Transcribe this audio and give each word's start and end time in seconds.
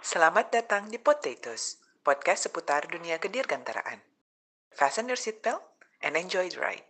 Selamat 0.00 0.48
datang 0.48 0.88
di 0.88 0.96
Potatoes, 0.96 1.76
podcast 2.00 2.48
seputar 2.48 2.88
dunia 2.88 3.20
kedirgantaraan. 3.20 4.00
Fasten 4.72 5.12
your 5.12 5.20
seatbelt 5.20 5.60
and 6.00 6.16
enjoy 6.16 6.48
the 6.48 6.56
ride. 6.56 6.88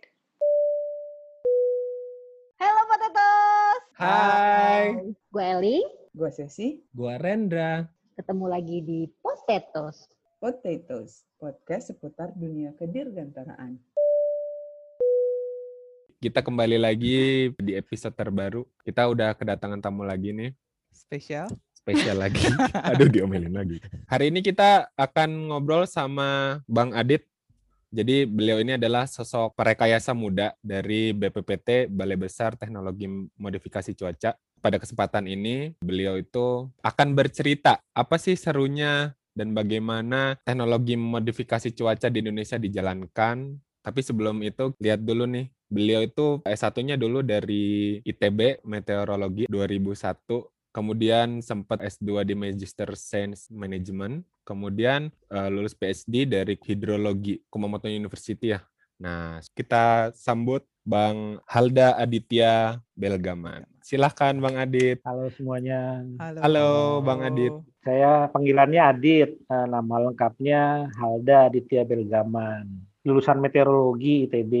Halo 2.55 2.87
Potatoes. 2.87 3.81
Hai. 3.99 5.11
Gue 5.27 5.43
Eli, 5.43 5.79
Gue 6.15 6.31
Sesi, 6.31 6.79
Gua 6.95 7.19
Rendra. 7.19 7.83
ketemu 8.15 8.45
lagi 8.47 8.77
di 8.79 8.99
Potatoes. 9.19 10.07
Potatoes, 10.39 11.27
podcast 11.35 11.91
seputar 11.91 12.31
dunia 12.31 12.71
kedirgantaraan. 12.79 13.75
Kita 16.21 16.39
kembali 16.39 16.77
lagi 16.79 17.51
di 17.59 17.73
episode 17.75 18.15
terbaru. 18.15 18.63
Kita 18.87 19.09
udah 19.09 19.35
kedatangan 19.35 19.83
tamu 19.83 20.07
lagi 20.07 20.31
nih. 20.31 20.55
spesial. 20.91 21.49
Spesial 21.81 22.17
lagi. 22.21 22.45
Aduh 22.93 23.09
diomelin 23.09 23.53
lagi. 23.57 23.81
Hari 24.05 24.29
ini 24.29 24.45
kita 24.45 24.93
akan 24.93 25.49
ngobrol 25.49 25.89
sama 25.89 26.61
Bang 26.69 26.93
Adit. 26.93 27.25
Jadi 27.91 28.23
beliau 28.23 28.61
ini 28.61 28.79
adalah 28.79 29.03
sosok 29.03 29.57
perekayasa 29.57 30.15
muda 30.15 30.55
dari 30.63 31.11
BPPT 31.11 31.91
Balai 31.91 32.15
Besar 32.15 32.55
Teknologi 32.55 33.09
Modifikasi 33.35 33.91
Cuaca. 33.97 34.37
Pada 34.61 34.77
kesempatan 34.77 35.25
ini 35.25 35.73
beliau 35.81 36.15
itu 36.21 36.69
akan 36.85 37.17
bercerita 37.17 37.81
apa 37.97 38.15
sih 38.21 38.37
serunya 38.37 39.11
dan 39.33 39.55
bagaimana 39.57 40.37
teknologi 40.43 40.99
modifikasi 40.99 41.71
cuaca 41.73 42.07
di 42.11 42.21
Indonesia 42.21 42.61
dijalankan. 42.61 43.57
Tapi 43.81 43.99
sebelum 44.05 44.45
itu 44.45 44.77
lihat 44.77 45.01
dulu 45.01 45.25
nih, 45.25 45.49
beliau 45.65 46.05
itu 46.05 46.45
S1-nya 46.45 47.01
dulu 47.01 47.25
dari 47.25 47.97
ITB 48.05 48.61
Meteorologi 48.61 49.49
2001, 49.49 50.60
kemudian 50.71 51.43
sempat 51.43 51.83
S2 51.83 52.23
di 52.23 52.33
Magister 52.33 52.89
Science 52.95 53.51
Management, 53.51 54.23
kemudian 54.47 55.11
eh, 55.29 55.49
lulus 55.51 55.75
PhD 55.75 56.25
dari 56.25 56.55
Hidrologi 56.57 57.43
Kumamoto 57.51 57.91
University 57.91 58.55
ya. 58.55 58.63
Nah, 59.01 59.41
kita 59.53 60.13
sambut 60.13 60.63
Bang 60.81 61.37
Halda 61.45 61.97
Aditya 61.97 62.81
Belgaman. 62.97 63.65
Silahkan 63.81 64.33
Bang 64.37 64.57
Adit. 64.57 65.01
Halo 65.05 65.29
semuanya, 65.33 66.05
Halo, 66.41 67.01
Bang 67.01 67.21
Adit. 67.25 67.53
saya 67.81 68.29
panggilannya 68.29 68.81
Adit, 68.81 69.29
Eh, 69.41 69.67
nama 69.69 69.95
lengkapnya 70.09 70.89
Halda 70.97 71.49
Aditya 71.49 71.81
Belgaman. 71.85 72.65
Lulusan 73.01 73.41
meteorologi 73.41 74.29
ITB, 74.29 74.53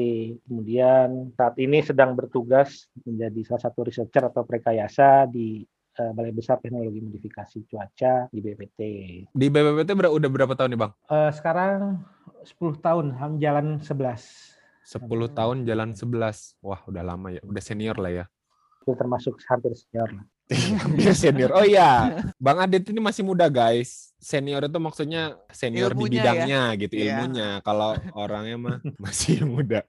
kemudian 0.49 1.29
saat 1.37 1.53
ini 1.61 1.85
sedang 1.85 2.17
bertugas 2.17 2.89
menjadi 3.05 3.45
salah 3.45 3.69
satu 3.69 3.85
researcher 3.85 4.25
atau 4.25 4.41
prekayasa 4.41 5.29
di 5.29 5.61
eh, 5.93 6.11
Balai 6.11 6.31
Besar 6.31 6.57
Teknologi 6.57 6.99
Modifikasi 6.99 7.57
Cuaca 7.65 8.13
di 8.27 8.39
BPT. 8.39 8.79
Di 9.27 9.47
BPPT 9.47 9.89
ber- 9.91 10.11
udah 10.11 10.29
berapa 10.29 10.53
tahun 10.53 10.71
nih 10.71 10.79
Bang? 10.79 10.91
Eh, 11.05 11.31
sekarang 11.31 12.01
10 12.41 12.77
tahun, 12.77 13.05
jalan 13.37 13.77
11. 13.77 14.55
10 14.81 15.03
tahun 15.29 15.57
jalan 15.63 15.89
11. 15.93 16.57
Wah, 16.59 16.81
udah 16.83 17.03
lama 17.05 17.29
ya. 17.29 17.41
Udah 17.41 17.59
senior 17.59 17.95
lah 17.95 18.11
ya. 18.11 18.25
Itu 18.81 18.93
termasuk 18.93 19.37
hampir 19.45 19.73
senior. 19.73 20.09
lah. 20.11 20.25
Hampir 20.83 21.15
senior. 21.15 21.55
Oh 21.55 21.63
iya, 21.63 22.19
Bang 22.35 22.59
Adit 22.59 22.83
ini 22.85 22.99
masih 22.99 23.23
muda 23.23 23.47
guys. 23.47 24.11
Senior 24.19 24.59
itu 24.61 24.75
maksudnya 24.77 25.39
senior 25.47 25.91
di 25.91 25.95
Ilmunya 25.95 26.11
ya. 26.11 26.19
bidangnya 26.19 26.61
gitu 26.75 26.93
Iya. 26.93 27.05
ilmunya. 27.15 27.49
Kalau 27.63 27.95
orangnya 28.11 28.57
mah 28.59 28.77
masih 29.03 29.47
muda. 29.47 29.87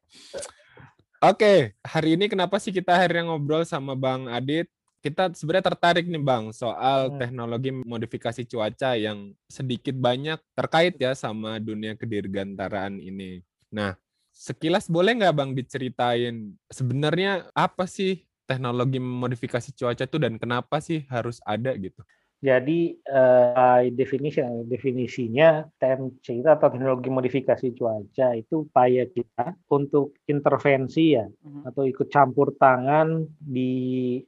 Oke, 1.18 1.74
hari 1.82 2.14
ini 2.14 2.26
kenapa 2.26 2.58
sih 2.58 2.70
kita 2.70 2.94
akhirnya 2.94 3.26
ngobrol 3.26 3.62
sama 3.62 3.94
Bang 3.94 4.26
Adit? 4.26 4.70
Kita 5.02 5.34
sebenarnya 5.34 5.66
tertarik 5.74 6.06
nih 6.06 6.22
Bang 6.22 6.54
soal 6.54 7.10
Hmm. 7.10 7.18
teknologi 7.18 7.74
modifikasi 7.74 8.46
cuaca 8.46 8.94
yang 8.94 9.34
sedikit 9.50 9.98
banyak 9.98 10.38
terkait 10.54 10.94
ya 11.02 11.10
sama 11.18 11.58
dunia 11.58 11.98
kedirgantaraan 11.98 13.02
ini. 13.02 13.42
Nah, 13.74 13.98
sekilas 14.30 14.86
boleh 14.86 15.18
nggak 15.18 15.34
Bang 15.34 15.50
diceritain 15.58 16.54
sebenarnya 16.70 17.50
apa 17.58 17.90
sih 17.90 18.22
teknologi 18.46 19.02
modifikasi 19.02 19.74
cuaca 19.74 20.04
itu 20.06 20.18
dan 20.22 20.38
kenapa 20.38 20.78
sih 20.78 21.02
harus 21.10 21.42
ada 21.42 21.74
gitu? 21.74 22.06
Jadi 22.42 22.90
eh, 22.98 23.46
by 23.54 23.94
definition, 23.94 24.66
definisinya 24.66 25.62
TMC 25.78 26.42
itu 26.42 26.48
atau 26.50 26.74
teknologi 26.74 27.06
modifikasi 27.06 27.70
cuaca 27.70 28.34
itu 28.34 28.66
upaya 28.66 29.06
kita 29.06 29.54
untuk 29.70 30.18
intervensi 30.26 31.14
ya 31.14 31.22
Mhm. 31.22 31.62
atau 31.70 31.86
ikut 31.86 32.10
campur 32.10 32.50
tangan 32.58 33.22
di 33.38 33.72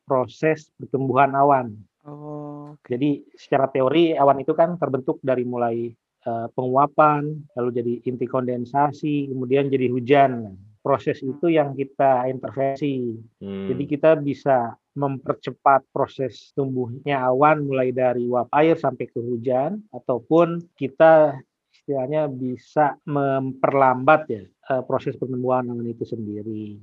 proses 0.07 0.71
pertumbuhan 0.79 1.35
awan. 1.35 1.75
Oh, 2.07 2.79
Jadi 2.87 3.25
secara 3.35 3.67
teori 3.67 4.15
awan 4.15 4.39
itu 4.39 4.55
kan 4.55 4.79
terbentuk 4.79 5.19
dari 5.19 5.43
mulai 5.43 5.91
eh, 6.25 6.49
penguapan, 6.57 7.21
lalu 7.53 7.71
jadi 7.75 7.93
inti 8.09 8.25
kondensasi, 8.25 9.29
kemudian 9.29 9.69
jadi 9.69 9.93
hujan. 9.93 10.57
Proses 10.81 11.21
itu 11.21 11.53
yang 11.53 11.77
kita 11.77 12.29
intervensi. 12.29 13.13
Hmm. 13.41 13.69
Jadi 13.69 13.85
kita 13.85 14.17
bisa 14.17 14.73
mempercepat 14.94 15.91
proses 15.91 16.55
tumbuhnya 16.55 17.19
awan 17.27 17.66
mulai 17.66 17.91
dari 17.91 18.25
uap 18.31 18.47
air 18.55 18.78
sampai 18.78 19.10
ke 19.10 19.19
hujan 19.19 19.82
ataupun 19.91 20.62
kita 20.78 21.34
istilahnya 21.75 22.31
bisa 22.31 22.97
memperlambat 23.05 24.21
ya 24.31 24.43
eh, 24.47 24.82
proses 24.87 25.19
pertumbuhan 25.19 25.66
awan 25.69 25.84
itu 25.91 26.06
sendiri. 26.06 26.78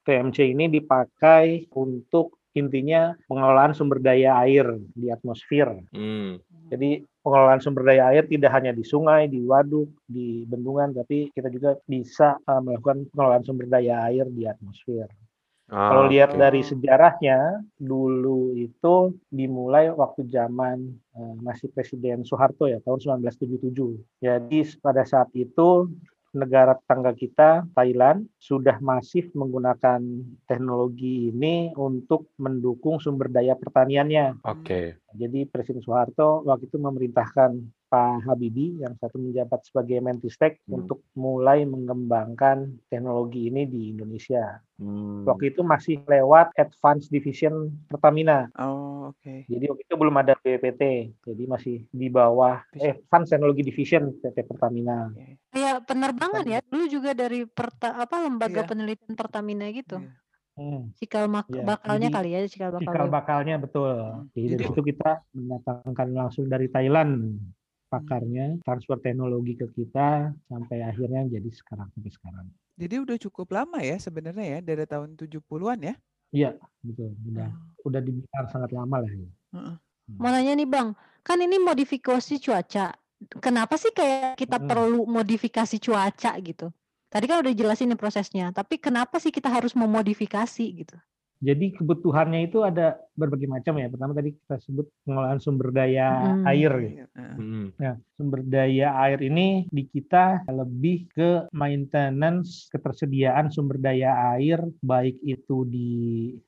TMC 0.00 0.56
ini 0.56 0.72
dipakai 0.72 1.70
untuk 1.76 2.40
intinya 2.56 3.14
pengelolaan 3.30 3.76
sumber 3.76 4.02
daya 4.02 4.42
air 4.42 4.66
di 4.96 5.06
atmosfer. 5.12 5.70
Hmm. 5.94 6.40
Jadi 6.66 7.04
pengelolaan 7.22 7.62
sumber 7.62 7.86
daya 7.86 8.10
air 8.10 8.26
tidak 8.26 8.50
hanya 8.56 8.74
di 8.74 8.82
sungai, 8.82 9.30
di 9.30 9.44
waduk, 9.44 9.86
di 10.08 10.42
bendungan, 10.48 10.96
tapi 10.96 11.30
kita 11.30 11.46
juga 11.52 11.78
bisa 11.86 12.40
eh, 12.40 12.60
melakukan 12.64 13.06
pengelolaan 13.12 13.44
sumber 13.46 13.68
daya 13.68 14.08
air 14.10 14.26
di 14.32 14.48
atmosfer. 14.48 15.06
Ah, 15.70 15.94
Kalau 15.94 16.10
lihat 16.10 16.34
oke. 16.34 16.40
dari 16.42 16.66
sejarahnya, 16.66 17.62
dulu 17.78 18.58
itu 18.58 19.14
dimulai 19.30 19.86
waktu 19.94 20.26
zaman 20.26 20.82
eh, 21.14 21.34
masih 21.46 21.70
Presiden 21.70 22.26
Soeharto 22.26 22.66
ya, 22.66 22.82
tahun 22.82 23.22
1977. 23.22 24.02
Jadi 24.18 24.58
pada 24.82 25.06
saat 25.06 25.30
itu 25.38 25.86
negara 26.30 26.78
tetangga 26.78 27.14
kita, 27.14 27.50
Thailand, 27.74 28.26
sudah 28.38 28.78
masif 28.82 29.30
menggunakan 29.34 29.98
teknologi 30.46 31.30
ini 31.30 31.74
untuk 31.74 32.30
mendukung 32.38 33.02
sumber 33.02 33.30
daya 33.30 33.58
pertaniannya. 33.58 34.42
Oke. 34.46 34.98
Jadi 35.14 35.46
Presiden 35.46 35.82
Soeharto 35.82 36.46
waktu 36.46 36.70
itu 36.70 36.78
memerintahkan 36.78 37.58
Pak 37.90 38.22
Habibie 38.22 38.78
yang 38.78 38.94
satu 38.94 39.18
menjabat 39.18 39.66
sebagai 39.66 39.98
Menristek 39.98 40.62
Hmm. 40.64 40.78
untuk 40.80 41.02
mulai 41.12 41.66
mengembangkan 41.66 42.78
teknologi 42.86 43.50
ini 43.50 43.66
di 43.66 43.90
Indonesia. 43.90 44.62
Hmm. 44.78 45.26
Waktu 45.26 45.50
itu 45.50 45.60
masih 45.60 46.00
lewat 46.06 46.54
Advanced 46.54 47.10
Division 47.10 47.74
Pertamina. 47.84 48.46
oh 48.56 49.10
oke. 49.10 49.44
Jadi 49.44 49.64
waktu 49.66 49.82
itu 49.82 49.94
belum 49.98 50.14
ada 50.16 50.38
BPT. 50.38 50.82
Jadi 51.20 51.42
masih 51.44 51.76
di 51.90 52.06
bawah 52.06 52.62
eh, 52.72 52.94
Advanced 52.94 53.34
Technology 53.34 53.66
Division 53.66 54.14
PT 54.16 54.46
Pertamina. 54.46 55.10
Kayak 55.50 55.82
penerbangan 55.84 56.46
ya, 56.46 56.62
dulu 56.62 56.86
juga 56.86 57.10
dari 57.10 57.42
perta, 57.44 57.98
apa 57.98 58.22
lembaga 58.22 58.62
Iya. 58.62 58.68
penelitian 58.70 59.18
Pertamina 59.18 59.66
gitu. 59.74 59.98
Iya. 59.98 60.14
Hmm. 60.54 60.92
Cikal 60.94 61.24
Iya, 61.26 61.64
bakalnya 61.64 62.06
jadi 62.06 62.16
kali 62.20 62.28
ya, 62.30 62.40
cikal 62.44 62.68
bakal. 62.70 62.84
Cikal 62.84 63.06
bakalnya 63.08 63.56
betul. 63.56 63.90
Jadi 64.36 64.46
dari 64.46 64.54
Jadi- 64.54 64.64
situ 64.68 64.80
kita 64.86 65.10
mendatangkan 65.32 66.08
langsung 66.12 66.44
dari 66.46 66.68
Thailand 66.68 67.40
pakarnya, 67.92 68.56
transfer 68.64 68.96
teknologi 69.02 69.52
ke 69.60 69.66
kita 69.74 70.32
sampai 70.48 70.78
akhirnya 70.86 71.26
jadi 71.28 71.50
sekarang 71.50 71.88
sampai 71.94 72.12
sekarang. 72.14 72.46
Jadi 72.80 72.94
udah 73.04 73.16
cukup 73.20 73.48
lama 73.52 73.78
ya 73.84 73.96
sebenarnya 74.00 74.46
ya 74.56 74.60
dari 74.64 74.84
tahun 74.88 75.18
70-an 75.18 75.78
ya. 75.84 75.94
Iya, 76.30 76.54
betul. 76.86 77.10
Udah 77.26 77.48
Oh, 77.50 77.88
udah 77.88 78.00
dibilang 78.06 78.46
sangat 78.52 78.70
lama 78.70 78.96
lah 79.02 79.10
ya. 79.10 79.30
heeh. 79.54 79.76
Mau 80.20 80.30
nanya 80.34 80.52
nih 80.58 80.68
Bang, 80.68 80.88
kan 81.26 81.38
ini 81.40 81.56
modifikasi 81.62 82.34
cuaca. 82.44 82.92
Kenapa 83.44 83.74
sih 83.80 83.92
kayak 83.92 84.36
kita 84.40 84.58
Mm. 84.60 84.68
perlu 84.68 85.04
modifikasi 85.08 85.76
cuaca 85.80 86.32
gitu? 86.40 86.66
Tadi 87.10 87.24
kan 87.26 87.42
udah 87.42 87.52
jelasin 87.56 87.90
nih 87.92 87.98
prosesnya, 88.00 88.46
tapi 88.54 88.78
kenapa 88.78 89.18
sih 89.18 89.32
kita 89.34 89.48
harus 89.50 89.74
memodifikasi 89.74 90.64
gitu? 90.80 90.96
Jadi 91.40 91.72
kebutuhannya 91.72 92.52
itu 92.52 92.60
ada 92.60 93.00
berbagai 93.16 93.48
macam 93.48 93.80
ya. 93.80 93.88
Pertama 93.88 94.12
tadi 94.12 94.36
kita 94.36 94.60
sebut 94.60 94.84
pengelolaan 95.04 95.40
sumber 95.40 95.72
daya 95.72 96.36
Hmm. 96.36 96.44
air. 96.44 96.72
gitu. 96.78 97.08
Heeh. 97.16 97.34
Hmm. 97.40 97.66
Nah, 97.80 97.94
sumber 98.14 98.40
daya 98.44 98.88
air 99.00 99.20
ini 99.20 99.64
di 99.68 99.88
kita 99.88 100.44
lebih 100.46 101.08
ke 101.08 101.48
maintenance 101.50 102.68
ketersediaan 102.68 103.48
sumber 103.48 103.80
daya 103.80 104.36
air 104.36 104.60
baik 104.84 105.16
itu 105.24 105.64
di 105.64 105.90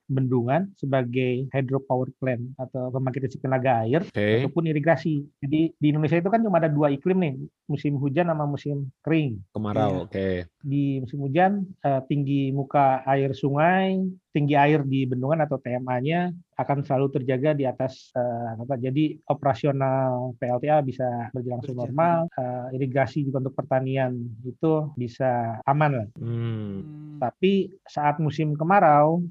bendungan 0.04 0.68
sebagai 0.76 1.48
hydropower 1.48 2.12
plant 2.20 2.52
atau 2.60 2.92
pembangkit 2.92 3.24
listrik 3.24 3.48
tenaga 3.48 3.88
air 3.88 4.04
Oke. 4.04 4.44
ataupun 4.44 4.68
irigasi. 4.68 5.24
Jadi 5.40 5.72
di 5.72 5.86
Indonesia 5.88 6.20
itu 6.20 6.28
kan 6.28 6.44
cuma 6.44 6.60
ada 6.60 6.68
dua 6.68 6.92
iklim 6.92 7.16
nih, 7.16 7.34
musim 7.64 7.96
hujan 7.96 8.28
sama 8.28 8.44
musim 8.44 8.92
kering. 9.00 9.40
Kemarau. 9.56 10.04
Iya. 10.04 10.04
Oke. 10.04 10.28
Di 10.60 11.00
musim 11.00 11.18
hujan 11.24 11.52
eh, 11.80 12.00
tinggi 12.04 12.52
muka 12.52 13.00
air 13.08 13.32
sungai 13.32 14.04
tinggi 14.32 14.56
air 14.56 14.80
di 14.82 15.04
bendungan 15.04 15.44
atau 15.44 15.60
TMA-nya 15.60 16.32
akan 16.56 16.80
selalu 16.82 17.20
terjaga 17.20 17.52
di 17.52 17.68
atas 17.68 18.08
eh, 18.16 18.56
apa 18.56 18.80
jadi 18.80 19.20
operasional 19.28 20.32
PLTA 20.40 20.80
bisa 20.80 21.28
berlangsung 21.36 21.76
Berjalan. 21.76 21.92
normal 21.92 22.18
eh, 22.32 22.66
irigasi 22.80 23.28
juga 23.28 23.44
untuk 23.44 23.54
pertanian 23.54 24.16
itu 24.42 24.88
bisa 24.96 25.60
aman 25.68 25.92
lah 26.02 26.08
Hmm. 26.16 27.18
Tapi 27.20 27.70
saat 27.86 28.18
musim 28.18 28.56
kemarau 28.58 29.22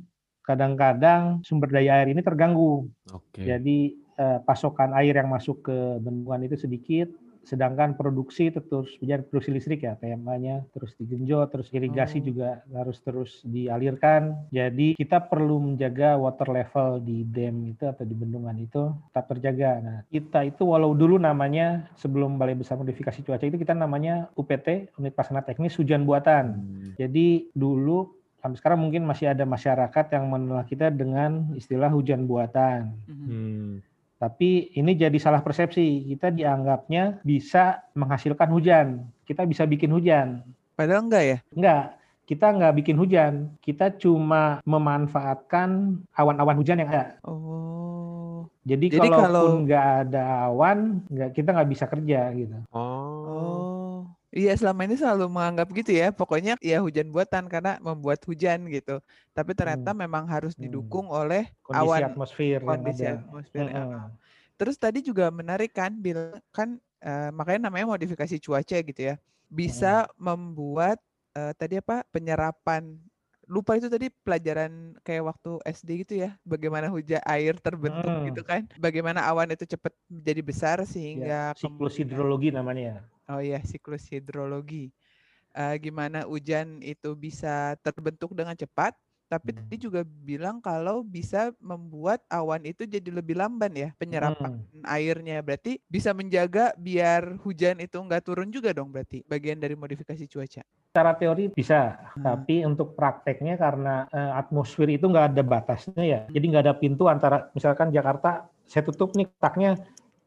kadang-kadang 0.46 1.44
sumber 1.44 1.70
daya 1.70 2.02
air 2.02 2.14
ini 2.14 2.22
terganggu 2.24 2.88
Oke. 3.12 3.42
jadi 3.42 3.80
eh, 4.22 4.40
pasokan 4.46 4.94
air 4.98 5.18
yang 5.18 5.30
masuk 5.30 5.66
ke 5.66 5.78
bendungan 6.02 6.46
itu 6.46 6.56
sedikit 6.58 7.10
sedangkan 7.44 7.94
produksi 7.94 8.48
itu 8.48 8.62
terus 8.62 8.94
menjadi 8.98 9.22
produksi 9.24 9.50
listrik 9.52 9.82
ya 9.82 9.94
TMA-nya 9.96 10.70
terus 10.70 10.94
digenjot 10.96 11.50
terus 11.50 11.68
irigasi 11.70 12.20
Oh. 12.20 12.26
juga 12.28 12.50
harus 12.70 12.98
terus 13.00 13.32
dialirkan 13.42 14.22
jadi 14.50 14.94
kita 14.94 15.20
perlu 15.22 15.58
menjaga 15.60 16.16
water 16.16 16.48
level 16.48 17.00
di 17.00 17.24
dam 17.24 17.66
itu 17.66 17.84
atau 17.84 18.02
di 18.02 18.14
bendungan 18.14 18.54
itu 18.56 18.82
tetap 19.08 19.26
terjaga 19.28 19.72
nah 19.78 19.98
kita 20.08 20.46
itu 20.46 20.64
walau 20.64 20.92
dulu 20.92 21.18
namanya 21.18 21.90
sebelum 21.96 22.36
Balai 22.36 22.54
Besar 22.54 22.78
Modifikasi 22.78 23.22
Cuaca 23.22 23.42
itu 23.42 23.56
kita 23.56 23.74
namanya 23.74 24.30
UPT 24.34 24.94
Unit 24.96 25.12
Pelaksana 25.12 25.42
Teknis 25.42 25.76
Hujan 25.76 26.04
Buatan 26.04 26.46
Hmm. 26.54 26.94
jadi 26.96 27.28
dulu 27.52 28.12
sampai 28.38 28.58
sekarang 28.58 28.80
mungkin 28.80 29.02
masih 29.04 29.30
ada 29.30 29.46
masyarakat 29.46 30.06
yang 30.10 30.26
menolak 30.26 30.66
kita 30.66 30.90
dengan 30.90 31.54
istilah 31.54 31.88
hujan 31.88 32.26
buatan 32.26 32.90
Mhm. 33.06 33.26
Hmm. 33.26 33.72
Tapi 34.22 34.70
ini 34.78 34.94
jadi 34.94 35.18
salah 35.18 35.42
persepsi. 35.42 36.06
Kita 36.14 36.30
dianggapnya 36.30 37.26
bisa 37.26 37.90
menghasilkan 37.98 38.54
hujan. 38.54 39.10
Kita 39.26 39.50
bisa 39.50 39.66
bikin 39.66 39.90
hujan. 39.90 40.46
Padahal 40.78 41.10
enggak 41.10 41.24
ya? 41.26 41.38
Enggak, 41.58 41.98
kita 42.30 42.54
nggak 42.54 42.76
bikin 42.78 43.02
hujan. 43.02 43.34
Kita 43.66 43.90
cuma 43.98 44.62
memanfaatkan 44.62 45.98
awan-awan 46.14 46.54
hujan 46.54 46.86
yang 46.86 46.94
ada. 46.94 47.18
Oh. 47.26 48.46
Jadi, 48.62 48.94
Jadi 48.94 49.10
kalaupun 49.10 49.26
kalau- 49.26 49.66
nggak 49.66 49.88
ada 50.06 50.24
awan, 50.54 51.02
nggak 51.10 51.30
kita 51.34 51.50
nggak 51.58 51.72
bisa 51.74 51.86
kerja 51.90 52.22
gitu. 52.38 52.58
Oh. 52.70 53.26
Oh. 53.26 53.71
Iya 54.32 54.56
selama 54.56 54.88
ini 54.88 54.96
selalu 54.96 55.28
menganggap 55.28 55.68
gitu 55.76 55.92
ya. 55.92 56.16
Pokoknya 56.16 56.56
ya 56.64 56.80
hujan 56.80 57.12
buatan 57.12 57.52
karena 57.52 57.76
membuat 57.84 58.24
hujan 58.24 58.64
gitu. 58.72 59.04
Tapi 59.36 59.52
ternyata 59.52 59.92
memang 59.92 60.24
harus 60.24 60.56
Hmm. 60.56 60.64
didukung 60.66 61.12
oleh 61.12 61.52
Kondisi 61.60 61.84
awan 61.84 62.02
atmosfer 62.08 62.48
yang 62.48 62.64
kondisi 62.64 63.04
ada. 63.04 63.20
atmosfer. 63.20 63.60
Heeh. 63.60 64.00
Terus 64.56 64.76
tadi 64.80 65.04
juga 65.04 65.28
menarik 65.30 65.76
kan 65.76 65.92
bilang 65.94 66.40
kan 66.56 66.80
eh, 67.04 67.30
makanya 67.34 67.68
namanya 67.68 67.92
modifikasi 67.92 68.40
cuaca 68.40 68.78
gitu 68.80 69.02
ya. 69.04 69.20
Bisa 69.52 70.08
membuat 70.16 70.96
eh, 71.36 71.52
tadi 71.60 71.84
apa 71.84 72.08
penyerapan 72.08 72.96
lupa 73.52 73.76
itu 73.76 73.92
tadi 73.92 74.08
pelajaran 74.24 74.96
kayak 75.04 75.28
waktu 75.28 75.60
SD 75.68 76.08
gitu 76.08 76.24
ya. 76.24 76.40
Bagaimana 76.48 76.88
hujan 76.88 77.20
air 77.28 77.60
terbentuk 77.60 78.08
Hmm. 78.08 78.32
gitu 78.32 78.48
kan. 78.48 78.64
Bagaimana 78.80 79.28
awan 79.28 79.52
itu 79.52 79.68
cepat 79.68 79.92
menjadi 80.08 80.40
besar 80.40 80.78
Ya, 80.80 80.88
sehingga 80.88 81.40
siklus 81.52 82.00
kemudian- 82.00 82.16
hidrologi 82.16 82.48
namanya. 82.48 83.04
Oh 83.32 83.40
iya, 83.40 83.60
siklus 83.64 84.08
hidrologi. 84.12 84.92
Eh, 85.56 85.76
gimana 85.84 86.24
hujan 86.28 86.80
itu 86.84 87.12
bisa 87.16 87.76
terbentuk 87.84 88.32
dengan 88.36 88.56
cepat, 88.56 88.96
tapi 89.28 89.52
Hmm. 89.52 89.60
tadi 89.64 89.76
juga 89.88 90.02
bilang 90.04 90.60
kalau 90.64 91.04
bisa 91.04 91.52
membuat 91.60 92.24
awan 92.32 92.64
itu 92.68 92.84
jadi 92.88 93.10
lebih 93.12 93.36
lamban 93.40 93.72
ya 93.76 93.90
penyerapan 94.00 94.52
airnya. 94.88 95.40
Berarti 95.44 95.80
bisa 95.88 96.12
menjaga 96.16 96.72
biar 96.80 97.36
hujan 97.44 97.80
itu 97.84 97.96
nggak 98.00 98.24
turun 98.28 98.48
juga 98.52 98.72
dong 98.76 98.92
berarti 98.92 99.24
bagian 99.28 99.60
dari 99.60 99.76
modifikasi 99.76 100.24
cuaca. 100.28 100.64
Secara 100.92 101.16
teori 101.16 101.48
bisa, 101.56 101.96
Hmm. 102.20 102.24
tapi 102.28 102.68
untuk 102.68 103.00
prakteknya 103.00 103.56
karena 103.56 104.08
eh, 104.12 104.32
atmosfer 104.36 104.92
itu 104.92 105.08
nggak 105.08 105.36
ada 105.36 105.44
batasnya 105.44 106.04
ya, 106.04 106.20
jadi 106.28 106.46
nggak 106.52 106.64
ada 106.68 106.76
pintu 106.76 107.08
antara 107.08 107.48
misalkan 107.56 107.96
Jakarta 107.96 108.52
saya 108.68 108.84
tutup 108.84 109.16
nih 109.16 109.28
taknya 109.40 109.80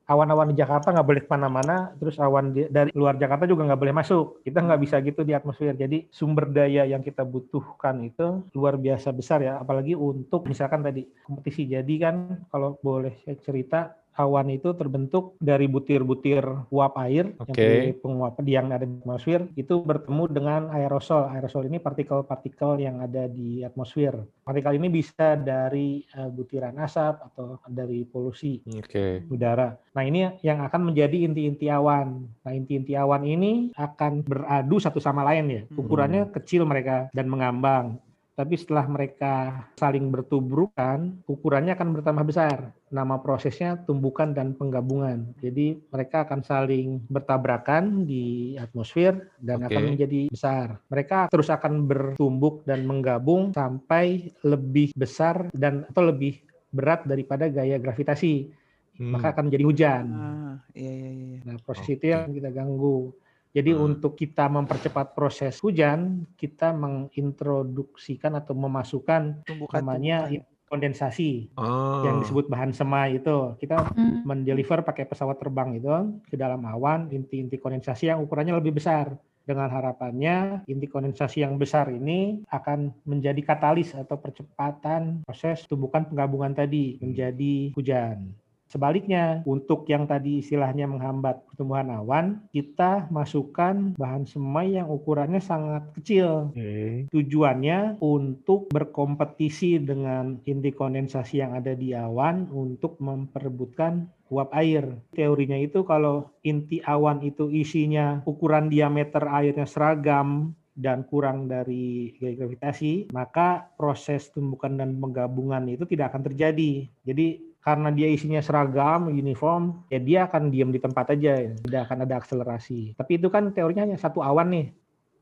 awan-awan 0.04 0.52
di 0.52 0.56
Jakarta 0.60 0.92
nggak 0.92 1.08
boleh 1.08 1.22
ke 1.24 1.30
mana-mana, 1.32 1.76
terus 1.96 2.20
awan 2.20 2.52
di- 2.52 2.68
dari 2.68 2.92
luar 2.92 3.16
Jakarta 3.16 3.48
juga 3.48 3.64
nggak 3.64 3.80
boleh 3.80 3.94
masuk. 3.96 4.44
Kita 4.44 4.60
nggak 4.60 4.80
bisa 4.84 4.96
gitu 5.00 5.20
di 5.24 5.32
atmosfer. 5.32 5.72
Jadi 5.72 6.08
sumber 6.12 6.48
daya 6.52 6.84
yang 6.84 7.00
kita 7.00 7.24
butuhkan 7.24 8.04
itu 8.04 8.44
luar 8.52 8.76
biasa 8.76 9.08
besar 9.16 9.40
ya, 9.40 9.56
apalagi 9.60 9.96
untuk 9.96 10.44
misalkan 10.44 10.84
tadi 10.84 11.08
kompetisi. 11.24 11.64
Jadi 11.64 11.94
kan 11.96 12.44
kalau 12.52 12.76
boleh 12.84 13.16
saya 13.24 13.36
cerita 13.40 14.03
awan 14.14 14.48
itu 14.54 14.70
terbentuk 14.78 15.34
dari 15.42 15.66
butir-butir 15.66 16.42
uap 16.70 16.94
air 17.02 17.34
yang 17.34 17.50
Oke. 17.50 17.58
dari 17.58 17.90
penguap 17.94 18.34
yang 18.46 18.70
ada 18.70 18.86
di 18.86 18.96
atmosfer 19.02 19.40
itu 19.58 19.74
bertemu 19.82 20.24
dengan 20.30 20.62
aerosol. 20.70 21.30
Aerosol 21.34 21.66
ini 21.66 21.82
partikel-partikel 21.82 22.78
yang 22.78 23.02
ada 23.02 23.26
di 23.26 23.66
atmosfer. 23.66 24.14
Partikel 24.46 24.78
ini 24.78 24.88
bisa 24.90 25.34
dari 25.34 26.02
eh, 26.06 26.30
butiran 26.30 26.78
asap 26.78 27.14
atau 27.32 27.58
dari 27.66 28.06
polusi 28.06 28.62
Oke. 28.78 29.26
udara. 29.26 29.74
Nah, 29.94 30.02
ini 30.02 30.26
yang 30.42 30.62
akan 30.62 30.90
menjadi 30.90 31.26
inti-inti 31.26 31.70
awan. 31.70 32.26
Nah, 32.42 32.52
inti-inti 32.52 32.98
awan 32.98 33.22
ini 33.22 33.70
akan 33.74 34.26
beradu 34.26 34.76
satu 34.78 34.98
sama 34.98 35.22
lain 35.26 35.44
ya. 35.50 35.62
Hmm. 35.66 35.80
Ukurannya 35.80 36.22
kecil 36.34 36.66
mereka 36.66 37.10
dan 37.14 37.26
mengambang. 37.30 37.98
Tapi 38.34 38.58
setelah 38.58 38.90
mereka 38.90 39.62
saling 39.78 40.10
bertubrukan, 40.10 41.22
ukurannya 41.30 41.78
akan 41.78 41.94
bertambah 41.94 42.26
besar. 42.26 42.74
Nama 42.90 43.22
prosesnya 43.22 43.78
tumbukan 43.86 44.34
dan 44.34 44.58
penggabungan. 44.58 45.38
Jadi 45.38 45.78
mereka 45.94 46.26
akan 46.26 46.42
saling 46.42 46.98
bertabrakan 47.06 48.02
di 48.02 48.58
atmosfer 48.58 49.30
dan 49.38 49.62
Oke. 49.62 49.70
akan 49.70 49.82
menjadi 49.94 50.20
besar. 50.34 50.82
Mereka 50.90 51.30
terus 51.30 51.46
akan 51.46 51.86
bertumbuk 51.86 52.66
dan 52.66 52.82
menggabung 52.82 53.54
sampai 53.54 54.34
lebih 54.42 54.90
besar 54.98 55.46
dan 55.54 55.86
atau 55.86 56.10
lebih 56.10 56.42
berat 56.74 57.06
daripada 57.06 57.46
gaya 57.46 57.78
gravitasi 57.78 58.50
Hmm. 58.94 59.10
maka 59.10 59.34
akan 59.34 59.50
menjadi 59.50 59.64
hujan. 59.66 60.04
Ah, 60.14 60.54
iya 60.70 60.92
iya 60.94 61.10
iya. 61.10 61.38
Nah, 61.42 61.58
proses 61.66 61.82
Oke. 61.82 61.98
itu 61.98 62.14
yang 62.14 62.30
kita 62.30 62.50
ganggu. 62.54 63.10
Jadi 63.54 63.70
Hmm. 63.70 63.86
untuk 63.86 64.18
kita 64.18 64.50
mempercepat 64.50 65.14
proses 65.14 65.62
hujan, 65.62 66.26
kita 66.34 66.74
mengintroduksikan 66.74 68.34
atau 68.34 68.50
memasukkan 68.52 69.46
Tumbukan 69.46 69.78
namanya 69.78 70.26
tumbukan. 70.26 70.50
kondensasi 70.66 71.54
Oh. 71.54 72.02
yang 72.02 72.18
disebut 72.18 72.50
bahan 72.50 72.74
semai 72.74 73.22
itu. 73.22 73.54
Kita 73.62 73.94
Hmm. 73.94 74.26
mendeliver 74.26 74.82
pakai 74.82 75.06
pesawat 75.06 75.38
terbang 75.38 75.78
itu 75.78 75.94
ke 76.26 76.34
dalam 76.34 76.66
awan 76.66 77.06
inti-inti 77.08 77.54
kondensasi 77.56 78.10
yang 78.10 78.18
ukurannya 78.18 78.58
lebih 78.58 78.74
besar. 78.74 79.14
Dengan 79.44 79.68
harapannya 79.68 80.64
inti 80.64 80.88
kondensasi 80.88 81.44
yang 81.44 81.60
besar 81.60 81.92
ini 81.92 82.40
akan 82.48 82.96
menjadi 83.04 83.36
katalis 83.44 83.92
atau 83.92 84.16
percepatan 84.16 85.20
proses 85.20 85.68
tumbukan 85.68 86.00
penggabungan 86.08 86.56
tadi 86.56 86.96
menjadi 86.96 87.76
hujan. 87.76 88.32
Sebaliknya, 88.74 89.46
untuk 89.46 89.86
yang 89.86 90.10
tadi 90.10 90.42
istilahnya 90.42 90.90
menghambat 90.90 91.46
pertumbuhan 91.46 91.94
awan, 91.94 92.42
kita 92.50 93.06
masukkan 93.06 93.94
bahan 93.94 94.26
semai 94.26 94.74
yang 94.74 94.90
ukurannya 94.90 95.38
sangat 95.38 95.94
kecil. 95.94 96.50
Oke. 96.50 97.06
Tujuannya 97.14 98.02
untuk 98.02 98.74
berkompetisi 98.74 99.78
dengan 99.78 100.42
inti 100.42 100.74
kondensasi 100.74 101.38
yang 101.38 101.54
ada 101.54 101.78
di 101.78 101.94
awan 101.94 102.50
untuk 102.50 102.98
memperebutkan 102.98 104.10
uap 104.34 104.50
air. 104.58 104.90
Teorinya 105.14 105.54
itu 105.54 105.86
kalau 105.86 106.34
inti 106.42 106.82
awan 106.82 107.22
itu 107.22 107.46
isinya 107.54 108.26
ukuran 108.26 108.66
diameter 108.66 109.22
airnya 109.30 109.70
seragam 109.70 110.50
dan 110.74 111.06
kurang 111.06 111.46
dari 111.46 112.18
gaya 112.18 112.34
gravitasi, 112.34 113.14
maka 113.14 113.70
proses 113.78 114.34
tumbukan 114.34 114.74
dan 114.74 114.98
penggabungan 114.98 115.70
itu 115.70 115.86
tidak 115.86 116.10
akan 116.10 116.26
terjadi. 116.26 116.90
Jadi 117.06 117.53
karena 117.64 117.88
dia 117.88 118.12
isinya 118.12 118.44
seragam, 118.44 119.08
uniform, 119.08 119.88
ya 119.88 119.96
dia 119.96 120.18
akan 120.28 120.52
diam 120.52 120.68
di 120.68 120.76
tempat 120.76 121.16
aja, 121.16 121.56
tidak 121.64 121.80
akan 121.88 122.04
ada 122.04 122.14
akselerasi. 122.20 122.92
Tapi 122.92 123.16
itu 123.16 123.32
kan 123.32 123.48
teorinya 123.56 123.88
hanya 123.88 123.96
satu 123.96 124.20
awan 124.20 124.52
nih. 124.52 124.68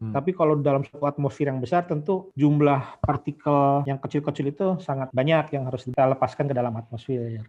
Hmm. 0.03 0.11
Tapi 0.11 0.35
kalau 0.35 0.59
dalam 0.59 0.83
satu 0.83 1.07
atmosfer 1.07 1.47
yang 1.47 1.63
besar 1.63 1.87
tentu 1.87 2.35
jumlah 2.35 2.99
partikel 2.99 3.87
yang 3.87 4.03
kecil-kecil 4.03 4.51
itu 4.51 4.67
sangat 4.83 5.15
banyak 5.15 5.55
yang 5.55 5.71
harus 5.71 5.87
kita 5.87 6.03
lepaskan 6.11 6.51
ke 6.51 6.55
dalam 6.59 6.75
atmosfer. 6.75 7.47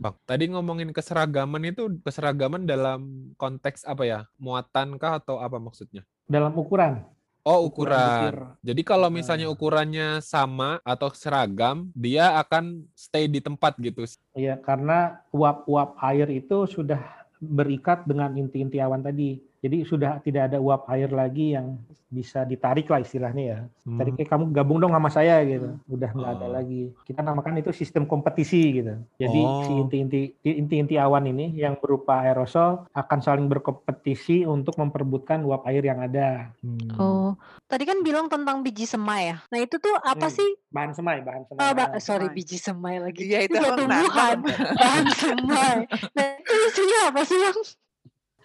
Bang, 0.00 0.16
tadi 0.28 0.52
ngomongin 0.52 0.92
keseragaman 0.92 1.72
itu 1.72 1.96
keseragaman 2.04 2.68
dalam 2.68 3.32
konteks 3.40 3.88
apa 3.88 4.04
ya? 4.04 4.20
Muatankah 4.36 5.24
atau 5.24 5.40
apa 5.40 5.56
maksudnya? 5.56 6.04
Dalam 6.28 6.52
ukuran. 6.52 7.00
Oh, 7.46 7.70
Ukuran 7.70 7.94
ukuran. 7.94 8.58
Jadi 8.58 8.82
kalau 8.82 9.06
misalnya 9.06 9.46
ukurannya 9.46 10.18
sama 10.18 10.82
atau 10.82 11.14
seragam, 11.14 11.86
dia 11.94 12.34
akan 12.42 12.82
stay 12.98 13.30
di 13.30 13.38
tempat 13.38 13.78
gitu. 13.78 14.02
Ya, 14.34 14.58
karena 14.58 15.22
uap-uap 15.30 15.94
air 16.10 16.26
itu 16.42 16.66
sudah 16.66 16.98
berikat 17.38 18.02
dengan 18.02 18.34
inti-inti 18.34 18.82
awan 18.82 19.06
tadi. 19.06 19.38
Jadi 19.58 19.82
sudah 19.82 20.18
tidak 20.18 20.48
ada 20.48 20.58
uap 20.58 20.86
air 20.86 21.08
lagi 21.08 21.52
yang 21.52 21.76
bisa 22.06 22.42
ditarik 22.42 22.86
lah 22.86 22.98
istilahnya 22.98 23.42
ya. 23.42 23.58
Hmm. 23.82 23.98
Tadi 23.98 24.10
kayak 24.14 24.28
kamu 24.28 24.44
gabung 24.50 24.78
dong 24.78 24.90
sama 24.90 25.08
saya 25.08 25.42
gitu. 25.42 25.74
Udah 25.86 26.06
nggak 26.08 26.32
ada 26.32 26.46
Oh. 26.46 26.52
lagi. 26.52 26.82
Kita 27.02 27.20
namakan 27.20 27.58
itu 27.58 27.70
sistem 27.70 28.04
kompetisi 28.04 28.62
gitu. 28.74 28.94
Jadi 29.16 29.40
si 29.62 29.72
Oh. 29.72 29.82
inti-inti 29.82 30.20
inti-inti 30.40 30.94
awan 30.96 31.26
ini 31.26 31.50
yang 31.52 31.74
berupa 31.74 32.20
aerosol 32.20 32.86
akan 32.90 33.18
saling 33.18 33.46
berkompetisi 33.46 34.44
untuk 34.44 34.76
memperebutkan 34.76 35.42
uap 35.42 35.64
air 35.64 35.82
yang 35.82 35.98
ada. 35.98 36.54
Hmm. 36.58 36.86
Oh, 36.94 37.30
tadi 37.64 37.82
kan 37.82 38.00
bilang 38.00 38.26
tentang 38.26 38.60
biji 38.60 38.84
semai 38.84 39.28
ya. 39.28 39.42
Nah 39.46 39.58
itu 39.58 39.76
tuh 39.76 39.96
apa 39.96 40.26
Hmm. 40.26 40.32
sih? 40.32 40.48
Bahan 40.68 40.92
semai, 40.92 41.20
bahan 41.20 41.42
semai. 41.44 41.60
Oh, 41.60 41.72
ba- 41.72 41.92
sorry 41.98 42.26
semai. 42.26 42.36
biji 42.36 42.56
semai 42.56 42.96
lagi. 42.98 43.22
Iya, 43.24 43.38
itu 43.42 43.56
tumbuhan, 43.56 43.88
nanam. 43.88 44.40
bahan 44.72 45.06
semai. 45.12 45.76
Nah 46.14 46.24
itu 46.36 46.54
isinya 46.66 46.98
apa 47.08 47.20
sih 47.22 47.36
bang? 47.36 47.58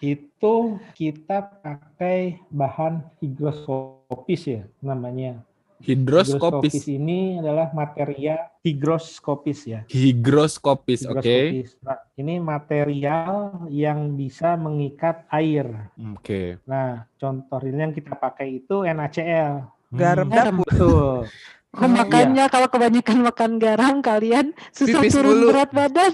Itu 0.02 0.82
kita 0.98 1.62
pakai 1.62 2.42
bahan 2.50 3.06
higroskopis 3.22 4.42
ya 4.50 4.62
namanya. 4.82 5.38
Hidroskopis. 5.82 6.86
ini 6.90 7.38
adalah 7.38 7.70
material 7.74 8.50
higroskopis 8.66 9.66
ya. 9.66 9.80
Higroskopis, 9.86 11.06
oke. 11.06 11.22
Higroskopis. 11.22 11.70
Nah, 11.82 11.98
ini 12.18 12.34
material 12.42 13.62
yang 13.70 14.14
bisa 14.14 14.58
mengikat 14.58 15.22
air. 15.30 15.90
Oke. 16.18 16.58
Nah, 16.66 17.06
contoh 17.18 17.62
yang 17.62 17.94
kita 17.94 18.14
pakai 18.14 18.62
itu 18.62 18.82
NaCl. 18.82 19.70
Garam 19.90 20.26
Hmm. 20.26 20.34
Garam. 20.34 20.56
Betul. 20.66 21.30
Oh, 21.72 21.82
Iya. 21.82 22.04
makanya 22.04 22.44
kalau 22.46 22.68
kebanyakan 22.68 23.24
makan 23.24 23.50
garam 23.56 23.94
kalian 23.98 24.52
susah 24.70 25.00
Pipis 25.00 25.16
turun 25.16 25.40
mulu. 25.40 25.46
berat 25.48 25.72
badan. 25.72 26.12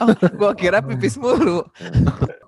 Oh, 0.00 0.08
gua 0.40 0.56
kira 0.56 0.80
pipis 0.80 1.20
mulu. 1.20 1.68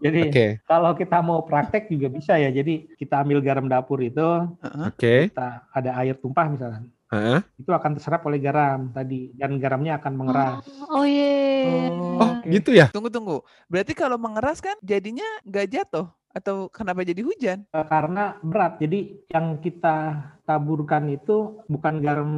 Jadi 0.01 0.21
Oke. 0.25 0.47
kalau 0.65 0.97
kita 0.97 1.21
mau 1.21 1.45
praktek 1.45 1.87
juga 1.87 2.09
bisa 2.09 2.35
ya. 2.35 2.49
Jadi 2.49 2.89
kita 2.97 3.21
ambil 3.21 3.45
garam 3.45 3.69
dapur 3.69 4.01
itu, 4.01 4.25
Heeh. 4.65 4.85
Oke. 4.89 5.15
kita 5.29 5.69
ada 5.69 5.91
air 5.97 6.17
tumpah 6.17 6.49
misalnya. 6.49 6.89
Heeh. 7.09 7.41
Itu 7.59 7.69
akan 7.69 7.91
terserap 7.95 8.25
oleh 8.25 8.37
garam 8.39 8.89
tadi 8.91 9.29
dan 9.33 9.57
garamnya 9.57 9.97
akan 9.97 10.13
mengeras. 10.15 10.65
Oh 10.89 11.05
iya. 11.05 11.69
Oh, 11.69 12.33
Oke. 12.33 12.49
gitu 12.49 12.73
ya? 12.73 12.89
Tunggu 12.89 13.09
tunggu. 13.09 13.45
Berarti 13.67 13.93
kalau 13.93 14.17
mengeras 14.17 14.61
kan 14.61 14.77
jadinya 14.81 15.25
nggak 15.45 15.69
jatuh 15.69 16.09
atau 16.33 16.69
kenapa 16.69 17.05
jadi 17.05 17.21
hujan? 17.25 17.59
Eh, 17.73 17.87
karena 17.89 18.37
berat. 18.45 18.79
Jadi 18.81 19.29
yang 19.33 19.59
kita 19.59 19.97
taburkan 20.45 21.09
itu 21.13 21.61
bukan 21.69 22.01
garam 22.01 22.33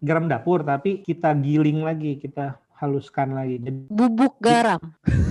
garam 0.00 0.26
dapur 0.28 0.64
tapi 0.64 1.00
kita 1.04 1.32
giling 1.38 1.84
lagi, 1.84 2.16
kita 2.20 2.60
haluskan 2.80 3.32
lagi. 3.36 3.60
Jadi 3.62 3.78
Bubuk 3.88 4.36
garam 4.40 4.80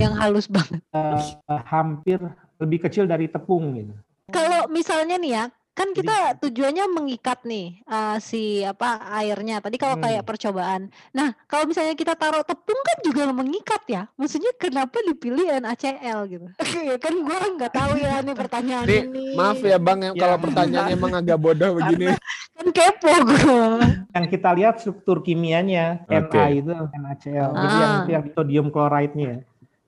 yang 0.01 0.13
halus 0.17 0.48
banget. 0.50 0.82
eh, 0.93 1.62
hampir 1.70 2.20
lebih 2.62 2.88
kecil 2.88 3.05
dari 3.10 3.27
tepung 3.27 3.75
gitu. 3.75 3.93
Kalau 4.32 4.65
misalnya 4.72 5.20
nih 5.20 5.32
ya, 5.36 5.43
kan 5.74 5.89
Jadi- 5.89 6.06
kita 6.06 6.15
tujuannya 6.39 6.86
mengikat 6.88 7.42
nih 7.44 7.82
eh, 7.82 8.18
si 8.18 8.42
apa 8.62 8.98
airnya. 9.12 9.58
Tadi 9.58 9.75
kalau 9.75 9.98
Hmm. 9.98 10.06
kayak 10.06 10.24
percobaan. 10.24 10.82
Nah, 11.12 11.34
kalau 11.44 11.65
misalnya 11.65 11.94
kita 11.94 12.13
taruh 12.13 12.42
tepung 12.42 12.77
kan 12.77 12.98
juga 13.01 13.25
mengikat 13.27 13.82
ya. 13.86 14.01
Maksudnya 14.13 14.53
kenapa 14.53 15.01
dipilih 15.01 15.50
NaCl 15.60 16.20
gitu? 16.30 16.48
Ya 16.94 16.98
kan 16.98 17.13
gua 17.20 17.39
nggak 17.42 17.74
tahu 17.74 17.94
ya 17.96 18.22
nih 18.22 18.36
pertanyaan 18.36 18.86
Nih, 18.86 19.01
ini. 19.03 19.25
Maaf 19.34 19.60
ya 19.60 19.77
Bang, 19.77 20.00
ya, 20.00 20.12
kalau 20.13 20.38
pertanyaannya 20.39 20.94
emang 20.94 21.13
agak 21.15 21.38
bodoh 21.38 21.72
begini. 21.75 22.13
Kan 22.53 22.68
kepo 22.70 23.12
gua. 23.24 23.82
Yang 24.13 24.25
kita 24.30 24.50
lihat 24.53 24.75
struktur 24.77 25.20
kimianya 25.20 26.06
Oke. 26.06 26.38
Na 26.38 26.48
itu 26.48 26.70
NaCl. 26.70 27.50
Jadi 27.51 27.75
yang 27.75 27.89
Ah. 27.89 28.00
itu 28.00 28.10
yang 28.12 28.25
sodium 28.30 28.68
chloride-nya. 28.70 29.25
ya. 29.25 29.38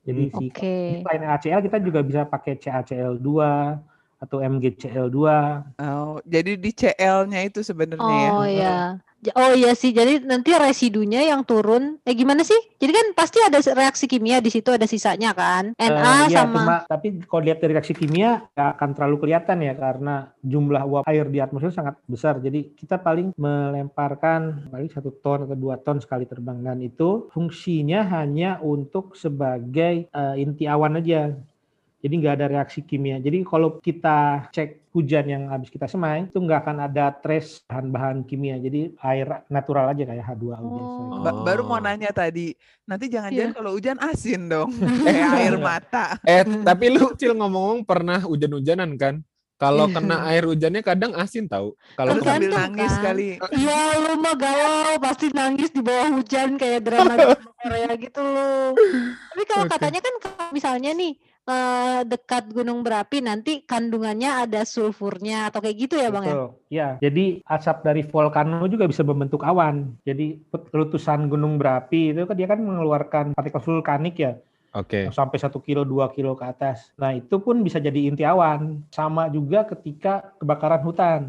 Jadi 0.05 0.23
si 0.29 0.45
Oke. 0.49 0.77
selain 1.01 1.21
NaCl 1.23 1.61
kita 1.61 1.77
juga 1.79 1.99
bisa 2.01 2.21
pakai 2.23 2.53
CaCl2 2.55 3.29
atau 4.25 4.41
MgCl2. 4.41 5.19
Oh, 5.77 6.17
jadi 6.25 6.57
di 6.57 6.71
CL-nya 6.71 7.41
itu 7.43 7.61
sebenarnya 7.61 8.03
ya. 8.03 8.29
Oh 8.31 8.43
ya. 8.43 8.75
Ja- 9.21 9.33
Oh 9.33 9.49
iya 9.51 9.73
sih. 9.73 9.89
Jadi 9.89 10.21
nanti 10.21 10.53
residunya 10.53 11.25
yang 11.25 11.41
turun. 11.41 11.97
Eh 12.05 12.13
gimana 12.13 12.45
sih? 12.45 12.57
Jadi 12.77 12.93
kan 12.93 13.05
pasti 13.13 13.41
ada 13.41 13.57
se- 13.57 13.73
reaksi 13.73 14.05
kimia 14.05 14.37
di 14.37 14.53
situ 14.53 14.69
ada 14.69 14.85
sisanya 14.85 15.33
kan. 15.33 15.73
Na 15.73 15.81
Eh, 15.81 16.29
iya, 16.29 16.45
sama 16.45 16.53
cuma 16.53 16.75
tapi 16.85 17.25
kalau 17.25 17.41
lihat 17.41 17.57
dari 17.57 17.73
reaksi 17.73 17.97
kimia 17.97 18.45
nggak 18.53 18.69
akan 18.77 18.89
terlalu 18.93 19.17
kelihatan 19.19 19.65
ya 19.65 19.73
karena 19.73 20.15
jumlah 20.45 20.83
uap 20.85 21.03
air 21.05 21.25
di 21.25 21.41
atmosfer 21.41 21.73
sangat 21.73 21.97
besar. 22.05 22.37
Jadi 22.37 22.77
kita 22.77 23.01
paling 23.01 23.33
melemparkan 23.33 24.69
paling 24.69 24.89
satu 24.89 25.09
ton 25.19 25.43
atau 25.43 25.57
dua 25.57 25.75
ton 25.77 25.97
sekali 25.97 26.23
terbang 26.23 26.61
dan 26.61 26.77
itu 26.79 27.25
fungsinya 27.31 28.05
hanya 28.13 28.61
untuk 28.61 29.17
sebagai 29.17 30.05
eh, 30.05 30.35
inti 30.37 30.65
awan 30.65 31.01
aja. 31.01 31.33
Jadi 32.05 32.21
nggak 32.21 32.35
ada 32.37 32.47
reaksi 32.51 32.85
kimia. 32.85 33.17
Jadi 33.17 33.41
kalau 33.41 33.81
kita 33.81 34.45
cek 34.53 34.93
hujan 34.93 35.25
yang 35.25 35.43
habis 35.49 35.67
kita 35.67 35.89
semai 35.89 36.23
itu 36.23 36.37
nggak 36.37 36.61
akan 36.61 36.77
ada 36.85 37.09
trace 37.09 37.65
bahan-bahan 37.65 38.21
kimia. 38.21 38.61
Jadi 38.61 38.93
air 39.01 39.41
natural 39.49 39.89
aja 39.89 40.05
kayak 40.05 40.21
H2O 40.23 40.53
biasa. 40.53 40.61
Oh. 41.01 41.17
Ba- 41.19 41.41
baru 41.41 41.65
mau 41.65 41.75
Oh. 41.75 41.81
nanya 41.81 42.13
tadi. 42.13 42.53
Nanti 42.85 43.09
jangan-jangan 43.09 43.49
Iya. 43.49 43.57
kalau 43.57 43.71
hujan 43.73 43.97
asin 43.97 44.41
dong. 44.45 44.69
Kayak 45.01 45.29
air 45.41 45.55
mata. 45.57 46.05
Eh, 46.21 46.45
tapi 46.61 46.93
lu 46.93 47.09
Cil 47.17 47.33
ngomong-ngomong 47.33 47.81
pernah 47.81 48.21
hujan-hujanan 48.21 48.93
kan? 48.95 49.25
Kalau 49.55 49.87
kena 49.87 50.27
air 50.27 50.43
hujannya 50.43 50.83
kadang 50.83 51.15
asin 51.15 51.47
tahu. 51.47 51.73
Kalau 51.95 52.19
sambil 52.19 52.51
nangis 52.51 52.91
kan. 52.91 53.01
kali. 53.01 53.39
Iya 53.49 53.81
lu 53.97 54.19
mah 54.19 54.35
galau 54.35 54.99
pasti 54.99 55.31
nangis 55.31 55.71
di 55.71 55.79
bawah 55.79 56.11
hujan 56.13 56.59
kayak 56.59 56.83
drama 56.83 57.15
Korea 57.55 57.95
gitu 57.95 58.19
lu. 58.19 58.75
Tapi 59.31 59.43
kalau 59.47 59.63
Oke. 59.63 59.71
katanya 59.73 60.03
kan 60.03 60.13
kalau 60.19 60.51
misalnya 60.51 60.91
nih 60.91 61.15
eh, 61.45 62.01
dekat 62.09 62.49
gunung 62.49 62.81
berapi 62.81 63.21
nanti 63.21 63.61
kandungannya 63.61 64.49
ada 64.49 64.65
sulfurnya 64.65 65.49
atau 65.53 65.61
kayak 65.61 65.77
gitu 65.77 65.95
ya 66.01 66.09
bang 66.09 66.25
ya? 66.25 66.33
Betul. 66.33 66.49
Ya, 66.73 66.87
jadi 66.99 67.25
asap 67.45 67.77
dari 67.85 68.01
volcano 68.01 68.65
juga 68.65 68.89
bisa 68.89 69.05
membentuk 69.05 69.45
awan. 69.45 69.93
Jadi 70.03 70.41
letusan 70.51 71.29
gunung 71.29 71.61
berapi 71.61 72.11
itu 72.11 72.25
kan 72.25 72.35
dia 72.35 72.47
kan 72.49 72.59
mengeluarkan 72.59 73.25
partikel 73.37 73.61
vulkanik 73.61 74.17
ya, 74.17 74.33
Oke. 74.73 75.07
sampai 75.13 75.37
satu 75.39 75.61
kilo, 75.61 75.85
dua 75.85 76.11
kilo 76.11 76.35
ke 76.35 76.43
atas. 76.43 76.91
Nah 76.97 77.15
itu 77.15 77.37
pun 77.39 77.61
bisa 77.61 77.77
jadi 77.79 78.09
inti 78.09 78.25
awan. 78.25 78.83
Sama 78.91 79.29
juga 79.29 79.63
ketika 79.69 80.35
kebakaran 80.41 80.81
hutan. 80.83 81.21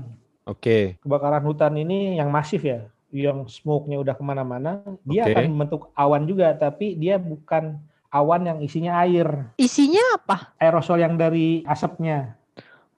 Oke. 0.49 0.97
Kebakaran 1.03 1.45
hutan 1.45 1.75
ini 1.77 2.19
yang 2.19 2.31
masif 2.31 2.63
ya, 2.63 2.87
yang 3.11 3.47
smoke-nya 3.47 3.99
udah 4.03 4.15
ke 4.15 4.23
mana-mana, 4.23 4.83
dia 5.03 5.27
akan 5.27 5.51
membentuk 5.55 5.91
awan 5.95 6.27
juga, 6.27 6.55
tapi 6.55 6.95
dia 6.99 7.19
bukan 7.19 7.79
awan 8.09 8.43
yang 8.45 8.59
isinya 8.59 9.01
air, 9.01 9.51
Isinya 9.55 10.03
apa? 10.15 10.53
aerosol 10.57 10.99
yang 10.99 11.15
dari 11.15 11.63
asapnya. 11.63 12.35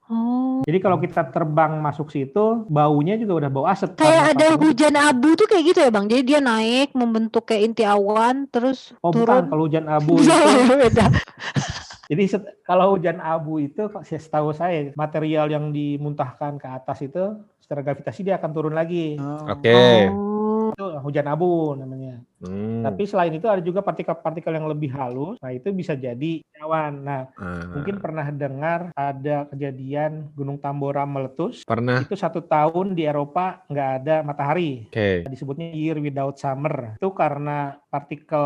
Oh. 0.05 0.65
Jadi 0.65 0.77
kalau 0.79 0.97
kita 0.97 1.29
terbang 1.29 1.77
masuk 1.77 2.09
situ, 2.09 2.65
baunya 2.65 3.13
juga 3.13 3.45
udah 3.45 3.49
bau 3.51 3.65
asap. 3.65 3.93
Kayak 3.95 4.23
ada 4.33 4.47
partikel- 4.49 4.61
hujan 4.65 4.95
abu 4.97 5.29
tuh 5.33 5.45
kayak 5.45 5.63
gitu 5.63 5.79
ya 5.79 5.89
bang. 5.89 6.05
Jadi 6.09 6.21
dia 6.25 6.39
naik 6.39 6.89
membentuk 6.93 7.45
kayak 7.45 7.61
inti 7.63 7.83
awan 7.85 8.49
terus 8.49 8.89
Oh 8.99 9.13
bukan, 9.13 9.45
turun. 9.45 9.45
kalau 9.47 9.63
hujan 9.69 9.85
abu 9.85 10.17
itu, 10.19 10.33
Beda. 10.65 11.05
jadi 12.05 12.23
set- 12.25 12.57
kalau 12.63 12.97
hujan 12.97 13.21
abu 13.21 13.61
itu, 13.61 13.85
setahu 14.01 14.49
saya 14.49 14.89
material 14.95 15.45
yang 15.45 15.69
dimuntahkan 15.69 16.57
ke 16.57 16.65
atas 16.65 17.05
itu 17.05 17.37
secara 17.61 17.85
gravitasi 17.85 18.19
dia 18.23 18.41
akan 18.41 18.49
turun 18.49 18.73
lagi. 18.73 19.13
Oh. 19.15 19.45
Oke. 19.45 20.09
Oh. 20.09 20.73
Itu 20.73 20.85
hujan 21.05 21.29
abu 21.29 21.77
namanya. 21.77 22.17
Hmm. 22.39 22.83
Tapi 22.87 23.03
selain 23.03 23.35
itu 23.35 23.47
ada 23.51 23.59
juga 23.59 23.83
partikel-partikel 23.83 24.55
yang 24.55 24.67
lebih 24.71 24.91
halus. 24.95 25.35
Nah 25.43 25.51
itu 25.51 25.75
bisa 25.75 25.93
jadi 25.95 26.39
awan. 26.63 26.93
Nah 27.03 27.21
Ah, 27.35 27.67
mungkin 27.75 27.99
pernah 27.99 28.27
dengar 28.31 28.91
ada 28.95 29.47
kejadian 29.51 30.31
Gunung 30.33 30.59
Tambora 30.59 31.03
meletus. 31.03 31.67
pernah. 31.67 31.99
Itu 32.03 32.15
satu 32.15 32.39
tahun 32.43 32.95
di 32.95 33.03
Eropa 33.03 33.63
nggak 33.67 33.89
ada 34.03 34.15
matahari. 34.23 34.87
Oke. 34.87 35.27
disebutnya 35.29 35.69
year 35.75 35.99
without 35.99 36.39
summer. 36.39 36.95
Itu 36.95 37.11
karena 37.11 37.77
partikel 37.89 38.45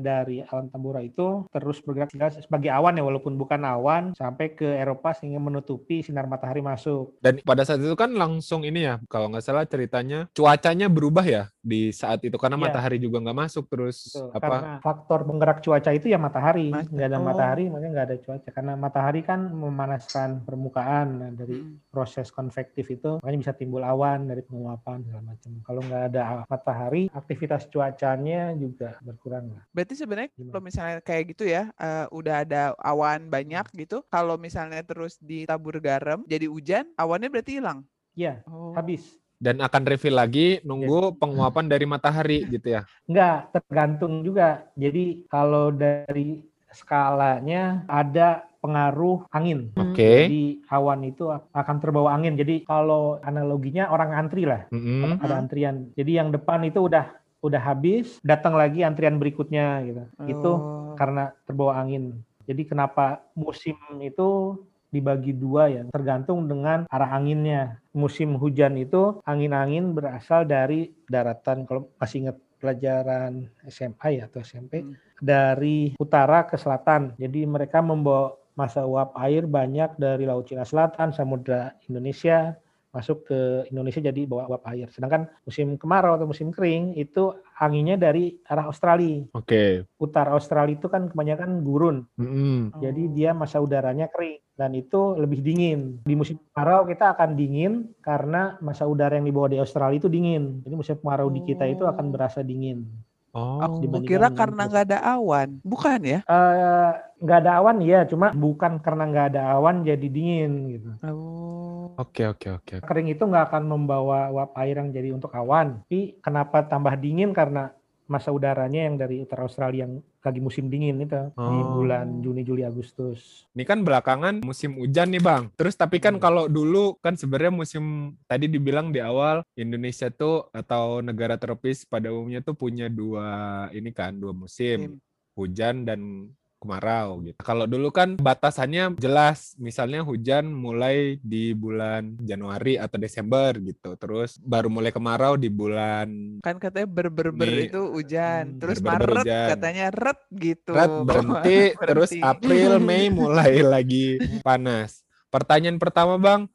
dari 0.00 0.40
awan 0.42 0.68
Tambora 0.68 1.00
itu 1.00 1.44
terus 1.48 1.78
bergerak 1.78 2.10
sebagai 2.40 2.72
awan 2.72 2.96
ya 2.96 3.04
walaupun 3.04 3.36
bukan 3.36 3.60
awan 3.62 4.02
sampai 4.16 4.52
ke 4.52 4.66
Eropa 4.66 5.12
sehingga 5.12 5.38
menutupi 5.38 6.00
sinar 6.00 6.24
matahari 6.24 6.60
masuk. 6.60 7.20
Dan 7.20 7.38
pada 7.42 7.62
saat 7.62 7.78
itu 7.78 7.92
kan 7.92 8.12
langsung 8.12 8.64
ini 8.64 8.84
ya, 8.84 8.96
kalau 9.06 9.28
nggak 9.28 9.44
salah 9.44 9.64
ceritanya 9.64 10.26
cuacanya 10.32 10.88
berubah 10.88 11.22
ya 11.22 11.42
di 11.60 11.92
saat 11.92 12.24
itu 12.24 12.34
karena 12.34 12.56
Iya. 12.56 12.64
matahari 12.64 12.98
juga 12.98 13.20
nggak 13.20 13.38
masuk 13.38 13.64
terus 13.68 14.12
Betul. 14.12 14.28
apa? 14.32 14.40
Karena 14.42 14.72
faktor 14.80 15.20
penggerak 15.22 15.58
cuaca 15.60 15.90
itu 15.90 16.06
ya 16.08 16.18
matahari. 16.18 16.68
Mas- 16.68 16.88
Nggak 16.88 17.08
ada 17.08 17.18
oh. 17.18 17.24
matahari 17.24 17.64
makanya 17.68 17.90
nggak 17.92 18.06
ada 18.08 18.16
cuaca. 18.18 18.48
Karena 18.50 18.72
matahari 18.74 19.20
kan 19.22 19.40
memanaskan 19.48 20.28
permukaan 20.42 21.06
nah, 21.18 21.30
dari 21.30 21.58
Hmm. 21.62 21.76
proses 21.88 22.28
konvektif 22.28 22.88
itu 22.88 23.20
makanya 23.20 23.38
bisa 23.38 23.52
timbul 23.52 23.82
awan 23.82 24.26
dari 24.26 24.40
penguapan 24.40 25.04
segala 25.04 25.22
macam. 25.28 25.50
Kalau 25.62 25.80
nggak 25.82 26.02
ada 26.08 26.22
matahari, 26.46 27.02
aktivitas 27.12 27.68
cuacanya 27.68 28.54
juga 28.62 28.94
berkurang 29.02 29.50
lah. 29.50 29.62
Berarti 29.74 29.94
sebenarnya 29.98 30.30
Gimana? 30.30 30.50
kalau 30.54 30.62
misalnya 30.62 30.98
kayak 31.02 31.24
gitu 31.34 31.44
ya, 31.44 31.62
eh, 31.74 32.06
udah 32.14 32.34
ada 32.46 32.62
awan 32.78 33.26
banyak 33.26 33.66
gitu. 33.74 34.06
Kalau 34.06 34.38
misalnya 34.38 34.86
terus 34.86 35.18
ditabur 35.18 35.82
garam 35.82 36.22
jadi 36.24 36.46
hujan, 36.46 36.86
awannya 36.94 37.26
berarti 37.26 37.58
hilang. 37.58 37.82
Iya, 38.14 38.44
Oh. 38.46 38.70
habis. 38.72 39.18
Dan 39.42 39.58
akan 39.58 39.82
refill 39.82 40.14
lagi 40.14 40.62
nunggu 40.62 41.18
penguapan 41.18 41.66
dari 41.66 41.82
matahari 41.82 42.38
gitu 42.54 42.78
ya. 42.78 42.86
Enggak, 43.10 43.50
tergantung 43.50 44.22
juga. 44.22 44.70
Jadi 44.78 45.26
kalau 45.26 45.74
dari 45.74 46.46
skalanya 46.70 47.82
ada 47.84 48.46
pengaruh 48.62 49.26
angin. 49.34 49.74
Oke. 49.74 50.30
Jadi 50.30 50.42
awan 50.70 51.02
itu 51.02 51.26
akan 51.32 51.76
terbawa 51.82 52.14
angin. 52.14 52.38
Jadi 52.38 52.62
kalau 52.62 53.18
analoginya 53.20 53.90
orang 53.90 54.14
antri 54.14 54.46
lah, 54.46 54.70
Mm-mm. 54.70 55.18
ada 55.18 55.34
antrian. 55.34 55.90
Jadi 55.98 56.12
yang 56.14 56.30
depan 56.30 56.62
itu 56.62 56.86
udah 56.86 57.10
udah 57.42 57.58
habis, 57.60 58.22
datang 58.22 58.54
lagi 58.54 58.86
antrian 58.86 59.18
berikutnya 59.18 59.82
gitu. 59.84 60.02
Itu 60.30 60.52
Oh. 60.54 60.94
karena 60.94 61.34
terbawa 61.44 61.82
angin. 61.82 62.22
Jadi 62.46 62.62
kenapa 62.64 63.22
musim 63.34 63.74
itu 63.98 64.58
dibagi 64.88 65.32
dua 65.32 65.72
ya, 65.72 65.82
tergantung 65.88 66.44
dengan 66.46 66.84
arah 66.86 67.10
anginnya. 67.12 67.80
Musim 67.90 68.36
hujan 68.36 68.76
itu 68.76 69.18
angin-angin 69.24 69.90
berasal 69.90 70.44
dari 70.44 70.92
daratan. 71.08 71.64
Kalau 71.64 71.88
masih 71.96 72.28
ingat 72.28 72.36
pelajaran 72.60 73.32
SMA 73.66 74.22
ya 74.22 74.30
atau 74.30 74.38
SMP, 74.38 74.86
Hmm. 74.86 74.94
dari 75.18 75.98
utara 75.98 76.46
ke 76.46 76.54
selatan. 76.54 77.16
Jadi 77.18 77.42
mereka 77.42 77.82
membawa 77.82 78.38
masa 78.52 78.84
uap 78.84 79.16
air 79.16 79.48
banyak 79.48 79.96
dari 79.96 80.28
Laut 80.28 80.44
Cina 80.44 80.62
Selatan, 80.62 81.10
Samudra 81.10 81.72
Indonesia 81.88 82.54
masuk 82.92 83.24
ke 83.24 83.66
Indonesia 83.72 84.04
jadi 84.04 84.28
bawa 84.28 84.52
uap 84.52 84.68
air. 84.68 84.92
Sedangkan 84.92 85.26
musim 85.48 85.80
kemarau 85.80 86.20
atau 86.20 86.28
musim 86.28 86.52
kering 86.52 86.92
itu 87.00 87.32
anginnya 87.56 87.96
dari 87.96 88.36
arah 88.44 88.68
Australia. 88.68 89.24
Oke. 89.32 89.88
Utara 89.96 90.36
Australia 90.36 90.76
itu 90.76 90.92
kan 90.92 91.08
kebanyakan 91.08 91.64
gurun. 91.64 92.04
Mm-mm. 92.20 92.76
Jadi 92.78 93.08
dia 93.16 93.32
masa 93.32 93.64
udaranya 93.64 94.12
kering 94.12 94.44
dan 94.52 94.76
itu 94.76 95.16
lebih 95.16 95.40
dingin. 95.40 96.04
Di 96.04 96.12
musim 96.12 96.36
kemarau 96.52 96.84
kita 96.84 97.16
akan 97.16 97.32
dingin 97.32 97.96
karena 98.04 98.60
masa 98.60 98.84
udara 98.84 99.16
yang 99.16 99.24
dibawa 99.24 99.48
di 99.48 99.56
Australia 99.56 99.96
itu 99.96 100.12
dingin. 100.12 100.60
Jadi 100.60 100.74
musim 100.76 100.94
kemarau 101.00 101.32
di 101.32 101.40
kita 101.48 101.64
itu 101.64 101.88
akan 101.88 102.12
berasa 102.12 102.44
dingin. 102.44 102.84
Oh. 103.32 103.80
Kira 104.04 104.28
karena 104.28 104.68
nggak 104.68 104.84
ada 104.92 104.98
awan, 105.16 105.56
bukan 105.64 106.00
ya? 106.04 106.20
Eh, 106.20 106.90
nggak 107.24 107.38
ada 107.40 107.52
awan 107.64 107.80
ya, 107.80 108.04
cuma 108.04 108.28
bukan 108.36 108.76
karena 108.84 109.08
nggak 109.08 109.26
ada 109.32 109.42
awan 109.56 109.80
jadi 109.88 110.04
dingin 110.04 110.52
gitu. 110.76 110.88
Oh. 111.00 111.96
Oke 111.96 112.24
oke 112.28 112.48
oke. 112.60 112.74
Kering 112.84 113.08
itu 113.12 113.24
nggak 113.24 113.52
akan 113.52 113.64
membawa 113.68 114.28
uap 114.32 114.52
air 114.60 114.80
yang 114.80 114.92
jadi 114.92 115.12
untuk 115.16 115.32
awan. 115.32 115.80
Tapi 115.88 116.20
kenapa 116.20 116.64
tambah 116.64 116.92
dingin 116.96 117.32
karena 117.36 117.72
masa 118.12 118.28
udaranya 118.28 118.84
yang 118.84 119.00
dari 119.00 119.24
utara 119.24 119.48
Australia 119.48 119.88
yang 119.88 120.04
lagi 120.20 120.38
musim 120.38 120.68
dingin 120.68 121.00
itu 121.00 121.16
di 121.32 121.56
Oh. 121.64 121.72
bulan 121.80 122.20
Juni, 122.20 122.44
Juli, 122.44 122.62
Agustus. 122.62 123.48
Ini 123.56 123.64
kan 123.64 123.80
belakangan 123.80 124.44
musim 124.44 124.76
hujan 124.76 125.08
nih 125.08 125.24
bang. 125.24 125.48
Terus 125.56 125.72
tapi 125.72 125.96
kan 125.96 126.20
Hmm. 126.20 126.22
kalau 126.22 126.44
dulu 126.46 127.00
kan 127.00 127.16
sebenarnya 127.16 127.50
musim 127.50 127.84
tadi 128.28 128.46
dibilang 128.46 128.92
di 128.92 129.00
awal 129.00 129.40
Indonesia 129.56 130.12
tuh 130.12 130.52
atau 130.52 131.00
negara 131.00 131.40
tropis 131.40 131.88
pada 131.88 132.12
umumnya 132.12 132.44
tuh 132.44 132.52
punya 132.52 132.92
dua 132.92 133.24
ini 133.72 133.88
kan 133.90 134.12
dua 134.12 134.36
musim 134.36 135.00
hujan 135.32 135.88
dan 135.88 136.28
kemarau 136.62 137.18
gitu. 137.20 137.42
Kalau 137.42 137.66
dulu 137.66 137.90
kan 137.90 138.14
batasannya 138.14 138.94
jelas, 138.96 139.58
misalnya 139.58 140.00
hujan 140.00 140.46
mulai 140.48 141.18
di 141.18 141.50
bulan 141.52 142.14
Januari 142.22 142.78
atau 142.78 142.96
Desember 142.96 143.50
gitu. 143.58 143.98
Terus 143.98 144.38
baru 144.38 144.70
mulai 144.70 144.94
kemarau 144.94 145.34
di 145.34 145.50
bulan 145.50 146.38
Kan 146.38 146.62
katanya 146.62 146.86
ber-ber-ber 146.86 147.50
Nih. 147.50 147.66
itu 147.66 147.80
hujan, 147.90 148.44
Hmm, 148.46 148.58
terus 148.62 148.78
ber-ber 148.78 149.10
Maret 149.18 149.24
hujan. 149.26 149.48
katanya 149.50 149.86
ret 149.90 150.20
gitu. 150.32 150.72
Red 150.72 150.94
berhenti, 151.08 151.58
terus 151.76 152.10
Berhenti. 152.10 152.22
April, 152.22 152.70
Mei 152.78 153.10
mulai 153.10 153.52
lagi 153.74 154.06
panas. 154.40 155.02
Pertanyaan 155.28 155.76
pertama 155.76 156.14
bang, 156.16 156.46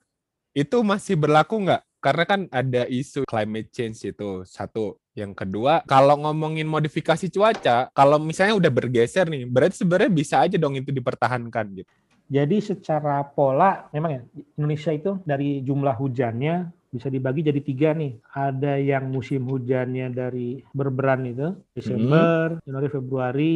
itu 0.53 0.79
masih 0.81 1.17
berlaku 1.17 1.59
nggak? 1.61 1.83
Karena 1.97 2.23
kan 2.23 2.41
ada 2.49 2.85
isu 2.85 3.25
climate 3.25 3.73
change 3.73 4.05
itu 4.05 4.45
satu. 4.45 4.95
Yang 5.17 5.33
kedua, 5.33 5.81
kalau 5.89 6.13
ngomongin 6.21 6.69
modifikasi 6.69 7.25
cuaca, 7.33 7.89
kalau 7.89 8.21
misalnya 8.21 8.53
udah 8.53 8.69
bergeser 8.69 9.25
nih, 9.25 9.49
berarti 9.49 9.81
sebenarnya 9.81 10.11
bisa 10.13 10.45
aja 10.45 10.61
dong 10.61 10.77
itu 10.77 10.93
dipertahankan 10.93 11.65
gitu. 11.81 11.89
Jadi 12.27 12.59
secara 12.61 13.23
pola 13.25 13.89
memang 13.89 14.11
ya 14.13 14.21
Indonesia 14.59 14.91
itu 14.93 15.17
dari 15.25 15.63
jumlah 15.65 15.95
hujannya 15.95 16.69
bisa 16.93 17.07
dibagi 17.09 17.41
jadi 17.41 17.61
tiga 17.65 17.89
nih. 17.97 18.19
Ada 18.29 18.77
yang 18.77 19.09
musim 19.09 19.47
hujannya 19.47 20.13
dari 20.13 20.61
berberan 20.69 21.25
itu 21.25 21.55
Desember, 21.73 22.61
Januari, 22.67 22.89
Februari. 22.91 23.55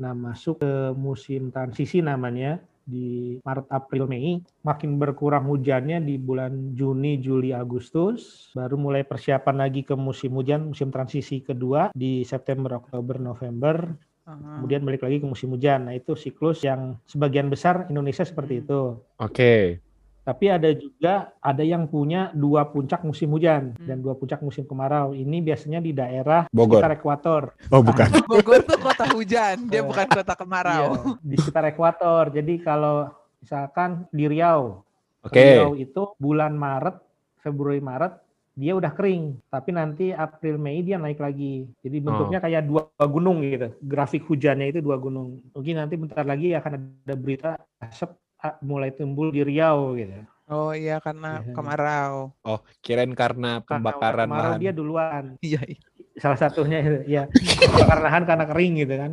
Nah 0.00 0.12
masuk 0.16 0.64
ke 0.64 0.72
musim 0.96 1.54
transisi 1.54 2.02
namanya 2.02 2.58
di 2.86 3.36
Maret, 3.42 3.66
April, 3.68 4.06
Mei. 4.06 4.38
Makin 4.62 4.96
berkurang 4.96 5.50
hujannya 5.50 5.98
di 6.00 6.16
bulan 6.16 6.72
Juni, 6.72 7.18
Juli, 7.18 7.50
Agustus. 7.50 8.48
Baru 8.54 8.78
mulai 8.78 9.02
persiapan 9.02 9.66
lagi 9.66 9.82
ke 9.82 9.98
musim 9.98 10.32
hujan, 10.38 10.70
musim 10.70 10.94
transisi 10.94 11.42
kedua 11.42 11.90
di 11.92 12.22
September, 12.22 12.78
Oktober, 12.78 13.18
November 13.18 13.92
Aha. 14.26 14.58
kemudian 14.58 14.82
balik 14.82 15.06
lagi 15.06 15.22
ke 15.22 15.26
musim 15.26 15.54
hujan. 15.54 15.86
Nah, 15.86 15.94
itu 15.94 16.18
siklus 16.18 16.66
yang 16.66 16.98
sebagian 17.06 17.46
besar 17.46 17.86
Indonesia 17.86 18.26
seperti 18.26 18.66
itu. 18.66 18.98
Oke. 19.22 19.85
Tapi 20.26 20.50
ada 20.50 20.66
juga 20.74 21.30
ada 21.38 21.62
yang 21.62 21.86
punya 21.86 22.34
dua 22.34 22.66
puncak 22.66 23.06
musim 23.06 23.30
hujan 23.30 23.78
Hmm. 23.78 23.86
dan 23.86 24.02
dua 24.02 24.18
puncak 24.18 24.42
musim 24.42 24.66
kemarau. 24.66 25.14
Ini 25.14 25.38
biasanya 25.38 25.78
di 25.78 25.94
daerah 25.94 26.50
Bogor. 26.50 26.82
sekitar 26.82 26.98
ekuator. 26.98 27.42
Oh 27.70 27.78
bukan. 27.78 28.10
Bogor 28.26 28.60
tuh 28.60 28.74
kota 28.76 29.06
hujan, 29.14 29.70
dia 29.70 29.78
Eh, 29.78 29.86
bukan 29.86 30.06
kota 30.10 30.34
kemarau. 30.34 30.86
Iya, 30.98 31.22
di 31.22 31.36
sekitar 31.38 31.64
ekuator. 31.68 32.34
Jadi 32.34 32.58
kalau 32.58 33.06
misalkan 33.38 34.10
di 34.10 34.26
Riau, 34.26 34.82
Oke. 35.22 35.38
Riau 35.38 35.78
itu 35.78 36.02
bulan 36.18 36.52
Maret, 36.52 36.98
Februari 37.38 37.78
Maret 37.78 38.18
dia 38.52 38.72
udah 38.72 38.88
kering, 38.88 39.36
tapi 39.46 39.70
nanti 39.70 40.10
April 40.10 40.56
Mei 40.56 40.80
dia 40.80 40.96
naik 40.96 41.20
lagi. 41.20 41.68
Jadi 41.78 41.96
bentuknya 42.00 42.40
kayak 42.40 42.64
dua 42.64 42.88
gunung 43.04 43.44
gitu. 43.44 43.68
Grafik 43.78 44.24
hujannya 44.24 44.72
itu 44.72 44.80
dua 44.80 44.96
gunung. 44.96 45.44
Mungkin 45.52 45.76
nanti 45.76 45.94
bentar 45.94 46.24
lagi 46.24 46.50
akan 46.50 46.72
ada 47.04 47.14
berita 47.14 47.50
asap 47.78 48.10
ah, 48.10 48.25
mulai 48.60 48.90
timbul 48.90 49.30
di 49.30 49.42
Riau 49.42 49.94
gitu. 49.94 50.14
Oh 50.46 50.70
iya 50.70 51.02
karena 51.02 51.42
Iya. 51.42 51.52
kemarau. 51.52 52.14
Oh, 52.40 52.60
kirain 52.78 53.10
karena 53.12 53.58
Karena 53.58 53.66
pembakaran 53.66 54.28
kemarau 54.30 54.50
lahan. 54.54 54.60
dia 54.62 54.72
duluan. 54.72 55.24
Iya. 55.46 55.62
iya. 55.66 55.80
Salah 56.16 56.38
satunya 56.38 56.78
itu, 56.86 56.98
ya 57.06 57.22
kebakaran 57.28 58.02
lahan 58.02 58.22
karena 58.24 58.44
kering 58.46 58.72
gitu 58.80 58.94
kan. 58.94 59.12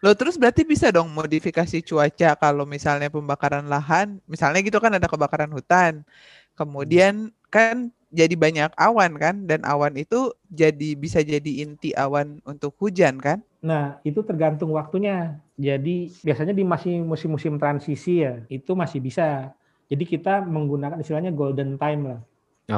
Loh 0.00 0.12
terus 0.12 0.36
berarti 0.36 0.62
bisa 0.62 0.88
dong 0.88 1.08
modifikasi 1.10 1.80
cuaca 1.80 2.30
kalau 2.34 2.64
misalnya 2.64 3.08
pembakaran 3.08 3.64
lahan, 3.64 4.20
misalnya 4.24 4.60
gitu 4.60 4.76
kan 4.76 4.92
ada 4.92 5.06
kebakaran 5.06 5.48
hutan. 5.50 6.04
Kemudian 6.52 7.32
kan 7.50 7.90
jadi 8.10 8.34
banyak 8.34 8.74
awan 8.74 9.14
kan 9.18 9.46
dan 9.46 9.62
awan 9.62 9.94
itu 9.94 10.34
jadi 10.50 10.98
bisa 10.98 11.22
jadi 11.22 11.62
inti 11.62 11.94
awan 11.94 12.42
untuk 12.42 12.74
hujan 12.82 13.22
kan? 13.22 13.42
Nah, 13.62 14.02
itu 14.02 14.24
tergantung 14.26 14.74
waktunya. 14.74 15.38
Jadi 15.54 16.10
biasanya 16.24 16.56
di 16.56 16.64
masih 16.66 17.04
musim-musim 17.04 17.60
transisi 17.60 18.24
ya, 18.24 18.42
itu 18.50 18.72
masih 18.74 18.98
bisa. 18.98 19.54
Jadi 19.86 20.06
kita 20.06 20.42
menggunakan 20.42 20.98
istilahnya 20.98 21.30
golden 21.30 21.78
time 21.78 22.02
lah. 22.16 22.20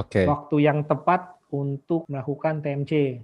Oke. 0.03 0.25
Waktu 0.27 0.57
yang 0.65 0.85
tepat 0.85 1.37
untuk 1.53 2.09
melakukan 2.09 2.65
TMC. 2.65 3.23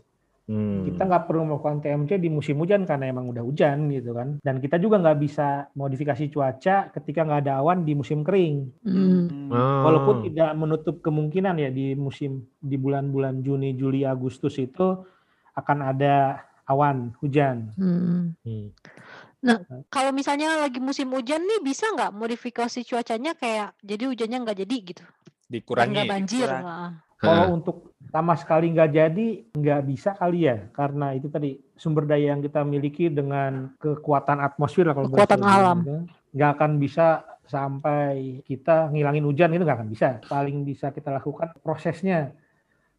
Hmm. 0.48 0.88
Kita 0.88 1.04
nggak 1.04 1.28
perlu 1.28 1.44
melakukan 1.44 1.84
TMC 1.84 2.16
di 2.24 2.32
musim 2.32 2.56
hujan 2.56 2.88
karena 2.88 3.12
emang 3.12 3.28
udah 3.28 3.44
hujan 3.44 3.92
gitu 3.92 4.16
kan. 4.16 4.40
Dan 4.40 4.64
kita 4.64 4.80
juga 4.80 4.96
nggak 4.96 5.18
bisa 5.20 5.68
modifikasi 5.76 6.24
cuaca 6.32 6.88
ketika 6.88 7.20
nggak 7.28 7.44
ada 7.44 7.60
awan 7.60 7.84
di 7.84 7.92
musim 7.92 8.24
kering. 8.24 8.72
Hmm. 8.80 9.52
Oh. 9.52 9.84
Walaupun 9.84 10.24
tidak 10.24 10.56
menutup 10.56 11.04
kemungkinan 11.04 11.60
ya 11.60 11.68
di 11.68 11.92
musim 11.92 12.48
di 12.64 12.80
bulan-bulan 12.80 13.44
Juni, 13.44 13.76
Juli, 13.76 14.08
Agustus 14.08 14.56
itu 14.56 15.04
akan 15.52 15.78
ada 15.84 16.40
awan 16.64 17.12
hujan. 17.20 17.68
Hmm. 17.76 18.32
Hmm. 18.40 18.72
Kalau 19.92 20.10
misalnya 20.16 20.64
lagi 20.64 20.80
musim 20.80 21.12
hujan 21.12 21.44
nih 21.44 21.60
bisa 21.62 21.92
nggak 21.92 22.10
modifikasi 22.10 22.82
cuacanya 22.88 23.36
kayak 23.36 23.76
jadi 23.84 24.08
hujannya 24.08 24.38
nggak 24.48 24.58
jadi 24.64 24.76
gitu? 24.80 25.04
Dikurangi. 25.52 25.92
nggak 25.92 26.08
banjir. 26.08 26.48
Nah. 26.48 27.04
Kalau 27.18 27.44
Heeh. 27.44 27.56
untuk 27.56 27.76
sama 28.08 28.38
sekali 28.38 28.72
nggak 28.72 28.90
jadi, 28.94 29.28
nggak 29.52 29.82
bisa 29.84 30.14
kali 30.16 30.48
ya, 30.48 30.70
karena 30.72 31.12
itu 31.12 31.28
tadi 31.28 31.58
sumber 31.76 32.08
daya 32.08 32.32
yang 32.32 32.40
kita 32.40 32.64
miliki 32.64 33.12
dengan 33.12 33.74
kekuatan 33.76 34.38
atmosfer 34.40 34.86
lah 34.86 34.94
kalau 34.96 35.10
Kekuatan 35.12 35.42
alam. 35.44 35.78
gitu, 35.84 35.96
nggak 36.32 36.50
akan 36.56 36.70
bisa 36.80 37.26
sampai 37.44 38.40
kita 38.48 38.92
ngilangin 38.92 39.24
hujan 39.24 39.52
itu 39.52 39.64
nggak 39.64 39.78
akan 39.82 39.90
bisa. 39.90 40.08
Paling 40.24 40.64
bisa 40.64 40.92
kita 40.92 41.10
lakukan 41.10 41.52
prosesnya. 41.60 42.32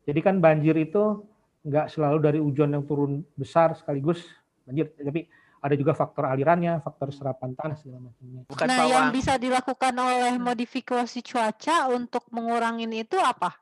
Jadi 0.06 0.20
kan 0.22 0.42
banjir 0.42 0.78
itu 0.78 1.26
nggak 1.66 1.90
selalu 1.90 2.18
dari 2.22 2.40
hujan 2.42 2.74
yang 2.74 2.86
turun 2.86 3.26
besar 3.34 3.74
sekaligus 3.78 4.26
banjir, 4.66 4.94
tapi 4.94 5.26
ada 5.60 5.76
juga 5.76 5.92
faktor 5.92 6.24
alirannya, 6.28 6.80
faktor 6.80 7.12
serapan 7.12 7.52
tanah 7.58 7.76
segala 7.76 8.10
macamnya. 8.10 8.42
Bukan 8.48 8.68
nah, 8.68 8.88
yang 8.88 9.08
bisa 9.12 9.36
dilakukan 9.36 9.94
oleh 9.96 10.40
modifikasi 10.40 11.20
cuaca 11.20 11.92
untuk 11.92 12.24
mengurangin 12.32 12.94
itu 12.96 13.20
apa? 13.20 13.60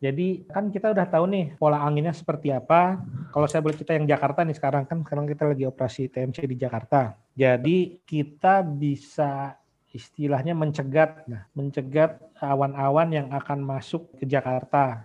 Jadi 0.00 0.48
kan 0.48 0.72
kita 0.72 0.96
udah 0.96 1.04
tahu 1.04 1.24
nih 1.28 1.46
pola 1.60 1.84
anginnya 1.84 2.16
seperti 2.16 2.48
apa. 2.48 3.04
Kalau 3.28 3.44
saya 3.44 3.60
boleh 3.60 3.76
cerita 3.76 3.92
yang 3.92 4.08
Jakarta 4.08 4.40
nih 4.48 4.56
sekarang 4.56 4.88
kan 4.88 5.04
sekarang 5.04 5.28
kita 5.28 5.44
lagi 5.52 5.64
operasi 5.68 6.08
TMC 6.08 6.48
di 6.48 6.56
Jakarta. 6.56 7.20
Jadi 7.36 8.00
kita 8.08 8.64
bisa 8.64 9.60
istilahnya 9.92 10.56
mencegat, 10.56 11.28
nah 11.28 11.44
mencegat 11.52 12.16
awan-awan 12.40 13.12
yang 13.12 13.28
akan 13.28 13.60
masuk 13.60 14.08
ke 14.16 14.24
Jakarta. 14.24 15.04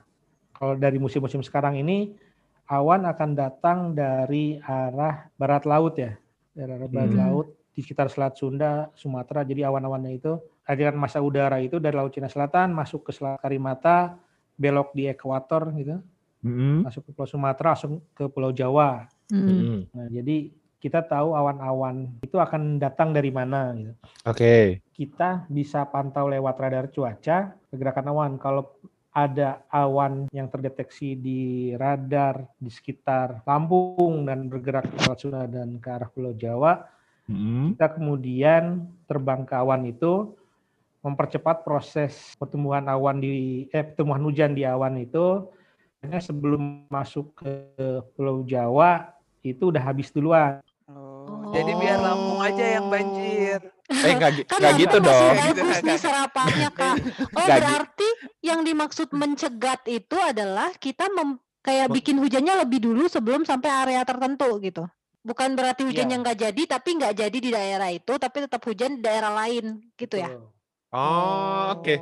Kalau 0.56 0.80
dari 0.80 0.96
musim-musim 0.96 1.44
sekarang 1.44 1.76
ini 1.76 2.16
awan 2.72 3.04
akan 3.04 3.36
datang 3.36 3.92
dari 3.92 4.56
arah 4.64 5.28
barat 5.36 5.68
laut 5.68 6.00
ya, 6.00 6.16
dari 6.56 6.72
arah 6.72 6.88
barat 6.88 7.12
Hmm. 7.12 7.20
laut 7.20 7.48
di 7.76 7.84
sekitar 7.84 8.08
Selat 8.08 8.40
Sunda, 8.40 8.88
Sumatera. 8.96 9.44
Jadi 9.44 9.60
awan-awannya 9.68 10.16
itu 10.16 10.40
aliran 10.64 10.96
massa 10.96 11.20
udara 11.20 11.60
itu 11.60 11.78
dari 11.84 11.94
Laut 12.00 12.16
Cina 12.16 12.32
Selatan 12.32 12.72
masuk 12.72 13.10
ke 13.10 13.12
Selat 13.12 13.38
Karimata, 13.44 14.16
belok 14.56 14.96
di 14.96 15.12
ekuator 15.12 15.72
gitu, 15.76 16.00
Mm-mm. 16.44 16.88
masuk 16.88 17.08
ke 17.08 17.12
Pulau 17.12 17.30
Sumatera, 17.30 17.76
langsung 17.76 18.04
ke 18.16 18.26
Pulau 18.32 18.52
Jawa. 18.56 19.08
Hmm. 19.32 19.44
Mm-mm. 19.44 19.80
Nah, 19.92 20.08
jadi 20.12 20.50
kita 20.80 21.02
tahu 21.02 21.34
awan-awan 21.34 22.14
itu 22.22 22.38
akan 22.38 22.78
datang 22.78 23.10
dari 23.10 23.34
mana 23.34 23.74
gitu. 23.74 23.94
Oke. 24.30 24.86
Kita 24.94 25.50
bisa 25.50 25.82
pantau 25.90 26.30
lewat 26.30 26.56
radar 26.62 26.86
cuaca 26.94 27.58
pergerakan 27.74 28.12
awan. 28.14 28.32
Kalau 28.38 28.70
ada 29.16 29.64
awan 29.72 30.30
yang 30.30 30.46
terdeteksi 30.52 31.16
di 31.18 31.72
radar 31.74 32.46
di 32.60 32.70
sekitar 32.70 33.42
Lampung 33.48 34.28
dan 34.28 34.46
bergerak 34.46 34.92
ke 34.92 34.98
arah 35.08 35.18
Sunda 35.18 35.48
dan 35.50 35.82
ke 35.82 35.90
arah 35.90 36.12
Pulau 36.12 36.38
Jawa, 36.38 36.86
Mm-mm. 37.26 37.74
kita 37.74 37.98
kemudian 37.98 38.86
terbang 39.10 39.42
ke 39.42 39.58
awan 39.58 39.90
itu 39.90 40.38
mempercepat 41.06 41.62
proses 41.62 42.34
pertumbuhan 42.42 42.90
awan 42.90 43.22
di 43.22 43.70
eh 43.70 43.86
pertumbuhan 43.86 44.26
hujan 44.26 44.58
di 44.58 44.66
awan 44.66 44.98
itu 44.98 45.46
karena 46.02 46.18
sebelum 46.18 46.90
masuk 46.90 47.38
ke 47.38 47.50
Pulau 48.18 48.42
Jawa 48.42 49.14
itu 49.46 49.70
udah 49.70 49.82
habis 49.86 50.10
duluan. 50.10 50.66
Oh, 50.90 51.50
jadi 51.54 51.72
biar 51.78 51.98
Lampung 52.02 52.42
aja 52.42 52.66
yang 52.78 52.90
banjir. 52.90 53.58
Eh 53.90 54.14
nggak 54.18 54.32
Kan 54.50 54.78
gitu 54.78 54.98
dong. 54.98 55.34
Bagus 55.38 55.78
nih 55.82 55.98
serapannya 55.98 56.70
kak. 56.74 56.96
Oh 57.38 57.46
gi- 57.46 57.54
berarti 57.54 58.10
yang 58.42 58.66
dimaksud 58.66 59.14
mencegat 59.14 59.86
itu 59.86 60.18
adalah 60.18 60.74
kita 60.78 61.10
mem- 61.14 61.38
kayak 61.62 61.90
bikin 61.90 62.18
hujannya 62.22 62.62
lebih 62.66 62.82
dulu 62.82 63.06
sebelum 63.10 63.46
sampai 63.46 63.70
area 63.70 64.02
tertentu 64.06 64.58
gitu. 64.62 64.86
Bukan 65.26 65.58
berarti 65.58 65.90
hujannya 65.90 66.18
Iya. 66.18 66.22
nggak 66.22 66.38
jadi 66.38 66.62
tapi 66.70 66.90
nggak 67.02 67.14
jadi 67.18 67.38
di 67.38 67.50
daerah 67.50 67.90
itu 67.90 68.14
tapi 68.22 68.46
tetap 68.46 68.62
hujan 68.62 68.98
di 68.98 69.02
daerah 69.02 69.34
lain 69.34 69.82
gitu 69.98 70.22
ya. 70.22 70.30
Oh, 70.96 71.76
oke. 71.76 71.96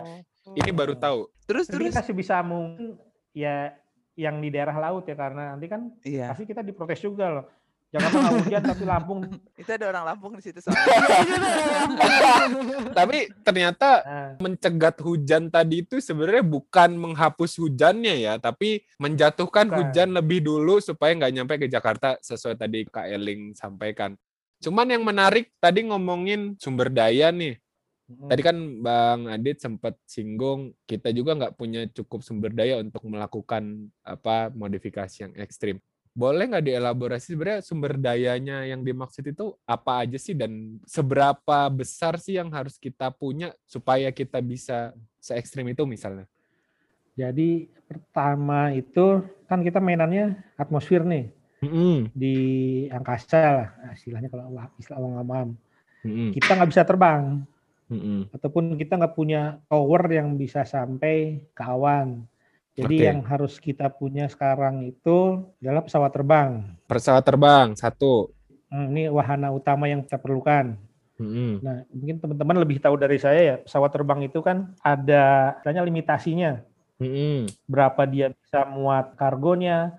Ini 0.53 0.69
baru 0.69 0.93
tahu. 0.93 1.25
Terus 1.43 1.65
Jadi 1.65 1.67
terus. 1.67 1.85
kita 1.91 2.01
sebisa 2.05 2.35
mungkin 2.39 2.95
ya 3.33 3.73
yang 4.13 4.37
di 4.37 4.47
daerah 4.47 4.77
laut 4.77 5.03
ya 5.03 5.13
karena 5.13 5.51
nanti 5.51 5.65
kan 5.65 5.89
Iya. 5.99 6.29
pasti 6.29 6.45
kita 6.45 6.61
diprotes 6.61 6.99
juga 6.99 7.25
loh. 7.31 7.45
Jangan 7.89 8.09
mau 8.11 8.31
hujan 8.39 8.61
tapi 8.63 8.83
Lampung. 8.83 9.19
Itu 9.61 9.69
ada 9.69 9.85
orang 9.87 10.03
Lampung 10.03 10.33
di 10.33 10.41
situ 10.41 10.57
soalnya. 10.61 10.81
Tapi 12.93 13.17
ternyata 13.41 13.89
Nah, 14.03 14.29
mencegat 14.39 14.99
hujan 14.99 15.47
tadi 15.47 15.81
itu 15.81 15.97
sebenarnya 15.97 16.41
bukan 16.41 16.93
menghapus 16.93 17.57
hujannya 17.57 18.19
ya, 18.19 18.33
tapi 18.37 18.83
menjatuhkan 18.97 19.67
Bukan. 19.67 19.75
hujan 19.79 20.07
lebih 20.11 20.39
dulu 20.41 20.77
supaya 20.79 21.13
nggak 21.13 21.31
nyampe 21.33 21.53
ke 21.57 21.65
Jakarta 21.67 22.15
sesuai 22.19 22.55
tadi 22.55 22.83
Kak 22.85 23.05
Eling 23.07 23.53
sampaikan. 23.53 24.13
Cuman 24.57 24.87
yang 24.87 25.03
menarik 25.03 25.51
tadi 25.57 25.83
ngomongin 25.83 26.55
sumber 26.57 26.89
daya 26.89 27.29
nih. 27.29 27.57
Mm, 28.09 28.29
Tadi 28.29 28.41
kan 28.41 28.57
Bang 28.83 29.19
Adit 29.29 29.61
sempat 29.61 29.95
singgung 30.07 30.73
kita 30.87 31.11
juga 31.11 31.35
nggak 31.37 31.55
punya 31.55 31.85
cukup 31.91 32.23
sumber 32.23 32.51
daya 32.51 32.79
untuk 32.79 33.05
melakukan 33.07 33.89
apa 34.03 34.51
modifikasi 34.53 35.29
yang 35.29 35.33
ekstrim. 35.39 35.79
Boleh 36.13 36.45
nggak 36.45 36.69
dielaborasi 36.69 37.33
sebenarnya 37.33 37.65
sumber 37.65 37.97
dayanya 37.97 38.69
yang 38.69 38.85
dimaksud 38.85 39.25
itu 39.25 39.57
apa 39.65 40.05
aja 40.05 40.21
sih 40.21 40.37
dan 40.37 40.77
seberapa 40.85 41.59
besar 41.73 42.21
sih 42.21 42.37
yang 42.37 42.53
harus 42.53 42.77
kita 42.77 43.09
punya 43.09 43.49
supaya 43.65 44.13
kita 44.13 44.37
bisa 44.37 44.93
se 45.17 45.33
ekstrim 45.33 45.65
itu 45.73 45.81
misalnya? 45.89 46.29
jadi 47.13 47.69
pertama 47.85 48.73
itu 48.73 49.21
kan 49.45 49.61
kita 49.61 49.77
mainannya 49.77 50.33
atmosfer 50.57 51.05
nih 51.05 51.29
Mm-mm. 51.61 52.09
di 52.11 52.37
angkasa 52.89 53.41
lah 53.41 53.69
Nah, 53.79 53.93
istilahnya 53.93 54.29
kalau 54.33 54.49
istilah 54.81 54.97
awam-awam. 54.99 55.47
Mm-mm. 56.03 56.35
Kita 56.35 56.57
nggak 56.57 56.69
bisa 56.73 56.83
terbang 56.83 57.45
Mm-mm. 57.93 58.19
ataupun 58.33 58.73
kita 58.75 58.97
nggak 58.97 59.15
punya 59.15 59.61
tower 59.69 60.03
yang 60.09 60.33
bisa 60.33 60.65
sampai 60.65 61.45
ke 61.53 61.63
awan. 61.63 62.25
Jadi 62.73 62.95
Oke. 62.97 63.05
yang 63.05 63.19
harus 63.21 63.61
kita 63.61 63.85
punya 63.93 64.25
sekarang 64.25 64.81
itu 64.89 65.45
adalah 65.61 65.85
pesawat 65.85 66.09
terbang. 66.09 66.49
Pesawat 66.89 67.21
terbang 67.21 67.77
satu. 67.77 68.33
Hmm, 68.73 68.89
Ini 68.89 69.13
wahana 69.13 69.53
utama 69.53 69.85
yang 69.85 70.01
kita 70.01 70.17
perlukan. 70.17 70.73
Mm-mm. 71.21 71.61
Nah, 71.61 71.85
mungkin 71.93 72.17
teman-teman 72.17 72.57
lebih 72.65 72.81
tahu 72.81 72.97
dari 72.97 73.21
saya 73.21 73.41
ya, 73.41 73.55
pesawat 73.61 73.93
terbang 73.93 74.25
itu 74.25 74.41
kan 74.41 74.73
ada 74.81 75.53
istilahnya 75.61 75.85
limitasinya. 75.85 76.51
Mm-mm. 76.97 77.45
Berapa 77.69 78.09
dia 78.09 78.33
bisa 78.33 78.65
muat 78.65 79.13
kargonya, 79.13 79.93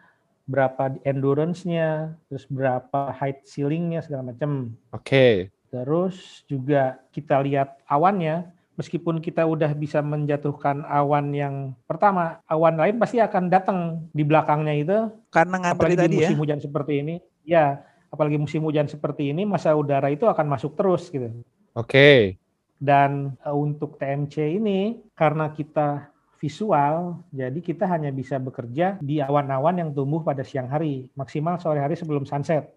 berapa 0.44 0.98
endurance-nya, 1.06 2.18
terus 2.26 2.44
berapa 2.50 3.14
height 3.14 3.46
ceiling-nya 3.46 4.02
segala 4.02 4.34
macam. 4.34 4.74
Oke. 4.90 5.53
Terus 5.74 6.46
juga 6.46 7.02
kita 7.10 7.42
lihat 7.42 7.82
awannya, 7.90 8.46
meskipun 8.78 9.18
kita 9.18 9.42
udah 9.42 9.74
bisa 9.74 9.98
menjatuhkan 10.06 10.86
awan 10.86 11.34
yang 11.34 11.74
pertama, 11.90 12.38
awan 12.46 12.78
lain 12.78 12.94
pasti 13.02 13.18
akan 13.18 13.50
datang 13.50 14.06
di 14.14 14.22
belakangnya 14.22 14.74
itu 14.78 14.98
Karena 15.34 15.58
ngantri 15.58 15.74
apalagi 15.74 15.98
tadi 15.98 16.14
di 16.14 16.16
ya. 16.22 16.30
musim 16.30 16.38
hujan 16.38 16.60
seperti 16.62 16.92
ini. 17.02 17.14
Ya, 17.42 17.82
apalagi 18.14 18.38
musim 18.38 18.62
hujan 18.62 18.86
seperti 18.86 19.34
ini, 19.34 19.42
masa 19.42 19.74
udara 19.74 20.14
itu 20.14 20.30
akan 20.30 20.46
masuk 20.46 20.78
terus 20.78 21.10
gitu. 21.10 21.42
Oke. 21.74 22.38
Dan 22.78 23.34
eh, 23.42 23.50
untuk 23.50 23.98
TMC 23.98 24.62
ini 24.62 25.02
karena 25.18 25.50
kita 25.50 26.14
visual, 26.38 27.24
jadi 27.34 27.58
kita 27.58 27.88
hanya 27.90 28.14
bisa 28.14 28.38
bekerja 28.38 29.02
di 29.02 29.18
awan-awan 29.18 29.74
yang 29.80 29.90
tumbuh 29.90 30.22
pada 30.22 30.46
siang 30.46 30.70
hari, 30.70 31.10
maksimal 31.18 31.58
sore 31.58 31.82
hari 31.82 31.98
sebelum 31.98 32.22
sunset. 32.22 32.70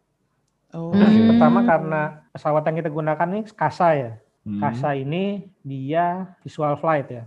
Oh. 0.76 0.92
Oke. 0.92 1.00
Hmm. 1.00 1.28
Pertama 1.32 1.60
karena 1.64 2.02
pesawat 2.32 2.64
yang 2.68 2.78
kita 2.80 2.90
gunakan 2.92 3.28
ini 3.32 3.42
KASA 3.52 3.90
ya. 3.96 4.12
Mm. 4.48 4.60
KASA 4.64 4.90
ini 4.96 5.24
dia 5.60 6.24
visual 6.40 6.80
flight 6.80 7.08
ya, 7.12 7.24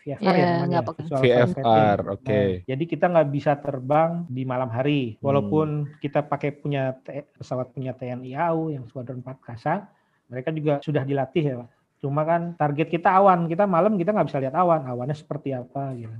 VFR 0.00 0.22
Iya, 0.22 0.38
ya 0.38 0.46
namanya. 0.62 0.80
visual. 0.86 1.18
VFR, 1.18 1.98
oke. 2.14 2.30
Nah, 2.30 2.46
jadi 2.62 2.84
kita 2.86 3.04
nggak 3.10 3.28
bisa 3.34 3.52
terbang 3.58 4.22
di 4.30 4.46
malam 4.46 4.70
hari, 4.70 5.18
Hmm. 5.18 5.26
walaupun 5.26 5.68
kita 5.98 6.22
pakai 6.22 6.54
punya 6.54 6.94
pesawat 7.36 7.74
punya 7.74 7.90
TNI 7.90 8.38
AU 8.38 8.70
yang 8.70 8.86
Squadron 8.86 9.18
4 9.18 9.42
KASA, 9.42 9.90
mereka 10.30 10.54
juga 10.54 10.78
sudah 10.78 11.02
dilatih 11.02 11.42
ya, 11.42 11.54
Pak. 11.58 11.68
Cuma 12.00 12.22
kan 12.24 12.54
target 12.54 12.88
kita 12.88 13.12
awan, 13.12 13.44
kita 13.44 13.66
malam 13.66 13.98
kita 13.98 14.14
nggak 14.14 14.28
bisa 14.30 14.40
lihat 14.40 14.54
awan, 14.54 14.86
awannya 14.86 15.12
seperti 15.12 15.52
apa 15.52 15.92
gitu. 15.98 16.16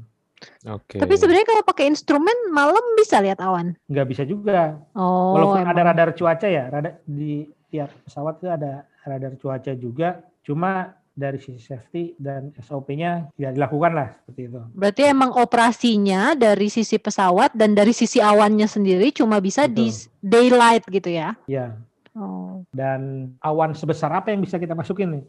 Oke. 0.66 0.96
Tapi 0.96 1.14
sebenarnya 1.14 1.44
kalau 1.44 1.62
pakai 1.62 1.86
instrumen 1.86 2.32
malam 2.48 2.80
bisa 2.94 3.18
lihat 3.18 3.38
awan. 3.38 3.76
Nggak 3.86 4.06
bisa 4.08 4.22
juga, 4.22 4.80
Oh, 4.92 5.36
walaupun 5.36 5.62
ada 5.62 5.72
emang. 5.74 5.86
radar 5.86 6.10
cuaca 6.12 6.46
ya, 6.46 6.64
radar 6.66 7.00
di 7.04 7.44
tiap 7.68 7.92
pesawat 8.02 8.38
itu 8.38 8.48
ada 8.48 8.72
radar 9.02 9.32
cuaca 9.36 9.72
juga, 9.72 10.08
cuma 10.40 10.92
dari 11.10 11.36
sisi 11.36 11.60
safety 11.60 12.16
dan 12.16 12.48
SOP-nya 12.56 13.28
tidak 13.34 13.52
dilakukan 13.52 13.92
lah 13.92 14.08
seperti 14.18 14.40
itu. 14.46 14.60
Berarti 14.72 15.02
emang 15.04 15.30
operasinya 15.34 16.32
dari 16.32 16.66
sisi 16.66 16.96
pesawat 16.96 17.52
dan 17.52 17.72
dari 17.72 17.92
sisi 17.92 18.16
awannya 18.18 18.64
sendiri 18.64 19.10
cuma 19.10 19.36
bisa 19.38 19.64
di 19.64 19.86
Betul. 19.86 19.92
s- 19.92 20.08
daylight 20.18 20.84
gitu 20.86 21.10
ya. 21.10 21.36
Ya, 21.44 21.76
Oh. 22.10 22.64
dan 22.70 23.32
awan 23.38 23.70
sebesar 23.70 24.08
apa 24.10 24.28
yang 24.28 24.40
bisa 24.40 24.56
kita 24.56 24.72
masukin 24.72 25.12
nih? 25.12 25.24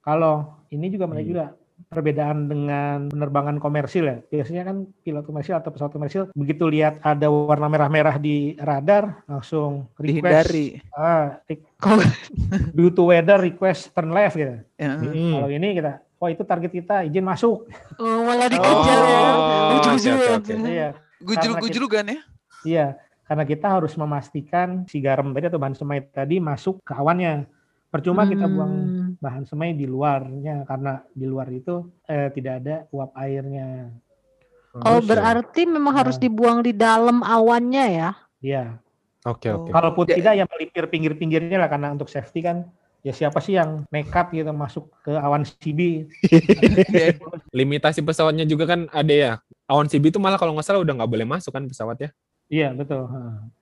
Kalau 0.00 0.34
ini 0.68 0.86
juga 0.88 1.04
menarik 1.04 1.26
Hmm. 1.26 1.32
juga 1.32 1.46
perbedaan 1.86 2.48
dengan 2.48 3.06
penerbangan 3.12 3.60
komersil 3.60 4.04
ya. 4.04 4.18
Biasanya 4.26 4.62
kan 4.66 4.76
pilot 5.04 5.24
komersil 5.24 5.54
atau 5.56 5.70
pesawat 5.70 5.92
komersil 5.92 6.22
begitu 6.32 6.66
lihat 6.66 6.98
ada 7.04 7.28
warna 7.30 7.68
merah-merah 7.68 8.16
di 8.16 8.56
radar 8.58 9.22
langsung 9.28 9.88
request 10.00 10.50
Dihindari. 10.50 10.66
ah 10.96 11.38
due 12.76 12.90
to 12.90 13.08
weather 13.12 13.38
request 13.40 13.92
turn 13.92 14.10
left 14.10 14.36
gitu. 14.36 14.60
Ya. 14.80 14.96
Mm-mm. 14.96 15.36
Kalau 15.36 15.48
ini 15.52 15.68
kita 15.76 15.92
oh 16.16 16.28
itu 16.32 16.42
target 16.42 16.72
kita 16.72 16.96
izin 17.04 17.24
masuk. 17.24 17.68
Oh, 18.00 18.24
malah 18.24 18.48
dikejar 18.48 19.00
ya. 19.04 19.20
Oh, 19.20 19.36
oke, 19.36 19.74
Ujung-ujungnya. 19.80 20.32
oke, 20.40 20.52
oke. 20.52 20.70
Iya, 20.72 20.88
Gujul-gujul 21.20 21.84
kan 21.88 22.06
ya? 22.08 22.20
iya 22.66 22.86
karena 23.26 23.42
kita 23.42 23.66
harus 23.66 23.94
memastikan 23.98 24.86
si 24.86 25.02
garam 25.02 25.34
tadi 25.34 25.50
atau 25.50 25.58
bahan 25.58 25.74
semai 25.74 26.00
tadi 26.06 26.38
masuk 26.38 26.78
ke 26.86 26.94
awannya. 26.94 27.46
Percuma 27.96 28.22
kita 28.24 28.44
buang 28.46 28.72
Hmm. 28.72 29.10
bahan 29.16 29.44
semai 29.44 29.72
di 29.72 29.84
luarnya 29.84 30.62
karena 30.62 31.00
di 31.08 31.24
luar 31.24 31.48
itu 31.48 31.74
eh, 32.04 32.28
tidak 32.30 32.54
ada 32.60 32.76
uap 32.90 33.10
airnya. 33.14 33.88
Oh, 34.76 35.00
Terus 35.00 35.02
ya? 35.02 35.08
berarti 35.08 35.62
memang 35.64 35.94
harus 35.94 36.16
Nah. 36.16 36.22
dibuang 36.22 36.58
di 36.60 36.70
dalam 36.70 37.20
awannya 37.20 37.84
ya. 37.90 38.10
Iya. 38.38 38.64
Oke, 39.24 39.48
oke. 39.48 39.68
Oh. 39.68 39.72
Kalaupun 39.72 40.04
Ja- 40.06 40.14
tidak 40.14 40.32
ya 40.34 40.44
melipir 40.46 40.84
pinggir-pinggirnya 40.86 41.56
lah 41.56 41.66
karena 41.66 41.90
untuk 41.90 42.06
safety 42.06 42.40
kan 42.40 42.68
ya 43.00 43.10
siapa 43.10 43.40
sih 43.40 43.54
yang 43.54 43.88
nekat 43.88 44.30
gitu 44.30 44.52
masuk 44.52 44.92
ke 45.00 45.16
awan 45.16 45.42
CB. 45.42 46.06
Iya. 46.22 47.16
Limitasi 47.56 48.02
pesawatnya 48.02 48.44
juga 48.44 48.68
kan 48.68 48.84
ada 48.92 49.14
ya. 49.14 49.32
Awan 49.64 49.88
CB 49.88 50.12
itu 50.12 50.20
malah 50.20 50.36
kalau 50.36 50.52
nggak 50.52 50.62
salah 50.62 50.78
udah 50.78 50.94
nggak 50.94 51.10
boleh 51.10 51.24
masuk 51.24 51.50
kan 51.50 51.64
pesawat 51.64 51.96
ya. 51.98 52.10
Iya 52.46 52.70
betul. 52.72 53.10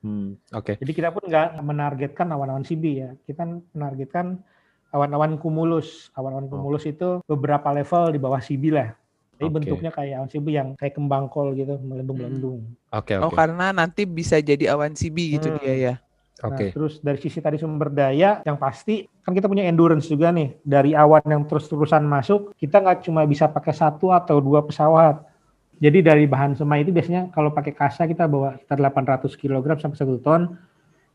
Hmm, 0.05 0.37
oke. 0.53 0.77
Jadi 0.77 0.93
kita 0.93 1.09
pun 1.09 1.25
nggak 1.25 1.57
menargetkan 1.65 2.29
awan-awan 2.29 2.65
CB 2.65 2.85
ya. 2.93 3.11
Kita 3.25 3.49
menargetkan 3.73 4.45
awan-awan 4.93 5.41
kumulus. 5.41 6.13
Awan-awan 6.13 6.47
Oh. 6.47 6.61
kumulus 6.61 6.85
itu 6.85 7.25
beberapa 7.25 7.73
level 7.73 8.13
di 8.13 8.21
bawah 8.21 8.41
CB 8.41 8.65
lah. 8.69 8.93
Jadi 9.35 9.45
Oke. 9.51 9.55
bentuknya 9.57 9.91
kayak 9.91 10.15
awan 10.21 10.31
CB 10.31 10.47
yang 10.53 10.69
kayak 10.77 10.95
kembang 10.95 11.27
kol 11.27 11.57
gitu 11.57 11.81
melendung-melendung. 11.81 12.71
Oke, 12.93 13.19
Oh 13.19 13.33
oke. 13.33 13.35
karena 13.35 13.73
nanti 13.75 14.05
bisa 14.05 14.39
jadi 14.39 14.77
awan 14.77 14.93
CB 14.95 15.17
gitu 15.41 15.49
Hmm. 15.51 15.59
dia 15.59 15.75
ya. 15.75 15.95
Nah, 16.45 16.51
Oke. 16.51 16.71
terus 16.71 17.01
dari 17.01 17.19
sisi 17.19 17.41
tadi 17.41 17.57
sumber 17.57 17.89
daya, 17.89 18.43
yang 18.45 18.59
pasti 18.59 19.07
kan 19.25 19.33
kita 19.33 19.49
punya 19.49 19.65
endurance 19.65 20.07
juga 20.07 20.29
nih. 20.29 20.61
Dari 20.61 20.93
awan 20.93 21.25
yang 21.25 21.43
terus-terusan 21.49 22.05
masuk, 22.05 22.53
kita 22.55 22.79
nggak 22.79 23.01
cuma 23.03 23.25
bisa 23.25 23.49
pakai 23.49 23.73
satu 23.73 24.13
atau 24.13 24.39
dua 24.45 24.61
pesawat. 24.61 25.25
Jadi 25.85 26.01
dari 26.01 26.25
bahan 26.25 26.57
semai 26.57 26.81
itu 26.81 26.97
biasanya 26.97 27.29
kalau 27.29 27.53
pakai 27.53 27.77
kasa 27.77 28.09
kita 28.09 28.25
bawa 28.25 28.57
sekitar 28.57 28.81
800 28.81 29.37
kg 29.37 29.77
sampai 29.77 29.99
1 30.01 30.25
ton. 30.25 30.57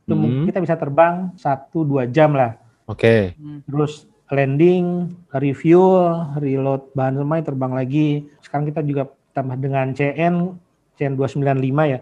Itu 0.05 0.13
mungkin 0.13 0.45
Hmm. 0.45 0.49
kita 0.53 0.61
bisa 0.61 0.75
terbang 0.77 1.33
1-2 1.33 2.05
jam 2.05 2.37
lah. 2.37 2.53
Oke. 2.85 3.33
Hmm. 3.41 3.65
Terus 3.65 4.05
landing, 4.29 5.09
refuel, 5.33 6.29
reload 6.37 6.93
bahan 6.93 7.17
semai, 7.17 7.41
terbang 7.41 7.73
lagi. 7.73 8.29
Sekarang 8.45 8.69
kita 8.69 8.85
juga 8.85 9.09
tambah 9.33 9.57
dengan 9.57 9.89
CN, 9.89 10.53
CN 10.93 11.17
295 11.17 11.89
ya. 11.89 11.99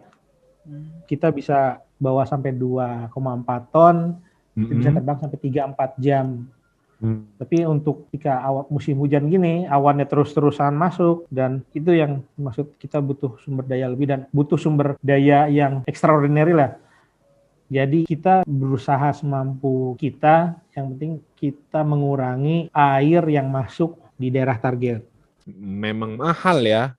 Hmm. 0.68 1.08
Kita 1.08 1.32
bisa 1.32 1.80
bawa 1.96 2.28
sampai 2.28 2.52
2,4 2.52 3.72
ton, 3.72 4.20
itu 4.54 4.74
bisa 4.76 4.90
Mm-mm. 4.92 4.98
terbang 5.02 5.18
sampai 5.18 5.38
3-4 5.40 5.90
jam. 6.04 6.26
Hmm. 6.98 7.30
Tapi 7.38 7.62
untuk 7.62 8.10
ketika 8.10 8.42
awal 8.42 8.66
musim 8.74 8.98
hujan 8.98 9.30
gini, 9.30 9.70
awannya 9.70 10.10
terus-terusan 10.10 10.74
masuk 10.74 11.30
dan 11.30 11.62
itu 11.78 11.94
yang 11.94 12.26
maksud 12.34 12.74
kita 12.82 12.98
butuh 12.98 13.38
sumber 13.46 13.70
daya 13.70 13.86
lebih 13.86 14.10
dan 14.10 14.20
butuh 14.34 14.58
sumber 14.58 14.98
daya 15.06 15.46
yang 15.46 15.86
extraordinary 15.86 16.58
lah. 16.58 16.74
Jadi 17.68 18.08
kita 18.08 18.48
berusaha 18.48 19.12
semampu 19.12 19.94
kita, 20.00 20.56
yang 20.74 20.96
penting 20.96 21.12
kita 21.36 21.84
mengurangi 21.84 22.72
air 22.72 23.22
yang 23.28 23.52
masuk 23.52 24.00
di 24.16 24.32
daerah 24.32 24.56
target. 24.58 25.04
Memang 25.54 26.16
mahal 26.16 26.64
ya. 26.64 26.96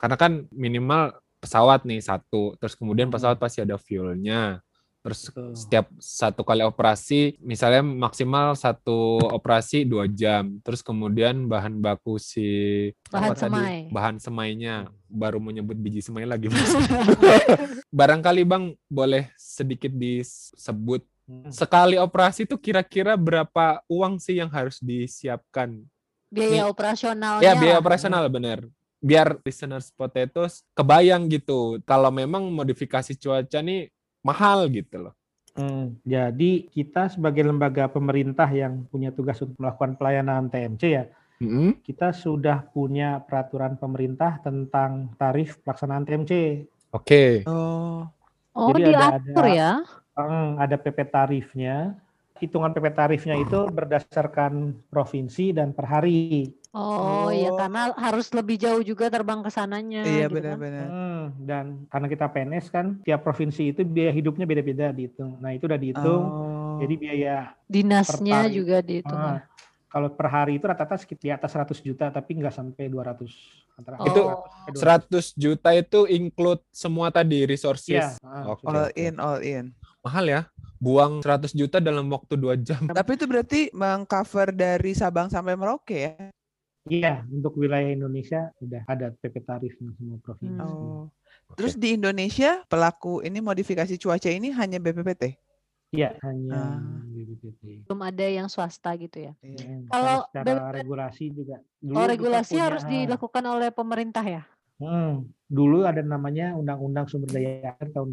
Karena 0.00 0.16
kan 0.16 0.48
minimal 0.50 1.12
pesawat 1.38 1.86
nih 1.86 2.02
satu, 2.02 2.58
terus 2.58 2.74
kemudian 2.74 3.06
Hmm. 3.06 3.14
pesawat 3.14 3.38
pasti 3.38 3.62
ada 3.62 3.78
fuelnya. 3.78 4.64
Terus 4.98 5.30
Betul. 5.30 5.54
setiap 5.54 5.86
satu 5.96 6.42
kali 6.42 6.66
operasi, 6.66 7.38
misalnya 7.38 7.80
maksimal 7.80 8.52
satu 8.52 9.22
operasi 9.30 9.86
dua 9.86 10.10
jam. 10.10 10.58
Terus 10.60 10.82
kemudian 10.82 11.46
bahan 11.46 11.78
baku 11.78 12.18
si 12.18 12.46
Bahan 13.08 13.30
tadi? 13.32 13.40
semai. 13.46 13.78
bahan 13.88 14.16
semainya 14.18 14.74
baru 15.06 15.38
menyebut 15.38 15.78
biji 15.78 16.02
semai 16.02 16.26
lagi. 16.26 16.50
Mas. 16.52 16.74
Barangkali 17.98 18.42
bang 18.44 18.64
boleh 18.86 19.30
sedikit 19.34 19.90
disebut 19.92 21.02
Hmm. 21.28 21.52
sekali 21.52 22.00
operasi 22.00 22.48
itu 22.48 22.56
kira-kira 22.56 23.12
berapa 23.12 23.84
uang 23.84 24.16
sih 24.16 24.40
yang 24.40 24.48
harus 24.48 24.80
disiapkan? 24.80 25.76
Biaya 26.32 26.64
Nih. 26.64 26.72
operasionalnya. 26.72 27.44
Ya 27.44 27.52
biaya 27.52 27.76
operasional 27.76 28.24
bener. 28.32 28.64
Biar 28.96 29.36
listeners 29.44 29.92
potatoes 29.92 30.64
kebayang 30.72 31.28
gitu. 31.28 31.84
Kalau 31.84 32.08
memang 32.08 32.48
modifikasi 32.48 33.12
cuaca 33.12 33.60
nih 33.60 33.92
mahal 34.28 34.68
gitu 34.68 35.08
loh. 35.08 35.14
Hmm, 35.56 35.98
jadi 36.06 36.68
kita 36.70 37.10
sebagai 37.10 37.42
lembaga 37.42 37.90
pemerintah 37.90 38.46
yang 38.46 38.86
punya 38.86 39.10
tugas 39.10 39.42
untuk 39.42 39.58
melakukan 39.58 39.98
pelayanan 39.98 40.46
TMC 40.46 40.82
ya, 40.86 41.04
Mm-mm. 41.42 41.82
kita 41.82 42.14
sudah 42.14 42.62
punya 42.70 43.18
peraturan 43.18 43.74
pemerintah 43.74 44.38
tentang 44.38 45.10
tarif 45.18 45.58
pelaksanaan 45.66 46.06
TMC. 46.06 46.62
Oke. 46.94 47.42
Oh. 47.48 48.06
Oh, 48.54 48.70
Jadi 48.70 48.90
ada- 48.90 49.18
diatur 49.18 49.44
ada- 49.46 49.54
ya. 49.54 49.72
Hmm, 50.14 50.58
ada 50.58 50.74
PP 50.74 50.98
tarifnya. 51.06 51.94
Hitungan 52.38 52.70
PP 52.70 52.86
tarifnya 52.90 53.34
itu 53.34 53.66
berdasarkan 53.70 54.74
provinsi 54.90 55.50
dan 55.50 55.74
per 55.74 55.86
hari. 55.86 56.54
Oh, 56.70 57.28
iya 57.28 57.48
Oh. 57.48 57.56
karena 57.56 57.96
harus 57.96 58.28
lebih 58.30 58.56
jauh 58.56 58.82
juga 58.82 59.08
terbang 59.08 59.40
ke 59.40 59.48
sananya 59.48 60.02
Iya 60.02 60.28
gitu 60.28 60.36
kan. 60.36 60.54
benar-benar. 60.54 60.86
Hmm, 60.86 61.24
dan 61.40 61.64
karena 61.88 62.06
kita 62.06 62.26
PNS 62.28 62.66
kan, 62.68 62.86
tiap 63.00 63.20
provinsi 63.22 63.72
itu 63.72 63.80
biaya 63.82 64.12
hidupnya 64.12 64.44
beda-beda 64.44 64.90
dihitung. 64.90 65.36
Nah 65.38 65.50
itu 65.50 65.64
udah 65.64 65.76
dihitung. 65.76 66.22
Oh. 66.22 66.76
Jadi 66.78 66.94
biaya 66.94 67.56
Dinasnya 67.64 68.46
juga 68.48 68.78
dihitung. 68.78 69.16
ah, 69.16 69.40
ya. 69.40 69.48
kalau 69.88 70.12
per 70.12 70.28
hari 70.28 70.52
itu 70.54 70.68
rata-rata 70.68 70.94
sekitar 70.94 71.18
di 71.18 71.30
atas 71.32 71.50
100 71.50 71.80
juta, 71.80 72.06
tapi 72.08 72.36
nggak 72.36 72.52
sampai 72.52 72.84
200. 72.86 73.32
Antara 73.74 73.96
Itu 74.04 74.20
100 74.20 74.36
sampai 74.44 74.70
200. 74.70 75.32
100 75.32 75.34
juta 75.34 75.70
itu 75.72 76.00
include 76.06 76.60
semua 76.68 77.08
tadi 77.08 77.38
Iya. 77.38 77.48
resources. 77.48 78.04
ah, 78.20 78.44
Oke. 78.46 78.62
sudah. 78.62 78.84
All 78.84 78.88
in, 78.94 79.14
all 79.16 79.40
in. 79.40 79.64
Mahal 79.98 80.24
ya. 80.26 80.42
Buang 80.76 81.18
100 81.18 81.50
juta 81.50 81.80
dalam 81.80 82.06
waktu 82.06 82.36
2 82.36 82.54
jam. 82.54 82.84
Tapi 82.86 83.10
itu 83.10 83.24
berarti 83.24 83.60
mengcover 83.72 84.52
dari 84.52 84.92
Sabang 84.92 85.26
sampai 85.26 85.56
Merauke 85.56 85.96
ya? 85.96 86.14
Iya, 86.88 87.24
untuk 87.28 87.54
wilayah 87.54 87.88
Indonesia 87.88 88.50
udah 88.58 88.82
ada 88.84 89.12
PP 89.14 89.36
tarifnya 89.42 89.90
semua 89.94 90.16
provinsi. 90.18 90.58
Hmm. 90.58 90.66
Oh. 90.66 91.04
Terus 91.56 91.76
di 91.76 91.96
Indonesia 91.96 92.60
pelaku 92.66 93.20
ini 93.22 93.40
modifikasi 93.40 93.94
cuaca 93.96 94.28
ini 94.28 94.52
hanya 94.52 94.76
BPPT? 94.76 95.36
Iya, 95.88 96.12
hanya 96.20 96.52
Ah. 96.76 97.00
BPPT. 97.08 97.88
Belum 97.88 98.00
ada 98.04 98.24
yang 98.28 98.48
swasta 98.52 98.92
gitu 98.96 99.24
ya. 99.24 99.32
Iya. 99.40 99.64
Hmm, 99.64 99.82
Kalau 99.88 100.16
secara 100.28 100.44
BPPT 100.44 100.76
regulasi 100.76 101.24
juga. 101.32 101.56
Dulu 101.80 101.96
Oh, 101.96 102.06
regulasi 102.06 102.52
punya, 102.56 102.64
harus 102.68 102.82
ah, 102.84 102.88
dilakukan 102.88 103.44
oleh 103.48 103.68
pemerintah 103.72 104.24
ya. 104.24 104.42
hmm, 104.78 105.26
dulu 105.48 105.82
ada 105.82 106.04
namanya 106.04 106.54
Undang-Undang 106.54 107.06
Sumber 107.08 107.32
Daya 107.32 107.74
Air 107.74 107.88
tahun 107.90 108.08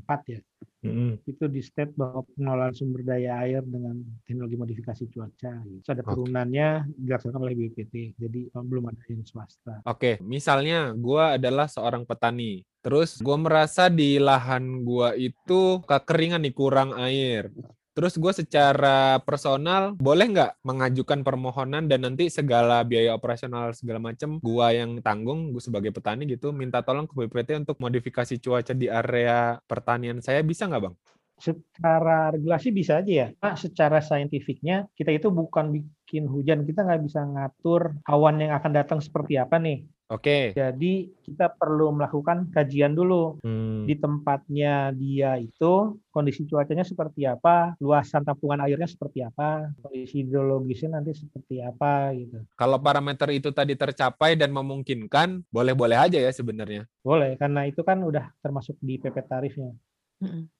2004 0.00 0.32
ya. 0.32 0.40
Mm-mm. 0.82 1.12
Itu 1.28 1.44
di 1.46 1.62
state 1.62 1.94
bahwa 1.94 2.26
pengelolaan 2.34 2.74
sumber 2.74 3.06
daya 3.06 3.38
air 3.44 3.62
dengan 3.62 4.02
teknologi 4.26 4.56
modifikasi 4.58 5.04
cuaca. 5.12 5.52
Gitu. 5.62 5.78
Terus 5.84 5.92
ada 5.92 6.02
turunannya 6.02 6.68
dilaksanakan 6.96 7.42
oleh 7.44 7.54
BPT. 7.54 7.94
Jadi 8.18 8.40
belum 8.50 8.90
ada 8.90 9.02
yang 9.06 9.22
swasta. 9.22 9.84
Oke, 9.86 10.18
misalnya 10.24 10.90
gua 10.96 11.38
adalah 11.38 11.70
seorang 11.70 12.02
petani. 12.02 12.64
Terus 12.82 13.22
gua 13.22 13.38
merasa 13.38 13.86
di 13.86 14.18
lahan 14.18 14.82
gua 14.82 15.14
itu 15.14 15.78
kekeringan 15.86 16.42
nih, 16.42 16.54
kurang 16.54 16.90
air. 16.98 17.52
Terus 17.92 18.16
gue 18.16 18.32
secara 18.32 19.20
personal 19.20 19.92
boleh 20.00 20.32
nggak 20.32 20.64
mengajukan 20.64 21.20
permohonan 21.20 21.84
dan 21.92 22.08
nanti 22.08 22.32
segala 22.32 22.80
biaya 22.88 23.12
operasional 23.12 23.76
segala 23.76 24.00
macam 24.00 24.40
gua 24.40 24.72
yang 24.72 24.96
tanggung, 25.04 25.52
gue 25.52 25.60
sebagai 25.60 25.92
petani 25.92 26.24
gitu, 26.24 26.56
minta 26.56 26.80
tolong 26.80 27.04
ke 27.04 27.12
BPT 27.12 27.68
untuk 27.68 27.76
modifikasi 27.76 28.40
cuaca 28.40 28.72
di 28.72 28.88
area 28.88 29.60
pertanian 29.68 30.24
saya 30.24 30.40
bisa 30.40 30.64
nggak 30.72 30.82
bang? 30.88 30.94
Secara 31.36 32.32
regulasi 32.32 32.72
bisa 32.72 33.04
aja 33.04 33.12
ya. 33.12 33.28
Nah, 33.44 33.60
secara 33.60 34.00
saintifiknya 34.00 34.88
kita 34.96 35.12
itu 35.12 35.28
bukan 35.28 35.76
bikin 35.76 36.24
hujan, 36.32 36.64
kita 36.64 36.88
nggak 36.88 37.02
bisa 37.04 37.28
ngatur 37.28 37.92
awan 38.08 38.40
yang 38.40 38.56
akan 38.56 38.72
datang 38.72 39.04
seperti 39.04 39.36
apa 39.36 39.60
nih. 39.60 39.84
Oke. 40.12 40.52
Jadi 40.52 41.08
kita 41.24 41.48
perlu 41.48 41.88
melakukan 41.96 42.52
kajian 42.52 42.92
dulu 42.92 43.40
Hmm. 43.40 43.88
di 43.88 43.96
tempatnya 43.96 44.92
dia 44.92 45.40
itu 45.40 45.96
kondisi 46.12 46.44
cuacanya 46.44 46.84
seperti 46.84 47.24
apa, 47.24 47.72
luasan 47.80 48.20
tampungan 48.20 48.60
airnya 48.60 48.84
seperti 48.84 49.24
apa, 49.24 49.72
kondisi 49.80 50.20
hidrologisnya 50.20 51.00
nanti 51.00 51.16
seperti 51.16 51.64
apa 51.64 52.12
gitu. 52.12 52.44
Kalau 52.52 52.76
parameter 52.76 53.32
itu 53.32 53.48
tadi 53.56 53.72
tercapai 53.72 54.36
dan 54.36 54.52
memungkinkan, 54.52 55.48
boleh-boleh 55.48 55.96
aja 55.96 56.20
ya 56.20 56.28
sebenarnya. 56.28 56.84
Boleh, 57.00 57.40
karena 57.40 57.64
itu 57.64 57.80
kan 57.80 58.04
udah 58.04 58.28
termasuk 58.44 58.76
di 58.84 59.00
PP 59.00 59.16
tarifnya. 59.24 59.72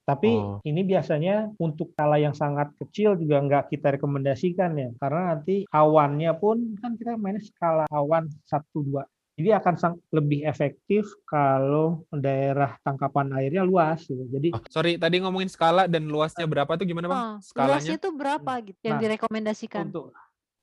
Tapi 0.02 0.34
Oh. 0.34 0.58
ini 0.66 0.82
biasanya 0.82 1.54
untuk 1.62 1.94
skala 1.94 2.18
yang 2.18 2.34
sangat 2.34 2.74
kecil 2.82 3.14
juga 3.14 3.38
nggak 3.38 3.70
kita 3.70 3.94
rekomendasikan 3.94 4.74
ya, 4.74 4.90
karena 4.98 5.36
nanti 5.38 5.62
awannya 5.70 6.32
pun 6.34 6.74
kan 6.82 6.98
kita 6.98 7.14
mainnya 7.14 7.38
skala 7.46 7.86
awan 7.86 8.26
1 8.42 8.82
2. 8.82 9.04
Jadi 9.42 9.58
akan 9.58 9.74
sang- 9.74 9.98
lebih 10.14 10.46
efektif 10.46 11.02
kalau 11.26 12.06
daerah 12.14 12.78
tangkapan 12.86 13.34
airnya 13.34 13.66
luas 13.66 13.98
gitu. 14.06 14.22
Jadi 14.30 14.54
Oh, 14.54 14.62
sorry, 14.70 14.94
tadi 14.94 15.18
ngomongin 15.18 15.50
skala 15.50 15.90
dan 15.90 16.06
luasnya 16.06 16.46
berapa 16.46 16.70
tuh 16.78 16.86
gimana 16.86 17.10
bang? 17.10 17.18
Oh, 17.18 17.34
luasnya 17.34 17.42
Skalanya? 17.42 17.94
itu 17.98 18.08
berapa 18.14 18.52
gitu 18.62 18.80
yang 18.86 18.94
Nah, 18.94 19.02
direkomendasikan? 19.02 19.90
untuk 19.90 20.14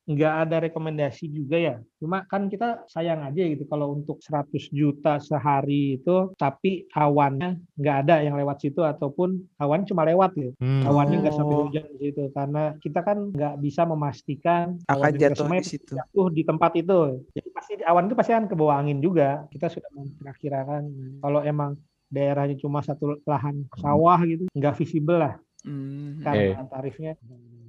nggak 0.10 0.34
ada 0.42 0.58
rekomendasi 0.66 1.30
juga 1.30 1.54
ya. 1.56 1.76
Cuma 1.96 2.26
kan 2.26 2.50
kita 2.50 2.82
sayang 2.90 3.22
aja 3.22 3.46
gitu 3.46 3.62
kalau 3.64 3.94
untuk 3.94 4.18
100 4.20 4.50
juta 4.70 5.22
sehari 5.22 5.96
itu 5.96 6.34
tapi 6.34 6.90
awannya 6.90 7.62
nggak 7.78 7.98
ada 8.04 8.16
yang 8.20 8.34
lewat 8.34 8.58
situ 8.60 8.82
ataupun 8.82 9.38
awan 9.56 9.86
cuma 9.86 10.02
lewat 10.04 10.34
gitu. 10.34 10.52
Hmm. 10.58 10.82
Awannya 10.84 11.22
nggak 11.22 11.36
sampai 11.36 11.54
Oh. 11.54 11.70
hujan 11.70 11.86
di 11.94 12.10
situ 12.10 12.24
karena 12.32 12.74
kita 12.78 13.00
kan 13.00 13.30
nggak 13.30 13.56
bisa 13.60 13.86
memastikan 13.86 14.82
Akan 14.86 15.14
jatuh 15.14 15.46
di 15.46 15.62
situ. 15.64 15.94
jatuh 15.94 16.28
di 16.28 16.42
tempat 16.42 16.72
itu. 16.74 17.00
Jadi 17.30 17.50
pasti 17.54 17.74
awan 17.80 18.10
itu 18.10 18.16
pasti 18.18 18.32
akan 18.34 18.46
ke 18.46 18.56
bawah 18.58 18.76
angin 18.76 18.98
juga. 18.98 19.46
Kita 19.48 19.70
sudah 19.70 19.94
memperkirakan 19.94 20.84
kalau 21.22 21.42
emang 21.42 21.78
daerahnya 22.10 22.58
cuma 22.58 22.82
satu 22.82 23.22
lahan 23.24 23.70
sawah 23.78 24.18
gitu 24.26 24.50
nggak 24.50 24.74
visible 24.74 25.22
lah 25.22 25.38
Hmm. 25.62 26.24
karena 26.24 26.66
tarifnya. 26.66 27.14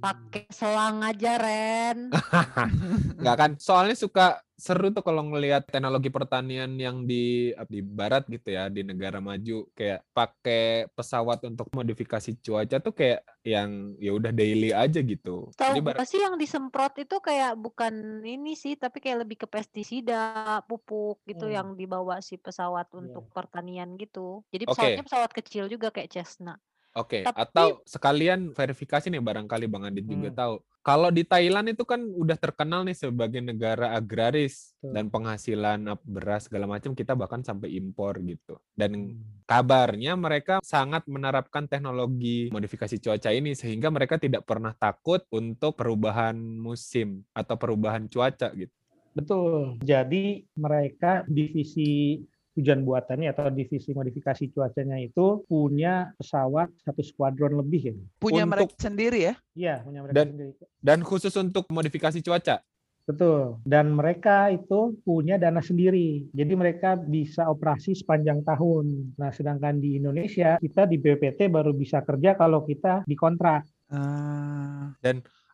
Pakai 0.01 0.49
selang 0.49 1.05
aja, 1.05 1.37
Ren. 1.37 2.09
Nggak 3.21 3.35
kan? 3.37 3.51
Soalnya 3.61 3.93
suka 3.93 4.41
seru 4.57 4.89
tuh 4.89 5.01
kalau 5.01 5.25
ngelihat 5.25 5.65
teknologi 5.69 6.09
pertanian 6.09 6.73
yang 6.77 7.05
di 7.05 7.49
di 7.65 7.79
barat 7.81 8.25
gitu 8.25 8.49
ya, 8.49 8.69
di 8.69 8.81
negara 8.81 9.17
maju 9.17 9.69
kayak 9.73 10.05
pakai 10.09 10.89
pesawat 10.93 11.45
untuk 11.45 11.69
modifikasi 11.69 12.37
cuaca 12.41 12.77
tuh 12.77 12.93
kayak 12.93 13.21
yang 13.41 13.97
ya 13.97 14.13
udah 14.13 14.29
daily 14.29 14.69
aja 14.69 15.01
gitu. 15.01 15.49
Tahu 15.53 15.81
gak 15.81 16.05
sih 16.05 16.21
yang 16.21 16.37
disemprot 16.37 16.93
itu 16.97 17.17
kayak 17.21 17.57
bukan 17.57 18.21
ini 18.21 18.53
sih, 18.53 18.77
tapi 18.77 19.01
kayak 19.01 19.25
lebih 19.25 19.45
ke 19.45 19.47
pestisida, 19.49 20.61
pupuk 20.65 21.21
gitu 21.25 21.45
Hmm. 21.45 21.53
yang 21.53 21.67
dibawa 21.73 22.21
si 22.21 22.37
pesawat 22.37 22.89
untuk 22.93 23.29
pertanian 23.33 23.97
gitu. 23.97 24.45
Jadi 24.49 24.65
pesawatnya 24.65 25.05
pesawat 25.05 25.31
kecil 25.33 25.65
juga 25.69 25.89
kayak 25.89 26.09
Cessna. 26.09 26.57
Oke, 26.91 27.23
Tapi- 27.23 27.39
atau 27.39 27.67
sekalian 27.87 28.51
verifikasi 28.51 29.07
nih 29.07 29.23
barangkali 29.23 29.65
Bang 29.71 29.87
Adit 29.87 30.03
juga 30.03 30.27
Hmm. 30.27 30.35
tahu. 30.35 30.55
Kalau 30.81 31.07
di 31.07 31.21
Thailand 31.21 31.71
itu 31.71 31.85
kan 31.85 32.01
udah 32.03 32.33
terkenal 32.35 32.81
nih 32.83 32.97
sebagai 32.97 33.37
negara 33.39 33.93
agraris 33.93 34.73
Betul. 34.81 34.91
dan 34.97 35.05
penghasilan 35.07 35.79
beras 36.03 36.49
segala 36.49 36.65
macam 36.65 36.91
kita 36.91 37.13
bahkan 37.13 37.45
sampai 37.45 37.77
impor 37.77 38.17
gitu. 38.19 38.57
Dan 38.73 38.91
Hmm. 39.15 39.23
kabarnya 39.45 40.17
mereka 40.17 40.59
sangat 40.65 41.05
menerapkan 41.07 41.69
teknologi 41.69 42.49
modifikasi 42.51 42.97
cuaca 42.97 43.29
ini 43.29 43.53
sehingga 43.53 43.87
mereka 43.87 44.17
tidak 44.17 44.43
pernah 44.43 44.73
takut 44.73 45.21
untuk 45.31 45.77
perubahan 45.77 46.35
musim 46.35 47.23
atau 47.31 47.55
perubahan 47.55 48.09
cuaca 48.09 48.51
gitu. 48.51 48.73
Betul. 49.11 49.75
Jadi 49.83 50.47
mereka 50.55 51.27
divisi 51.27 52.23
hujan 52.51 52.83
buatannya 52.83 53.31
atau 53.31 53.47
divisi 53.47 53.95
modifikasi 53.95 54.51
cuacanya 54.51 54.99
itu 54.99 55.47
punya 55.47 56.11
pesawat 56.19 56.67
satu 56.83 56.99
skuadron 56.99 57.55
lebih 57.55 57.81
ya. 57.81 57.93
Punya 58.19 58.43
Untuk- 58.43 58.51
mereka 58.67 58.73
sendiri 58.75 59.19
ya. 59.23 59.33
Iya, 59.55 59.75
punya 59.81 59.99
mereka 60.03 60.15
Dan- 60.19 60.29
sendiri. 60.35 60.51
Dan 60.83 60.99
khusus 61.01 61.33
untuk 61.35 61.65
modifikasi 61.71 62.19
cuaca. 62.19 62.59
Betul. 63.01 63.57
Dan 63.65 63.97
mereka 63.97 64.53
itu 64.53 64.93
punya 65.01 65.35
dana 65.35 65.59
sendiri. 65.59 66.29
Jadi 66.31 66.53
mereka 66.53 66.95
bisa 66.95 67.49
operasi 67.49 67.97
sepanjang 67.97 68.45
tahun. 68.45 69.17
Nah, 69.17 69.33
sedangkan 69.33 69.81
di 69.81 69.97
Indonesia 69.97 70.61
kita 70.61 70.85
di 70.85 71.01
BPT 71.01 71.49
baru 71.49 71.73
bisa 71.73 72.05
kerja 72.05 72.37
kalau 72.37 72.61
kita 72.63 73.01
dikontrak. 73.09 73.65
Ah. 73.89 74.93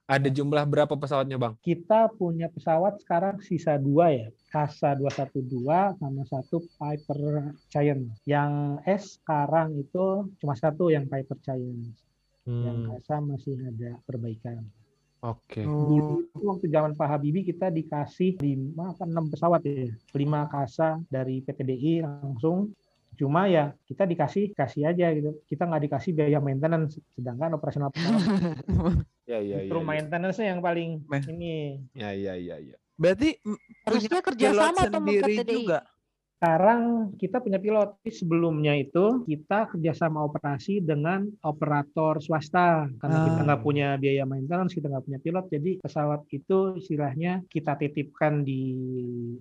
Ada 0.08 0.32
jumlah 0.32 0.64
berapa 0.64 0.96
pesawatnya, 0.96 1.36
Bang? 1.36 1.60
Kita 1.60 2.08
punya 2.16 2.48
pesawat 2.48 3.04
sekarang 3.04 3.44
sisa 3.44 3.76
dua 3.76 4.08
ya. 4.16 4.28
Kasa 4.48 4.96
212 4.96 6.00
sama 6.00 6.24
satu 6.24 6.64
Piper 6.80 7.52
Giant. 7.68 8.16
Yang 8.24 8.52
S 8.88 9.04
sekarang 9.20 9.76
itu 9.76 10.32
cuma 10.40 10.56
satu 10.56 10.88
yang 10.88 11.12
Piper 11.12 11.36
Giant. 11.44 11.92
Yang 12.48 12.78
Hmm, 12.80 12.88
Kasa 12.88 13.20
masih 13.20 13.60
ada 13.60 14.00
perbaikan. 14.08 14.64
Oke. 15.20 15.68
Dulu 15.68 16.24
itu 16.24 16.40
waktu 16.40 16.72
zaman 16.72 16.96
Pak 16.96 17.08
Habibie 17.12 17.44
kita 17.44 17.68
dikasih 17.68 18.40
5 18.40 18.96
apa 18.96 19.04
6 19.04 19.28
pesawat 19.28 19.60
ya. 19.68 19.92
5 19.92 20.48
Kasa 20.48 21.04
dari 21.12 21.44
PTDI 21.44 22.08
langsung. 22.08 22.72
Cuma 23.20 23.52
ya 23.52 23.76
kita 23.84 24.08
dikasih 24.08 24.56
kasih 24.56 24.88
aja 24.88 25.12
gitu. 25.12 25.36
Kita 25.44 25.68
nggak 25.68 25.84
dikasih 25.92 26.16
biaya 26.16 26.40
maintenance. 26.40 26.96
Sedangkan 27.12 27.60
operasional 27.60 27.92
pesawat 27.92 28.24
Ya, 29.28 29.44
ya, 29.44 29.60
ya. 29.60 29.68
justru 29.68 29.80
ya. 29.84 29.86
maintenance 29.86 30.40
yang 30.40 30.60
paling 30.64 31.04
Meh. 31.04 31.24
ini. 31.28 31.84
Ya, 31.92 32.16
ya, 32.16 32.34
ya, 32.40 32.56
ya. 32.64 32.78
Berarti 32.96 33.38
Harusnya 33.84 34.24
kerja 34.24 34.48
sama 34.56 34.88
sama 34.88 35.12
sendiri 35.12 35.36
juga. 35.44 35.84
Sekarang 36.38 37.10
kita 37.18 37.42
punya 37.42 37.58
pilot. 37.58 37.98
Tapi 37.98 38.14
Sebelumnya 38.14 38.78
itu 38.78 39.26
kita 39.26 39.74
kerjasama 39.74 40.22
operasi 40.22 40.86
dengan 40.86 41.26
operator 41.42 42.22
swasta. 42.22 42.86
Karena 43.02 43.18
kita 43.26 43.40
Ah. 43.42 43.46
nggak 43.50 43.64
punya 43.66 43.98
biaya 43.98 44.22
maintenance, 44.22 44.78
kita 44.78 44.86
nggak 44.86 45.06
punya 45.10 45.18
pilot. 45.18 45.46
Jadi 45.50 45.72
pesawat 45.82 46.30
itu 46.30 46.78
istilahnya 46.78 47.42
kita 47.50 47.74
titipkan 47.74 48.46
di 48.46 48.70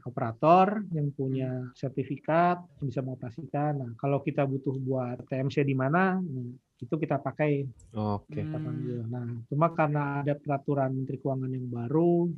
operator 0.01 0.89
yang 0.89 1.13
punya 1.13 1.69
sertifikat, 1.77 2.65
yang 2.81 2.87
bisa 2.89 3.05
mengoperasikan. 3.05 3.73
Nah, 3.77 3.91
kalau 4.01 4.25
kita 4.25 4.49
butuh 4.49 4.81
buat 4.81 5.21
TMC 5.29 5.69
di 5.69 5.77
mana, 5.77 6.17
nah, 6.17 6.49
itu 6.77 6.95
kita 6.97 7.21
pakai 7.21 7.69
Oke. 7.93 8.41
kita 8.41 8.57
Hmm. 8.57 8.65
panggil. 8.65 9.01
Nah, 9.05 9.29
cuma 9.49 9.69
karena 9.71 10.25
ada 10.25 10.33
peraturan 10.33 10.97
Menteri 10.97 11.21
Keuangan 11.21 11.53
yang 11.53 11.69
baru, 11.69 12.33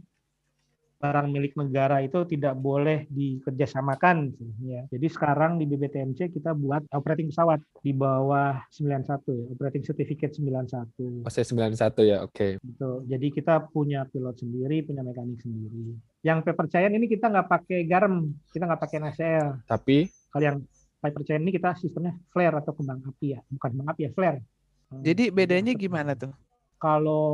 barang 0.99 1.31
milik 1.31 1.55
negara 1.55 2.03
itu 2.03 2.27
tidak 2.27 2.59
boleh 2.59 3.07
dikerjasamakan. 3.09 4.35
Ya. 4.67 4.83
Jadi 4.91 5.07
sekarang 5.07 5.57
di 5.63 5.65
BBTMC 5.71 6.35
kita 6.35 6.51
buat 6.59 6.83
operating 6.91 7.31
pesawat 7.31 7.63
di 7.79 7.95
bawah 7.95 8.59
91 8.75 9.07
ya, 9.31 9.45
operating 9.55 9.87
certificate 9.87 10.35
91. 10.35 11.23
Oh, 11.23 11.31
saya 11.31 11.47
91 11.47 12.03
ya, 12.03 12.27
oke. 12.27 12.59
Gitu. 12.59 12.91
Jadi 13.07 13.27
kita 13.31 13.71
punya 13.71 14.03
pilot 14.11 14.43
sendiri, 14.43 14.83
punya 14.83 15.07
mekanik 15.07 15.39
sendiri. 15.39 15.95
Yang 16.27 16.51
percayaan 16.51 16.95
ini 16.99 17.07
kita 17.07 17.31
nggak 17.31 17.47
pakai 17.47 17.87
garam, 17.87 18.35
kita 18.51 18.67
nggak 18.67 18.83
pakai 18.83 18.99
NaCl. 18.99 19.47
Tapi 19.71 20.11
Kalau 20.29 20.45
yang 20.45 20.59
percayaan 20.99 21.47
ini 21.47 21.55
kita 21.55 21.79
sistemnya 21.79 22.19
flare 22.35 22.59
atau 22.59 22.75
kembang 22.75 23.01
api 23.07 23.39
ya, 23.39 23.41
bukan 23.55 23.71
kembang 23.71 23.89
api 23.95 24.03
ya, 24.05 24.11
flare. 24.11 24.43
Jadi 24.89 25.31
bedanya 25.31 25.73
gimana 25.79 26.19
tuh? 26.19 26.35
kalau 26.79 27.27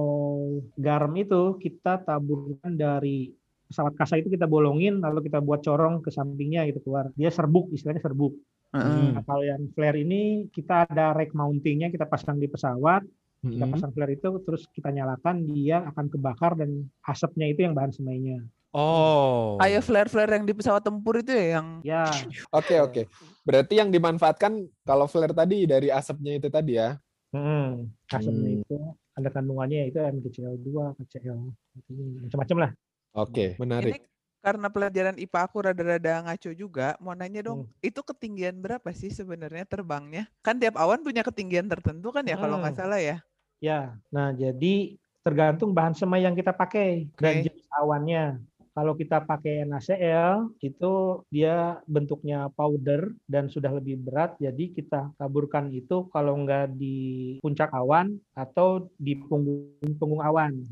garam 0.75 1.13
itu 1.21 1.61
kita 1.61 2.01
taburkan 2.03 2.73
dari 2.73 3.37
pesawat 3.69 3.95
kasa 3.97 4.21
itu 4.21 4.29
kita 4.29 4.45
bolongin 4.45 5.01
lalu 5.01 5.27
kita 5.27 5.41
buat 5.41 5.65
corong 5.65 6.01
ke 6.01 6.13
sampingnya 6.13 6.69
gitu 6.69 6.85
keluar 6.85 7.09
dia 7.15 7.29
serbuk 7.29 7.73
istilahnya 7.73 8.03
serbuk 8.05 8.37
Heeh. 8.75 9.15
nah, 9.15 9.23
kalau 9.23 9.45
yang 9.47 9.63
flare 9.73 9.99
ini 9.99 10.51
kita 10.51 10.85
ada 10.89 11.15
rack 11.15 11.33
mountingnya 11.33 11.89
kita 11.89 12.05
pasang 12.05 12.37
di 12.37 12.51
pesawat 12.51 13.07
kita 13.45 13.65
mm, 13.65 13.73
pasang 13.77 13.91
flare 13.93 14.17
itu 14.17 14.29
terus 14.43 14.65
kita 14.73 14.89
nyalakan 14.89 15.45
dia 15.49 15.85
akan 15.93 16.09
kebakar 16.09 16.57
dan 16.57 16.89
asapnya 17.05 17.47
itu 17.49 17.61
yang 17.63 17.77
bahan 17.77 17.93
semainya 17.93 18.41
oh. 18.73 19.61
Kayak 19.63 19.87
flare-flare 19.87 20.33
yang 20.35 20.45
di 20.45 20.55
pesawat 20.57 20.83
tempur 20.83 21.21
itu 21.23 21.31
ya 21.31 21.61
yang 21.61 21.67
ya 21.87 22.05
Oke, 22.59 22.81
oke. 22.83 23.03
Berarti 23.47 23.79
yang 23.79 23.93
dimanfaatkan 23.93 24.65
kalau 24.83 25.07
flare 25.07 25.37
tadi 25.37 25.69
dari 25.69 25.93
asapnya 25.93 26.41
itu 26.41 26.49
tadi 26.51 26.81
ya. 26.81 26.99
hmm, 27.31 27.87
asapnya 28.11 28.51
Hmm. 28.51 28.61
itu 28.65 28.77
ada 29.15 29.29
kandungannya 29.31 29.95
itu 29.95 29.99
MgCl2 30.03 30.69
KCl 30.99 31.39
macam-macam 32.27 32.57
lah 32.67 32.71
Oke, 33.15 33.55
ini 33.55 33.57
menarik. 33.63 33.95
karena 34.45 34.69
pelajaran 34.69 35.17
IPA 35.17 35.41
aku 35.47 35.57
rada-rada 35.65 36.21
ngaco 36.27 36.51
juga, 36.53 36.99
mau 37.01 37.15
nanya 37.15 37.41
dong, 37.47 37.65
Hmm. 37.65 37.71
itu 37.81 38.01
ketinggian 38.03 38.59
berapa 38.61 38.91
sih 38.93 39.09
sebenarnya 39.09 39.65
terbangnya? 39.65 40.29
Kan 40.43 40.59
tiap 40.61 40.75
awan 40.77 41.01
punya 41.07 41.23
ketinggian 41.25 41.71
tertentu 41.71 42.11
kan 42.13 42.27
ya 42.27 42.37
kalau 42.37 42.59
nggak 42.61 42.75
Hmm. 42.75 42.83
salah 42.85 43.01
ya. 43.01 43.17
Ya, 43.63 43.97
nah 44.13 44.35
jadi 44.35 44.99
tergantung 45.25 45.73
bahan 45.73 45.95
semai 45.97 46.21
yang 46.27 46.37
kita 46.37 46.53
pakai 46.53 47.09
dan 47.17 47.41
Oke. 47.41 47.49
jenis 47.49 47.67
awannya. 47.81 48.43
Kalau 48.75 48.93
kita 48.99 49.23
pakai 49.25 49.63
NaCl 49.65 50.51
itu 50.61 50.93
dia 51.31 51.79
bentuknya 51.87 52.51
powder 52.59 53.15
dan 53.31 53.47
sudah 53.47 53.71
lebih 53.79 54.03
berat, 54.03 54.35
jadi 54.43 54.65
kita 54.75 55.15
taburkan 55.17 55.71
itu 55.71 56.11
kalau 56.11 56.35
nggak 56.43 56.75
di 56.75 57.39
puncak 57.39 57.71
awan 57.71 58.19
atau 58.35 58.91
di 58.99 59.15
punggung 59.31 59.79
punggung 59.97 60.21
awan. 60.21 60.67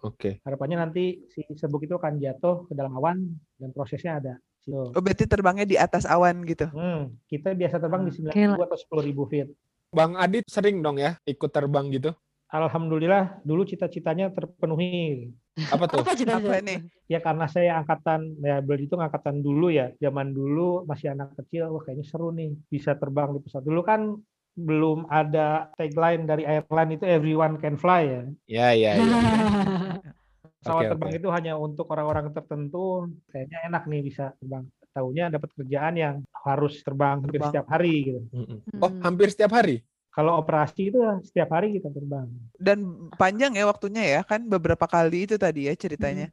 Oke. 0.00 0.40
Harapannya 0.44 0.80
nanti 0.80 1.28
si 1.28 1.44
serbuk 1.56 1.84
itu 1.84 1.96
akan 1.96 2.16
jatuh 2.16 2.64
ke 2.68 2.72
dalam 2.72 2.96
awan 2.96 3.20
dan 3.60 3.70
prosesnya 3.72 4.16
ada. 4.20 4.34
Tuh. 4.60 4.92
Oh, 4.92 5.00
berarti 5.00 5.24
terbangnya 5.24 5.64
di 5.64 5.76
atas 5.80 6.04
awan 6.04 6.44
gitu. 6.44 6.68
Hmm, 6.72 7.16
kita 7.28 7.56
biasa 7.56 7.80
terbang 7.80 8.04
di 8.08 8.12
Gila. 8.12 8.56
9.000 8.60 8.66
atau 8.68 8.78
10.000 9.00 9.30
feet. 9.32 9.48
Bang 9.90 10.14
Adit 10.14 10.46
sering 10.46 10.84
dong 10.84 11.00
ya 11.00 11.16
ikut 11.26 11.50
terbang 11.50 11.88
gitu. 11.90 12.12
Alhamdulillah 12.50 13.42
dulu 13.46 13.62
cita-citanya 13.62 14.34
terpenuhi. 14.34 15.30
Apa 15.70 15.86
tuh? 15.86 16.02
Apa 16.02 16.18
cita 16.18 16.42
Apa 16.42 16.58
nih? 16.58 16.82
Ya 17.06 17.22
karena 17.22 17.46
saya 17.46 17.78
angkatan, 17.78 18.38
ya 18.42 18.58
boleh 18.58 18.86
itu 18.86 18.98
angkatan 18.98 19.38
dulu 19.38 19.70
ya. 19.70 19.94
Zaman 20.02 20.34
dulu 20.34 20.82
masih 20.82 21.14
anak 21.14 21.38
kecil, 21.38 21.70
wah 21.70 21.82
kayaknya 21.82 22.06
seru 22.06 22.34
nih 22.34 22.54
bisa 22.66 22.98
terbang 22.98 23.34
di 23.34 23.40
pesawat. 23.42 23.64
Dulu 23.66 23.80
kan 23.86 24.18
belum 24.60 25.08
ada 25.08 25.72
tagline 25.74 26.28
dari 26.28 26.44
airline 26.44 26.94
itu 26.94 27.04
everyone 27.08 27.56
can 27.56 27.80
fly 27.80 28.02
ya. 28.04 28.22
Ya, 28.46 28.68
ya, 28.76 28.92
ya. 28.94 29.04
Pesawat 30.60 30.82
Oke, 30.84 30.90
terbang 30.92 31.10
oke. 31.10 31.18
itu 31.24 31.28
hanya 31.32 31.52
untuk 31.56 31.86
orang-orang 31.88 32.36
tertentu. 32.36 33.08
Kayaknya 33.32 33.58
enak 33.72 33.82
nih 33.88 34.00
bisa 34.04 34.36
terbang. 34.36 34.64
Tahunya 34.92 35.24
dapat 35.32 35.50
kerjaan 35.56 35.94
yang 35.96 36.14
harus 36.44 36.84
terbang 36.84 37.16
hampir 37.24 37.40
Terbang. 37.40 37.48
setiap 37.48 37.66
hari 37.72 37.94
gitu. 38.04 38.20
Oh, 38.76 38.90
Hmm. 38.92 39.00
hampir 39.00 39.32
setiap 39.32 39.56
hari. 39.56 39.80
Kalau 40.10 40.36
operasi 40.36 40.90
itu 40.90 40.98
setiap 41.24 41.54
hari 41.54 41.80
kita 41.80 41.88
terbang. 41.88 42.28
Dan 42.58 43.08
panjang 43.14 43.54
ya 43.54 43.64
waktunya 43.64 44.02
ya, 44.04 44.20
kan 44.26 44.42
beberapa 44.44 44.84
kali 44.84 45.24
itu 45.30 45.38
tadi 45.40 45.70
ya 45.70 45.74
ceritanya. 45.78 46.28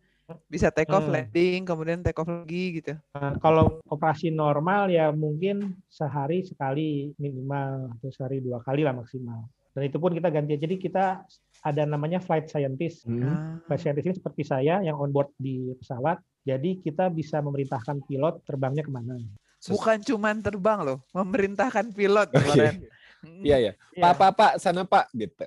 Bisa 0.46 0.68
take 0.68 0.92
off, 0.92 1.08
Hmm. 1.08 1.16
landing, 1.16 1.63
kemudian 1.63 2.04
take 2.04 2.20
off 2.20 2.28
lagi 2.28 2.84
gitu. 2.84 3.00
Nah, 3.16 3.40
kalau 3.40 3.80
operasi 3.88 4.28
normal 4.28 4.92
ya 4.92 5.08
mungkin 5.10 5.80
sehari 5.88 6.44
sekali 6.44 7.16
minimal 7.16 7.96
atau 7.96 8.10
sehari 8.12 8.44
dua 8.44 8.60
kali 8.60 8.84
lah 8.84 8.92
maksimal. 8.92 9.48
Dan 9.72 9.88
itu 9.88 9.96
pun 9.96 10.12
kita 10.12 10.28
ganti. 10.28 10.58
Jadi 10.58 10.76
kita 10.76 11.24
ada 11.63 11.84
namanya 11.86 12.20
flight 12.20 12.52
scientist. 12.52 13.08
Hmm. 13.08 13.24
Ah. 13.24 13.56
Flight 13.63 13.82
scientist 13.82 14.06
ini 14.06 14.16
seperti 14.16 14.44
saya 14.44 14.82
yang 14.82 15.00
on 15.00 15.16
board 15.16 15.32
di 15.38 15.72
pesawat. 15.76 16.20
Jadi 16.44 16.82
kita 16.82 17.08
bisa 17.08 17.40
memerintahkan 17.40 18.04
pilot 18.04 18.44
terbangnya 18.44 18.84
ke 18.84 18.92
mana. 18.92 19.16
Sus- 19.58 19.74
Bukan 19.74 20.04
cuman 20.04 20.38
terbang 20.38 20.84
loh, 20.84 21.02
memerintahkan 21.12 21.90
pilot 21.92 22.30
kemarin. 22.30 22.84
Iya, 23.25 23.58
ya. 23.58 23.71
Pak, 23.97 24.13
pak, 24.13 24.32
pak, 24.34 24.51
sana 24.58 24.86
pak, 24.86 25.10
gitu. 25.12 25.41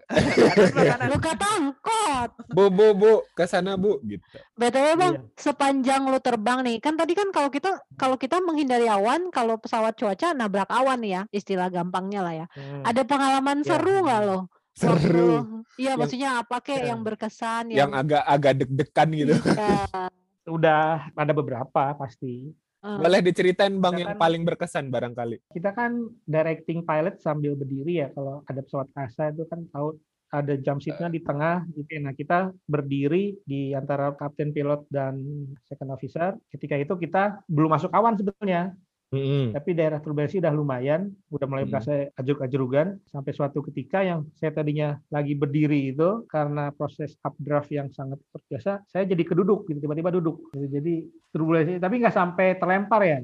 Lu 1.06 1.16
kata 1.18 1.46
angkot. 1.46 2.30
Bu, 2.50 2.66
bu, 2.66 2.86
bu, 2.92 3.12
ke 3.32 3.46
sana 3.46 3.78
bu, 3.78 4.02
gitu. 4.02 4.36
BTW 4.54 4.86
Bang, 4.98 5.14
Iya. 5.16 5.22
sepanjang 5.38 6.02
lu 6.04 6.18
terbang 6.18 6.66
nih, 6.66 6.82
kan 6.82 6.98
tadi 6.98 7.14
kan 7.14 7.30
kalau 7.30 7.48
kita 7.48 7.78
kalau 7.94 8.18
kita 8.18 8.42
menghindari 8.42 8.90
awan, 8.90 9.30
kalau 9.30 9.56
pesawat 9.56 9.94
cuaca 9.94 10.34
nabrak 10.34 10.68
awan 10.68 11.00
ya, 11.02 11.24
istilah 11.30 11.70
gampangnya 11.70 12.20
lah 12.20 12.34
ya. 12.34 12.46
Hmm. 12.52 12.82
Ada 12.82 13.02
pengalaman 13.06 13.62
Ya. 13.62 13.66
seru 13.70 13.94
nggak 14.02 14.20
lo? 14.26 14.38
Seru. 14.74 15.30
Iya, 15.76 15.94
Yang- 15.94 15.98
maksudnya 15.98 16.30
apa 16.40 16.56
kek 16.60 16.80
Ya. 16.80 16.86
yang 16.94 17.00
berkesan 17.02 17.64
Yang 17.70 17.90
agak 17.94 18.22
agak 18.24 18.52
deg-degan 18.64 19.08
gitu. 19.14 19.34
Iya. 19.46 20.08
Udah 20.50 20.82
ada 21.14 21.32
beberapa 21.32 21.82
pasti. 21.94 22.50
Eh, 22.80 22.96
Boleh 22.96 23.20
diceritain 23.20 23.76
Bang 23.76 23.92
Kita 23.92 24.00
yang 24.00 24.10
kan- 24.16 24.20
paling 24.20 24.42
berkesan 24.42 24.88
barangkali. 24.88 25.52
kita 25.52 25.70
kan 25.70 25.92
directing 26.24 26.80
pilot 26.80 27.20
sambil 27.20 27.52
berdiri 27.52 28.00
ya 28.00 28.08
kalau 28.08 28.40
ada 28.48 28.60
pesawat 28.64 28.88
kasa 28.90 29.28
itu 29.28 29.44
kan 29.44 29.68
tahu 29.68 30.00
ada 30.30 30.54
jump 30.56 30.80
seatnya 30.80 31.12
di 31.12 31.20
tengah 31.20 31.66
gitu 31.70 31.90
ya. 31.90 32.00
Nah 32.00 32.14
kita 32.14 32.38
berdiri 32.64 33.36
di 33.44 33.74
antara 33.74 34.14
kapten 34.14 34.54
pilot 34.54 34.88
dan 34.88 35.20
second 35.66 35.90
officer. 35.90 36.38
Ketika 36.48 36.78
itu 36.78 36.96
kita 36.96 37.44
belum 37.44 37.68
masuk 37.68 37.90
awan 37.90 38.16
sebetulnya, 38.16 38.72
Mm-mm. 39.10 39.50
tapi 39.50 39.74
daerah 39.74 39.98
turbulensi 39.98 40.38
udah 40.38 40.54
lumayan, 40.54 41.10
udah 41.34 41.46
mulai 41.50 41.66
Hmm. 41.66 41.74
berasa 41.74 42.14
ajuk-ajurugan 42.14 43.02
sampai 43.10 43.32
suatu 43.34 43.58
ketika 43.66 44.06
yang 44.06 44.22
saya 44.38 44.54
tadinya 44.54 45.02
lagi 45.10 45.34
berdiri 45.34 45.90
itu 45.90 46.22
karena 46.30 46.70
proses 46.70 47.18
updraft 47.26 47.74
yang 47.74 47.90
sangat 47.90 48.22
terbiasa, 48.30 48.86
saya 48.86 49.02
jadi 49.02 49.26
keduduk 49.26 49.66
gitu 49.66 49.82
tiba-tiba 49.82 50.14
duduk. 50.14 50.54
Jadi 50.54 51.10
turbulensi 51.34 51.82
tapi 51.82 51.94
nggak 51.98 52.14
sampai 52.14 52.54
terlempar 52.54 53.02
ya. 53.02 53.18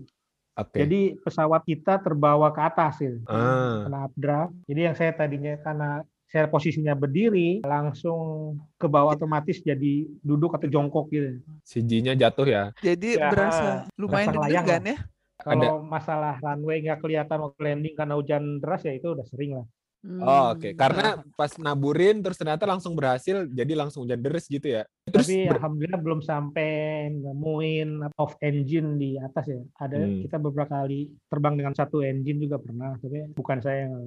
Oke. 0.59 0.83
Jadi 0.83 1.01
pesawat 1.23 1.63
kita 1.63 2.03
terbawa 2.03 2.51
ke 2.51 2.61
atas 2.67 2.99
gitu. 2.99 3.23
Ah. 3.31 3.87
Kena 3.87 3.99
updraft. 4.11 4.53
Jadi 4.67 4.81
yang 4.83 4.97
saya 4.99 5.13
tadinya 5.15 5.55
karena 5.63 5.91
saya 6.27 6.51
posisinya 6.51 6.99
berdiri 6.99 7.63
langsung 7.63 8.59
ke 8.75 8.91
bawah 8.91 9.15
otomatis 9.15 9.63
jadi 9.63 10.11
duduk 10.19 10.51
atau 10.59 10.67
jongkok 10.67 11.07
gitu. 11.15 11.39
CG-nya 11.63 12.19
jatuh 12.19 12.47
ya. 12.51 12.65
Jadi 12.83 13.15
Ya, 13.15 13.31
berasa 13.31 13.87
lumayan 13.95 14.35
deg-degan 14.35 14.83
ya. 14.83 14.99
Kalau 15.47 15.79
masalah 15.81 16.35
runway 16.39 16.83
nggak 16.83 16.99
kelihatan 16.99 17.39
waktu 17.39 17.61
landing 17.63 17.95
karena 17.95 18.15
hujan 18.15 18.59
deras 18.59 18.83
ya 18.83 18.93
itu 18.93 19.15
udah 19.15 19.23
sering 19.25 19.55
lah. 19.55 19.67
Oh, 20.07 20.55
oke. 20.55 20.71
hmm. 20.71 20.79
Karena 20.79 21.09
pas 21.35 21.51
naburin 21.59 22.23
terus 22.23 22.39
ternyata 22.39 22.63
langsung 22.63 22.95
berhasil 22.95 23.43
jadi 23.51 23.73
langsung 23.75 24.07
hujan 24.07 24.23
deres 24.23 24.47
gitu 24.47 24.63
ya. 24.71 24.87
Terus 25.05 25.27
Tapi 25.27 25.51
ber- 25.51 25.59
alhamdulillah 25.59 25.99
belum 25.99 26.21
sampai 26.23 26.71
nemuin 27.11 27.91
off 28.15 28.39
engine 28.39 28.95
di 28.97 29.19
atas 29.19 29.51
ya. 29.51 29.59
Ada 29.77 29.99
Hmm. 29.99 30.23
kita 30.23 30.37
beberapa 30.39 30.79
kali 30.79 31.11
terbang 31.27 31.59
dengan 31.59 31.75
satu 31.75 32.07
engine 32.07 32.39
juga 32.39 32.63
pernah, 32.63 32.95
tapi 32.97 33.35
bukan 33.35 33.59
saya 33.59 33.91
yang 33.91 33.99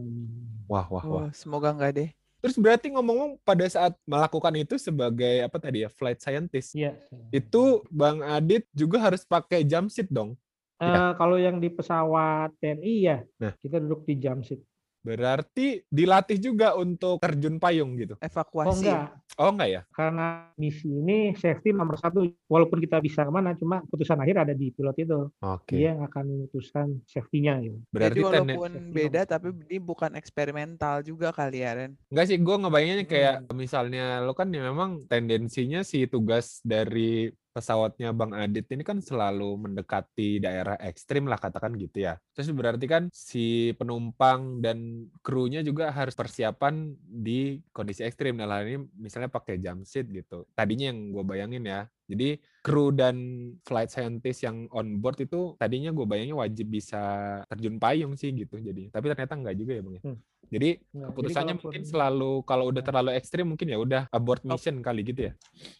wah 0.68 0.88
wah 0.88 1.04
wah. 1.04 1.24
Oh, 1.28 1.32
semoga 1.32 1.72
enggak 1.72 1.92
deh. 1.92 2.10
Terus 2.40 2.56
berarti 2.56 2.88
ngomong-ngomong 2.96 3.44
pada 3.44 3.68
saat 3.68 4.00
melakukan 4.08 4.56
itu 4.56 4.80
sebagai 4.80 5.44
apa 5.44 5.60
tadi 5.60 5.84
ya 5.84 5.92
flight 5.92 6.24
scientist 6.24 6.72
Iya. 6.72 6.96
itu 7.28 7.84
Bang 7.92 8.24
Adit 8.24 8.64
juga 8.72 9.04
harus 9.04 9.28
pakai 9.28 9.68
jump 9.68 9.92
seat 9.92 10.08
dong. 10.08 10.40
Eh, 10.80 11.12
kalau 11.14 11.36
yang 11.36 11.60
di 11.60 11.68
pesawat 11.68 12.56
TNI 12.56 12.96
ya, 12.98 13.18
Nah. 13.38 13.52
kita 13.60 13.78
duduk 13.78 14.04
di 14.04 14.16
jump 14.16 14.42
seat. 14.42 14.64
Berarti 15.00 15.80
dilatih 15.88 16.36
juga 16.38 16.76
untuk 16.76 17.24
terjun 17.24 17.56
payung 17.56 17.96
gitu. 17.96 18.16
Oh 18.16 18.22
Evakuasi. 18.22 18.84
enggak, 18.84 19.04
Oh 19.36 19.50
enggak 19.50 19.70
ya? 19.70 19.82
karena 19.90 20.28
misi 20.54 20.92
ini 20.92 21.32
safety 21.34 21.72
nomor 21.72 21.96
satu. 21.96 22.28
Walaupun 22.46 22.80
kita 22.80 23.00
bisa 23.00 23.24
ke 23.24 23.32
mana, 23.32 23.56
cuma 23.56 23.80
putusan 23.88 24.20
akhir 24.20 24.44
ada 24.44 24.52
di 24.52 24.70
pilot 24.70 25.00
itu. 25.00 25.32
Oke. 25.40 25.80
Dia 25.80 25.96
yang 25.96 26.04
akan 26.04 26.24
memutuskan 26.26 26.88
safety-nya 27.06 27.64
gitu. 27.64 27.80
Berarti 27.90 28.12
Jadi 28.12 28.20
walaupun 28.22 28.72
Safety 28.76 28.92
beda 28.92 29.22
tapi 29.24 29.48
ini 29.66 29.78
bukan 29.80 30.12
eksperimental 30.14 30.96
juga 31.02 31.32
kali 31.32 31.64
ya 31.64 31.72
Ren. 31.76 31.92
Enggak 32.12 32.26
sih, 32.28 32.38
gue 32.38 32.56
ngebayanginnya 32.60 33.08
kayak 33.08 33.36
Hmm. 33.42 33.56
misalnya 33.56 34.20
lo 34.20 34.36
kan 34.36 34.52
ya 34.52 34.62
memang 34.62 35.08
tendensinya 35.08 35.80
si 35.80 36.06
tugas 36.06 36.60
dari 36.62 37.32
pesawatnya 37.52 38.14
Bang 38.14 38.32
Adit 38.38 38.70
ini 38.70 38.86
kan 38.86 39.02
selalu 39.02 39.58
mendekati 39.58 40.40
daerah 40.40 40.78
ekstrim 40.80 41.26
lah 41.26 41.42
katakan 41.42 41.76
gitu 41.76 42.06
ya. 42.06 42.18
Terus 42.34 42.54
berarti 42.54 42.86
kan 42.86 43.04
si 43.12 43.74
penumpang 43.76 44.62
dan 44.64 45.10
krunya 45.26 45.66
juga 45.66 45.90
harus 45.92 46.14
persiapan 46.14 46.94
di 47.02 47.60
kondisi 47.74 48.06
ekstrim. 48.06 48.38
Nah 48.38 48.62
ini 48.62 48.80
misalnya 48.96 49.28
pakai 49.30 49.58
jump 49.60 49.84
seat 49.84 50.08
gitu. 50.10 50.46
Tadinya 50.54 50.94
yang 50.94 51.12
gue 51.12 51.24
bayangin 51.26 51.64
ya. 51.66 51.90
Jadi 52.10 52.42
kru 52.66 52.90
dan 52.90 53.16
flight 53.62 53.94
scientist 53.94 54.42
yang 54.42 54.66
on 54.74 54.98
board 54.98 55.22
itu 55.22 55.54
tadinya 55.62 55.94
gue 55.94 56.06
bayangin 56.10 56.38
wajib 56.42 56.74
bisa 56.74 57.02
terjun 57.46 57.78
payung 57.78 58.18
sih 58.18 58.34
gitu. 58.34 58.58
Jadi 58.58 58.90
tapi 58.90 59.06
ternyata 59.14 59.38
enggak 59.38 59.56
juga 59.58 59.72
ya 59.78 59.82
bang 59.86 59.96
ya. 59.98 60.04
Hmm. 60.10 60.18
Jadi 60.50 60.70
Nah, 60.82 60.82
jadi 60.82 61.06
keputusannya 61.14 61.54
kalaupun- 61.54 61.64
mungkin 61.70 61.84
selalu 61.86 62.32
kalau 62.44 62.64
udah 62.68 62.82
Nah. 62.82 62.88
terlalu 62.90 63.10
ekstrim 63.14 63.46
mungkin 63.46 63.68
ya 63.70 63.78
udah 63.78 64.02
abort 64.10 64.42
mission 64.42 64.82
kali 64.82 65.02
gitu 65.06 65.30
ya. 65.30 65.34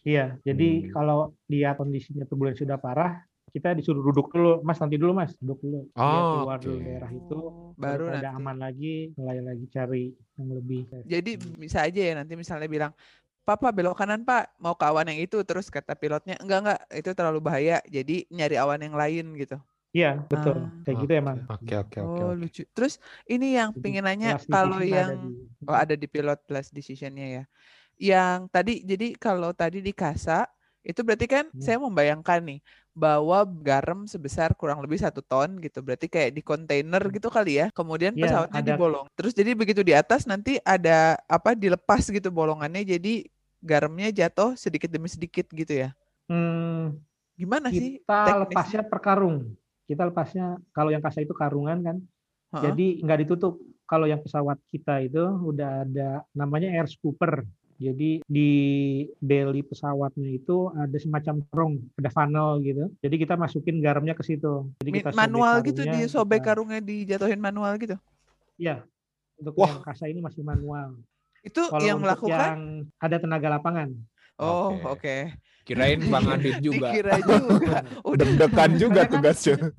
Iya, 0.06 0.24
jadi 0.46 0.68
Hmm. 0.86 0.90
kalau 0.94 1.18
lihat 1.50 1.76
kondisinya 1.76 2.24
turbulensi 2.24 2.62
sudah 2.62 2.78
parah, 2.78 3.20
kita 3.50 3.74
disuruh 3.74 3.98
duduk 4.00 4.30
dulu, 4.30 4.62
Mas 4.62 4.78
nanti 4.78 4.94
dulu 4.94 5.10
Mas, 5.10 5.34
duduk 5.42 5.58
dulu. 5.58 5.80
Dia 5.90 6.22
Oh, 6.22 6.30
keluar 6.38 6.58
dulu 6.62 6.78
oke. 6.78 6.86
daerah 6.86 7.10
itu, 7.10 7.34
Oh, 7.36 7.74
baru 7.74 8.04
nanti. 8.14 8.30
aman 8.30 8.56
lagi, 8.62 8.94
mulai 9.18 9.38
lagi 9.42 9.66
cari 9.66 10.04
yang 10.38 10.48
lebih. 10.54 10.86
Jadi 11.02 11.30
bisa 11.58 11.82
aja 11.82 12.00
ya 12.00 12.14
nanti 12.14 12.38
misalnya 12.38 12.70
bilang, 12.70 12.94
Papa 13.40 13.74
belok 13.74 13.98
kanan 13.98 14.22
Pak, 14.22 14.54
mau 14.62 14.78
ke 14.78 14.84
awan 14.86 15.10
yang 15.10 15.18
itu. 15.18 15.42
Terus 15.42 15.66
kata 15.72 15.98
pilotnya, 15.98 16.38
enggak 16.38 16.58
enggak, 16.62 16.80
itu 16.94 17.10
terlalu 17.18 17.40
bahaya. 17.42 17.82
Jadi 17.90 18.28
nyari 18.30 18.54
awan 18.54 18.78
yang 18.78 18.94
lain 18.94 19.34
gitu. 19.34 19.58
Iya, 19.90 20.22
betul. 20.22 20.54
Ah. 20.56 20.70
Kayak 20.86 20.96
gitu 21.02 21.12
emang. 21.18 21.36
Oke 21.50 21.74
oke 21.74 21.98
oke. 21.98 22.22
oh 22.22 22.32
lucu. 22.32 22.62
Terus 22.70 22.94
ini 23.26 23.58
yang 23.58 23.74
pingin 23.74 24.06
nanya 24.06 24.38
kalau 24.40 24.78
decision 24.78 24.86
ada 24.86 24.98
yang 25.02 25.10
di- 25.18 25.66
oh 25.66 25.76
ada 25.76 25.94
di 25.94 26.06
pilot 26.06 26.40
last 26.46 26.70
decisionnya 26.70 27.26
ya. 27.26 27.44
Yang 28.00 28.38
tadi 28.48 28.74
jadi 28.82 29.06
kalau 29.18 29.50
tadi 29.50 29.82
di 29.82 29.90
kasa 29.90 30.46
itu 30.80 31.02
berarti 31.02 31.26
kan 31.26 31.44
Hmm. 31.50 31.60
saya 31.60 31.76
membayangkan 31.76 32.40
nih 32.40 32.60
bahwa 32.90 33.42
garam 33.44 34.06
sebesar 34.06 34.54
kurang 34.54 34.78
lebih 34.80 34.96
satu 34.96 35.20
ton 35.20 35.58
gitu. 35.58 35.82
Berarti 35.82 36.06
kayak 36.06 36.32
di 36.32 36.40
kontainer 36.40 37.02
gitu 37.10 37.26
kali 37.26 37.58
ya. 37.58 37.66
Kemudian 37.70 38.14
Iya, 38.14 38.24
pesawatnya 38.24 38.60
ada- 38.62 38.70
dibolong. 38.72 39.06
Terus 39.12 39.34
jadi 39.34 39.52
begitu 39.52 39.82
di 39.82 39.92
atas 39.92 40.24
nanti 40.24 40.56
ada 40.62 41.18
apa 41.26 41.52
dilepas 41.52 42.06
gitu 42.06 42.30
bolongannya. 42.30 42.86
Jadi 42.86 43.26
garamnya 43.60 44.08
jatuh 44.08 44.54
sedikit 44.54 44.88
demi 44.88 45.10
sedikit 45.10 45.50
gitu 45.50 45.74
ya. 45.74 45.90
Hmm, 46.30 46.94
Gimana 47.34 47.68
sih 47.68 47.98
kita 47.98 48.44
lepasnya 48.44 48.84
per 48.84 49.00
karung. 49.00 49.56
Kita 49.90 50.06
lepasnya 50.06 50.54
kalau 50.70 50.94
yang 50.94 51.02
kasa 51.02 51.18
itu 51.18 51.34
karungan 51.34 51.82
kan, 51.82 51.96
Heeh. 52.54 52.62
jadi 52.70 52.86
nggak 53.02 53.18
ditutup. 53.26 53.58
Kalau 53.90 54.06
yang 54.06 54.22
pesawat 54.22 54.54
kita 54.70 55.02
itu 55.02 55.18
udah 55.18 55.82
ada 55.82 56.22
namanya 56.30 56.70
air 56.70 56.86
scooper. 56.86 57.42
Jadi 57.74 58.22
di 58.22 58.50
belly 59.18 59.66
pesawatnya 59.66 60.30
itu 60.30 60.70
ada 60.70 60.94
semacam 60.94 61.42
rong, 61.50 61.74
ada 61.98 62.06
funnel 62.06 62.62
gitu. 62.62 62.86
Jadi 63.02 63.16
kita 63.18 63.34
masukin 63.34 63.82
garamnya 63.82 64.14
ke 64.14 64.22
situ. 64.22 64.70
Jadi 64.78 64.90
kita 64.94 65.10
sobek 65.10 65.18
manual 65.18 65.54
gitu 65.66 65.82
disobek 65.82 66.38
kita- 66.38 66.48
karungnya 66.54 66.78
dijatuhin 66.78 67.40
manual 67.42 67.74
gitu. 67.82 67.98
Iya. 68.54 68.86
Untuk 69.42 69.58
Wah. 69.58 69.74
yang 69.74 69.82
kasa 69.82 70.06
ini 70.06 70.22
masih 70.22 70.44
manual. 70.46 71.00
Itu 71.40 71.66
Kalau 71.66 71.82
yang 71.82 71.98
untuk 71.98 72.14
melakukan? 72.14 72.36
yang 72.46 72.60
ada 73.00 73.16
tenaga 73.18 73.48
lapangan. 73.48 73.88
Oh, 74.38 74.76
Oke. 74.76 74.86
oke. 74.86 75.16
Kirain 75.70 76.02
Bang 76.10 76.26
Adit 76.26 76.58
juga. 76.58 76.90
Dikira 76.90 77.14
juga. 77.22 77.78
Udah 78.10 78.26
Deg-degan 78.26 78.70
juga 78.74 79.00
tugasnya. 79.06 79.70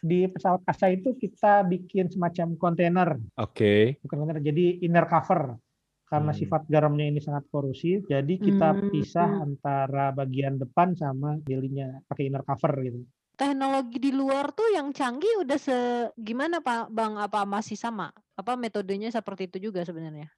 Di 0.00 0.24
pesawat 0.32 0.64
kasa 0.64 0.96
itu 0.96 1.12
kita 1.12 1.60
bikin 1.68 2.08
semacam 2.08 2.56
kontainer, 2.56 3.08
Oke. 3.36 4.00
bukan 4.00 4.16
kontainer, 4.24 4.40
jadi 4.40 4.80
inner 4.80 5.04
cover. 5.04 5.60
Karena 6.04 6.32
Hmm. 6.32 6.40
sifat 6.40 6.68
garamnya 6.68 7.08
ini 7.08 7.20
sangat 7.20 7.48
korosif, 7.48 8.04
jadi 8.08 8.34
kita 8.36 8.76
Hmm. 8.76 8.88
pisah 8.88 9.44
antara 9.44 10.12
bagian 10.12 10.56
depan 10.56 10.92
sama 10.96 11.36
belly-nya 11.40 12.04
pakai 12.04 12.28
inner 12.28 12.44
cover 12.44 12.72
gitu. 12.80 13.00
Teknologi 13.34 13.98
di 13.98 14.12
luar 14.14 14.54
tuh 14.54 14.70
yang 14.72 14.94
canggih 14.94 15.42
udah 15.42 15.58
se 15.58 15.76
gimana 16.14 16.62
Pak 16.62 16.92
Bang? 16.94 17.18
Apa 17.18 17.42
masih 17.42 17.74
sama? 17.74 18.14
Apa 18.38 18.54
metodenya 18.54 19.10
seperti 19.10 19.50
itu 19.50 19.68
juga 19.68 19.82
sebenarnya? 19.82 20.30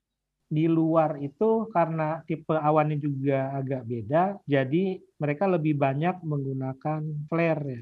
Di 0.47 0.63
luar 0.71 1.19
itu 1.19 1.67
karena 1.75 2.23
tipe 2.23 2.55
awannya 2.55 2.97
juga 3.03 3.51
agak 3.59 3.83
beda, 3.83 4.23
jadi 4.47 4.95
mereka 5.19 5.43
lebih 5.43 5.75
banyak 5.75 6.23
menggunakan 6.23 7.03
flare 7.27 7.63
ya. 7.67 7.81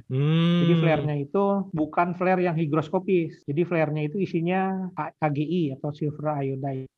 Jadi 0.56 0.74
Hmm. 0.74 0.82
flare-nya 0.82 1.16
itu 1.20 1.44
bukan 1.70 2.18
flare 2.18 2.42
yang 2.42 2.58
higroskopis. 2.58 3.46
Jadi 3.46 3.62
flare-nya 3.70 4.10
itu 4.10 4.18
isinya 4.18 4.90
AGI 4.98 5.78
atau 5.78 5.94
silver 5.94 6.42
iodide. 6.42 6.90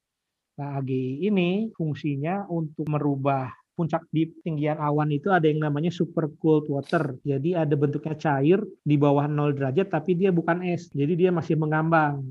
Nah, 0.62 0.80
AGI 0.80 1.28
ini 1.28 1.68
fungsinya 1.76 2.48
untuk 2.48 2.88
merubah 2.88 3.52
puncak 3.78 4.10
di 4.10 4.26
ketinggian 4.26 4.82
awan 4.82 5.14
itu 5.14 5.30
ada 5.30 5.46
yang 5.46 5.62
namanya 5.62 5.94
super 5.94 6.32
cold 6.42 6.66
water. 6.66 7.14
Jadi 7.22 7.54
ada 7.54 7.78
bentuknya 7.78 8.18
cair 8.18 8.58
di 8.82 8.98
bawah 8.98 9.30
0 9.30 9.54
derajat 9.54 9.94
tapi 9.94 10.18
dia 10.18 10.34
bukan 10.34 10.66
es. 10.66 10.90
Jadi 10.96 11.14
dia 11.14 11.30
masih 11.30 11.60
mengambang. 11.62 12.26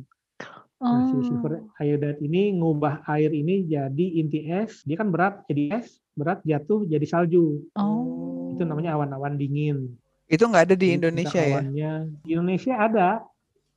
Nah, 0.76 1.08
si 1.08 1.16
silver 1.24 1.64
Oh. 1.64 1.80
iodide 1.80 2.20
ini 2.20 2.52
ngubah 2.52 3.00
air 3.08 3.32
ini 3.32 3.64
jadi 3.64 4.06
inti 4.20 4.44
es. 4.44 4.84
Dia 4.84 5.00
kan 5.00 5.08
berat 5.08 5.40
jadi 5.48 5.80
es, 5.80 6.04
berat 6.12 6.44
jatuh 6.44 6.84
jadi 6.84 7.06
salju. 7.08 7.64
Oh. 7.72 8.52
Itu 8.52 8.68
namanya 8.68 8.92
awan-awan 8.92 9.40
dingin. 9.40 9.96
Itu 10.28 10.44
nggak 10.44 10.68
ada 10.68 10.76
di 10.76 10.92
Jadi 10.92 10.96
Indonesia 11.00 11.40
ya? 11.40 11.56
awannya. 11.56 11.92
Di 12.20 12.30
Indonesia 12.36 12.74
ada. 12.76 13.08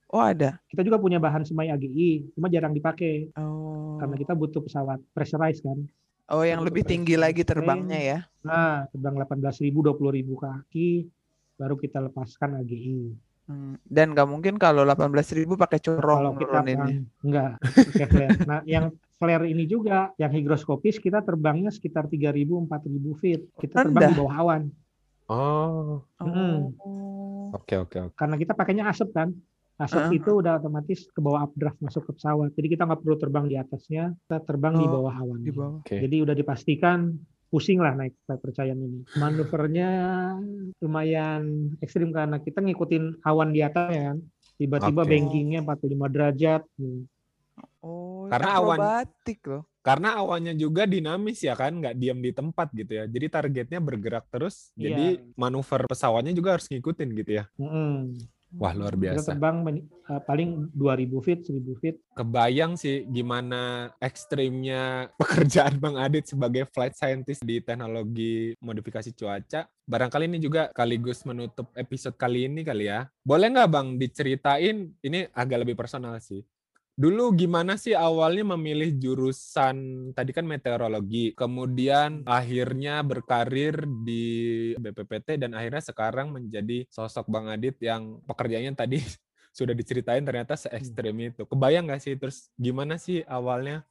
Oh 0.10 0.20
ada. 0.20 0.60
Kita 0.68 0.82
juga 0.82 0.98
punya 0.98 1.22
bahan 1.22 1.46
semai 1.46 1.70
AGI, 1.70 2.36
cuma 2.36 2.52
jarang 2.52 2.74
dipakai 2.74 3.32
Oh. 3.40 3.96
karena 3.96 4.16
kita 4.20 4.34
butuh 4.36 4.60
pesawat 4.60 5.00
pressurized 5.16 5.64
kan. 5.64 5.80
Oh 6.30 6.44
yang 6.44 6.62
lebih 6.62 6.84
tinggi 6.84 7.16
lagi 7.16 7.42
terbangnya 7.42 7.98
ya? 7.98 8.20
Nah, 8.44 8.86
terbang 8.92 9.16
18.000, 9.18 9.82
20.000 9.82 10.36
kaki, 10.36 11.08
baru 11.56 11.74
kita 11.74 12.04
lepaskan 12.06 12.60
AGI. 12.60 13.14
Hmm, 13.50 13.82
Dan 13.82 14.14
nggak 14.14 14.30
mungkin 14.30 14.62
kalau 14.62 14.86
18.000 14.86 15.58
pakai 15.58 15.82
Kalau 15.82 15.98
corong 15.98 16.38
kita 16.38 16.62
nuruninnya. 16.62 16.86
terbang, 16.86 17.26
enggak, 17.26 17.52
pakai 17.66 18.06
flare. 18.06 18.30
Nah, 18.50 18.60
yang 18.64 18.86
flare 19.18 19.46
ini 19.50 19.66
juga, 19.66 20.14
yang 20.22 20.30
higroskopis 20.30 21.02
kita 21.02 21.26
terbangnya 21.26 21.74
sekitar 21.74 22.06
3.000, 22.06 22.46
4.000 22.46 23.18
feet. 23.18 23.42
Kita 23.58 23.90
terbang 23.90 24.14
di 24.14 24.16
bawah 24.16 24.36
awan. 24.38 24.62
Oh. 25.30 26.06
Oh. 26.22 27.54
oke 27.54 27.74
oke 27.76 27.98
oke. 28.00 28.16
Karena 28.16 28.38
kita 28.38 28.54
pakainya 28.54 28.86
asap 28.86 29.10
kan. 29.14 29.34
Asap 29.80 30.12
Heeh. 30.12 30.20
itu 30.22 30.32
udah 30.44 30.60
otomatis 30.60 31.08
ke 31.08 31.20
bawah 31.24 31.42
updraft 31.42 31.80
masuk 31.80 32.04
ke 32.06 32.22
pesawat. 32.22 32.52
Jadi 32.54 32.68
kita 32.76 32.84
nggak 32.86 33.00
perlu 33.02 33.16
terbang 33.18 33.46
di 33.48 33.56
atasnya, 33.56 34.12
kita 34.28 34.38
terbang 34.46 34.76
di 34.76 34.86
Oh, 34.86 34.92
bawah 35.02 35.14
awan. 35.16 35.40
Di 35.42 35.52
bawah. 35.56 35.80
Oke. 35.82 35.98
Jadi 35.98 36.16
udah 36.22 36.36
dipastikan 36.36 37.16
pusing 37.50 37.82
lah 37.82 37.98
naik 37.98 38.14
flight 38.24 38.42
percayaan 38.42 38.80
ini. 38.80 39.00
Manuvernya 39.18 39.90
lumayan 40.80 41.74
ekstrim 41.82 42.14
karena 42.14 42.38
kita 42.38 42.62
ngikutin 42.62 43.26
awan 43.26 43.50
di 43.52 43.66
atas 43.66 43.90
ya 43.90 44.04
kan. 44.14 44.18
Tiba-tiba 44.56 45.02
Oke. 45.04 45.10
bankingnya 45.10 45.60
45 45.66 46.08
derajat. 46.14 46.62
Hmm. 46.78 47.10
Oh, 47.80 48.28
Karena 48.30 48.52
awan- 48.60 48.80
loh. 49.48 49.64
Karena 49.80 50.20
awannya 50.20 50.54
juga 50.60 50.84
dinamis 50.84 51.40
ya 51.40 51.56
kan, 51.56 51.72
nggak 51.80 51.96
diam 51.96 52.20
di 52.20 52.36
tempat 52.36 52.68
gitu 52.76 52.92
ya. 53.00 53.04
Jadi 53.08 53.26
targetnya 53.32 53.80
bergerak 53.80 54.28
terus. 54.28 54.70
Iya. 54.76 54.92
Jadi 54.92 55.06
manuver 55.40 55.88
pesawatnya 55.88 56.36
juga 56.36 56.60
harus 56.60 56.68
ngikutin 56.68 57.10
gitu 57.16 57.32
ya. 57.40 57.44
Mm-mm. 57.56 58.20
Wah 58.50 58.74
luar 58.74 58.98
Kita 58.98 59.04
biasa. 59.14 59.30
terbang 59.38 59.58
men- 59.62 59.86
eh, 59.86 60.22
paling 60.26 60.74
2000 60.74 61.22
feet, 61.22 61.46
1000 61.46 61.78
feet. 61.78 62.02
Kebayang 62.18 62.74
sih 62.74 63.06
gimana 63.06 63.94
ekstrimnya 64.02 65.06
pekerjaan 65.22 65.78
Bang 65.78 66.02
Adit 66.02 66.26
sebagai 66.26 66.66
flight 66.74 66.98
scientist 66.98 67.46
di 67.46 67.62
teknologi 67.62 68.58
modifikasi 68.58 69.14
cuaca. 69.14 69.70
Barangkali 69.86 70.26
ini 70.26 70.42
juga 70.42 70.74
sekaligus 70.74 71.22
menutup 71.30 71.70
episode 71.78 72.18
kali 72.18 72.50
ini 72.50 72.66
kali 72.66 72.90
ya. 72.90 73.06
Boleh 73.22 73.54
nggak 73.54 73.70
Bang 73.70 74.02
diceritain, 74.02 74.98
ini 74.98 75.30
agak 75.30 75.62
lebih 75.62 75.78
personal 75.78 76.18
sih. 76.18 76.42
Dulu 77.00 77.32
gimana 77.32 77.80
sih 77.80 77.96
awalnya 77.96 78.60
memilih 78.60 78.92
jurusan 79.00 80.12
tadi 80.12 80.36
kan 80.36 80.44
meteorologi, 80.44 81.32
kemudian 81.32 82.28
akhirnya 82.28 83.00
berkarir 83.08 83.88
di 84.04 84.28
BPPT 84.76 85.40
dan 85.40 85.56
akhirnya 85.56 85.80
sekarang 85.80 86.36
menjadi 86.36 86.84
sosok 86.92 87.32
Bang 87.32 87.48
Adit 87.48 87.80
yang 87.80 88.20
pekerjaannya 88.28 88.76
tadi 88.76 89.00
sudah 89.58 89.72
diceritain 89.72 90.28
ternyata 90.28 90.60
se 90.60 90.68
ekstrim 90.76 91.16
itu. 91.24 91.48
Kebayang 91.48 91.88
nggak 91.88 92.04
sih 92.04 92.20
terus 92.20 92.52
gimana 92.60 93.00
sih 93.00 93.24
awalnya? 93.32 93.88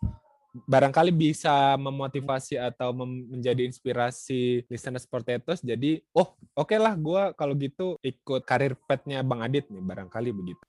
Barangkali 0.69 1.09
bisa 1.09 1.81
memotivasi 1.81 2.61
atau 2.61 2.93
mem- 2.93 3.41
menjadi 3.41 3.65
inspirasi 3.65 4.69
listeners 4.69 5.09
potatoes. 5.09 5.65
Jadi, 5.65 6.05
oh 6.13 6.37
oke 6.53 6.77
lah 6.77 6.93
gue 6.93 7.33
kalau 7.41 7.57
gitu 7.57 7.97
ikut 8.05 8.45
karir 8.45 8.77
petnya 8.85 9.25
Bang 9.25 9.41
Adit 9.41 9.65
nih, 9.73 9.81
barangkali 9.81 10.29
begitu. 10.29 10.65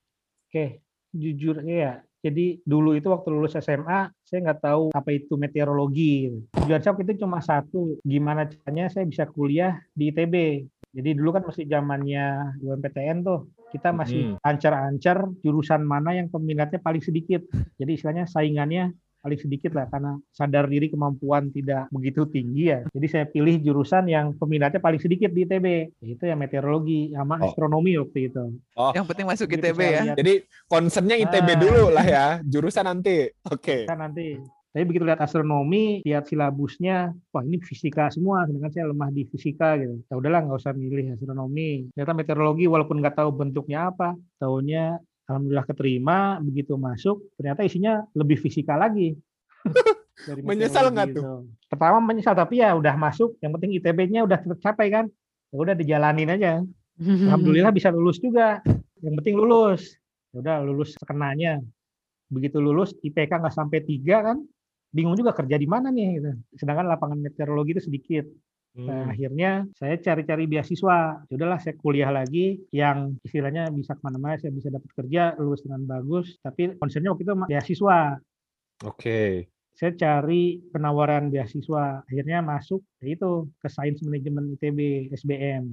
Oke, 0.48 0.88
jujur 1.14 1.62
ya. 1.66 2.02
Jadi 2.20 2.60
dulu 2.68 2.92
itu 2.92 3.08
waktu 3.08 3.32
lulus 3.32 3.56
SMA, 3.56 4.12
saya 4.20 4.38
nggak 4.44 4.60
tahu 4.60 4.92
apa 4.92 5.08
itu 5.08 5.40
meteorologi. 5.40 6.28
Tujuan 6.52 6.84
saya 6.84 6.92
itu 7.00 7.16
cuma 7.24 7.40
satu, 7.40 7.96
gimana 8.04 8.44
caranya 8.44 8.92
saya 8.92 9.08
bisa 9.08 9.24
kuliah 9.24 9.80
di 9.96 10.12
ITB. 10.12 10.34
Jadi 10.90 11.10
dulu 11.16 11.32
kan 11.32 11.48
masih 11.48 11.64
zamannya 11.64 12.58
UMPTN 12.60 13.24
tuh, 13.24 13.48
kita 13.70 13.94
masih 13.94 14.36
ancar-ancar 14.42 15.32
jurusan 15.40 15.86
mana 15.86 16.18
yang 16.18 16.28
peminatnya 16.28 16.82
paling 16.82 17.00
sedikit. 17.00 17.46
Jadi 17.78 17.90
istilahnya 17.94 18.26
saingannya 18.26 18.92
paling 19.20 19.36
sedikit 19.36 19.72
lah 19.72 19.86
karena 19.86 20.12
sadar 20.30 20.64
diri 20.64 20.88
kemampuan 20.88 21.48
tidak 21.48 21.86
begitu 21.90 22.24
tinggi 22.26 22.68
ya. 22.68 22.80
Jadi 22.88 23.06
saya 23.06 23.24
pilih 23.24 23.60
jurusan 23.60 24.04
yang 24.06 24.32
peminatnya 24.34 24.78
paling 24.78 24.98
sedikit 24.98 25.28
di 25.28 25.44
ITB, 25.44 25.66
yaitu 26.00 26.24
ya 26.24 26.34
meteorologi 26.34 27.12
sama 27.12 27.36
Oh. 27.36 27.46
astronomi 27.46 27.96
waktu 27.96 28.26
itu. 28.26 28.44
Oh, 28.74 28.90
Yang 28.90 29.06
penting 29.06 29.26
masuk 29.26 29.48
ITB 29.50 29.78
ya. 29.78 30.02
lihat 30.02 30.16
jadi 30.16 30.34
concernnya 30.66 31.16
ITB 31.16 31.48
Ah. 31.48 31.58
dulu 31.58 31.84
lah 31.90 32.06
ya, 32.06 32.26
jurusan 32.42 32.84
nanti. 32.84 33.28
Oke. 33.46 33.84
kan 33.84 34.00
nanti. 34.00 34.40
Tapi 34.70 34.86
begitu 34.86 35.02
lihat 35.02 35.18
astronomi, 35.18 35.98
lihat 36.00 36.30
silabusnya, 36.30 37.10
wah 37.28 37.42
ini 37.42 37.58
fisika 37.58 38.06
semua, 38.08 38.46
sedangkan 38.46 38.70
saya 38.70 38.86
lemah 38.86 39.10
di 39.10 39.26
fisika 39.26 39.74
gitu. 39.74 39.98
Ya 40.00 40.14
udahlah 40.14 40.46
nggak 40.46 40.56
usah 40.56 40.70
milih 40.72 41.10
astronomi. 41.12 41.90
Ternyata 41.90 42.14
meteorologi 42.14 42.64
walaupun 42.64 43.02
nggak 43.02 43.18
tahu 43.18 43.30
bentuknya 43.32 43.90
apa, 43.90 44.14
tahunya 44.38 44.94
alhamdulillah 45.30 45.66
keterima, 45.70 46.42
begitu 46.42 46.74
masuk 46.74 47.22
ternyata 47.38 47.62
isinya 47.62 48.02
lebih 48.18 48.42
fisika 48.42 48.74
lagi. 48.74 49.14
Dari 50.26 50.42
Menyesal 50.44 50.90
nggak 50.92 51.06
tuh? 51.16 51.22
itu. 51.22 51.32
Pertama 51.70 51.96
menyesal 52.02 52.36
tapi 52.36 52.60
ya 52.60 52.76
udah 52.76 52.92
masuk, 52.98 53.40
yang 53.40 53.56
penting 53.56 53.78
ITB-nya 53.80 54.26
udah 54.26 54.42
tercapai 54.42 54.92
kan. 54.92 55.06
Ya 55.48 55.56
udah 55.56 55.74
dijalanin 55.78 56.28
aja. 56.28 56.60
Alhamdulillah 57.00 57.72
bisa 57.72 57.88
lulus 57.88 58.20
juga. 58.20 58.60
Yang 59.00 59.14
penting 59.22 59.34
lulus. 59.40 59.96
Ya 60.34 60.44
udah 60.44 60.56
lulus 60.60 60.92
sekenanya. 61.00 61.64
Begitu 62.28 62.60
lulus 62.60 62.92
IPK 63.00 63.40
nggak 63.40 63.56
sampai 63.56 63.80
tiga 63.82 64.22
kan, 64.22 64.38
bingung 64.92 65.16
juga 65.16 65.32
kerja 65.32 65.56
di 65.56 65.64
mana 65.64 65.88
nih. 65.88 66.20
Gitu. 66.20 66.30
Sedangkan 66.60 66.86
lapangan 66.86 67.16
meteorologi 67.16 67.80
itu 67.80 67.82
sedikit. 67.88 68.28
Nah, 68.70 69.02
Hmm. 69.02 69.10
akhirnya 69.10 69.50
saya 69.74 69.98
cari-cari 69.98 70.46
beasiswa. 70.46 71.26
Ya 71.26 71.34
udahlah 71.34 71.58
saya 71.58 71.74
kuliah 71.74 72.14
lagi 72.14 72.62
yang 72.70 73.18
istilahnya 73.26 73.66
bisa 73.74 73.98
ke 73.98 74.02
mana-mana, 74.06 74.38
saya 74.38 74.54
bisa 74.54 74.70
dapat 74.70 74.90
kerja, 74.94 75.34
lulus 75.42 75.66
dengan 75.66 75.82
bagus. 75.90 76.38
Tapi 76.38 76.78
concernnya 76.78 77.10
waktu 77.10 77.26
itu 77.26 77.34
beasiswa. 77.50 77.98
Oke. 78.86 79.50
Saya 79.74 79.92
cari 79.98 80.62
penawaran 80.70 81.34
beasiswa. 81.34 82.04
Akhirnya 82.06 82.46
masuk 82.46 82.86
ya 83.02 83.16
itu 83.18 83.50
ke 83.58 83.66
Sains 83.66 83.98
Manajemen 84.06 84.54
ITB 84.54 85.10
SBM. 85.18 85.66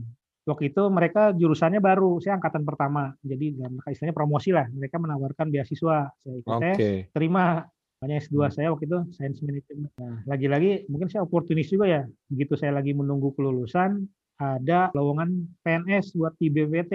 Waktu 0.48 0.72
itu 0.72 0.84
mereka 0.88 1.36
jurusannya 1.36 1.84
baru, 1.84 2.24
saya 2.24 2.40
angkatan 2.40 2.64
pertama. 2.64 3.12
Jadi 3.20 3.60
dalam 3.60 3.84
istilahnya 3.84 4.16
promosi 4.16 4.56
lah. 4.56 4.64
Mereka 4.72 4.96
menawarkan 4.96 5.52
beasiswa. 5.52 6.08
Saya 6.08 6.36
ikut 6.40 6.50
Oke. 6.50 6.72
tes, 6.74 7.12
terima. 7.12 7.68
Makanya 7.98 8.22
S2 8.30 8.38
saya 8.54 8.68
waktu 8.70 8.86
itu 8.86 9.00
Science 9.18 9.42
Management. 9.42 9.90
Nah, 9.98 10.22
lagi-lagi 10.30 10.86
mungkin 10.86 11.10
saya 11.10 11.26
oportunis 11.26 11.66
juga 11.66 11.90
ya. 11.90 12.04
Begitu 12.30 12.54
saya 12.54 12.78
lagi 12.78 12.94
menunggu 12.94 13.34
kelulusan, 13.34 14.06
ada 14.38 14.94
lowongan 14.94 15.50
PNS 15.66 16.14
buat 16.14 16.38
di 16.38 16.54
BPT 16.54 16.94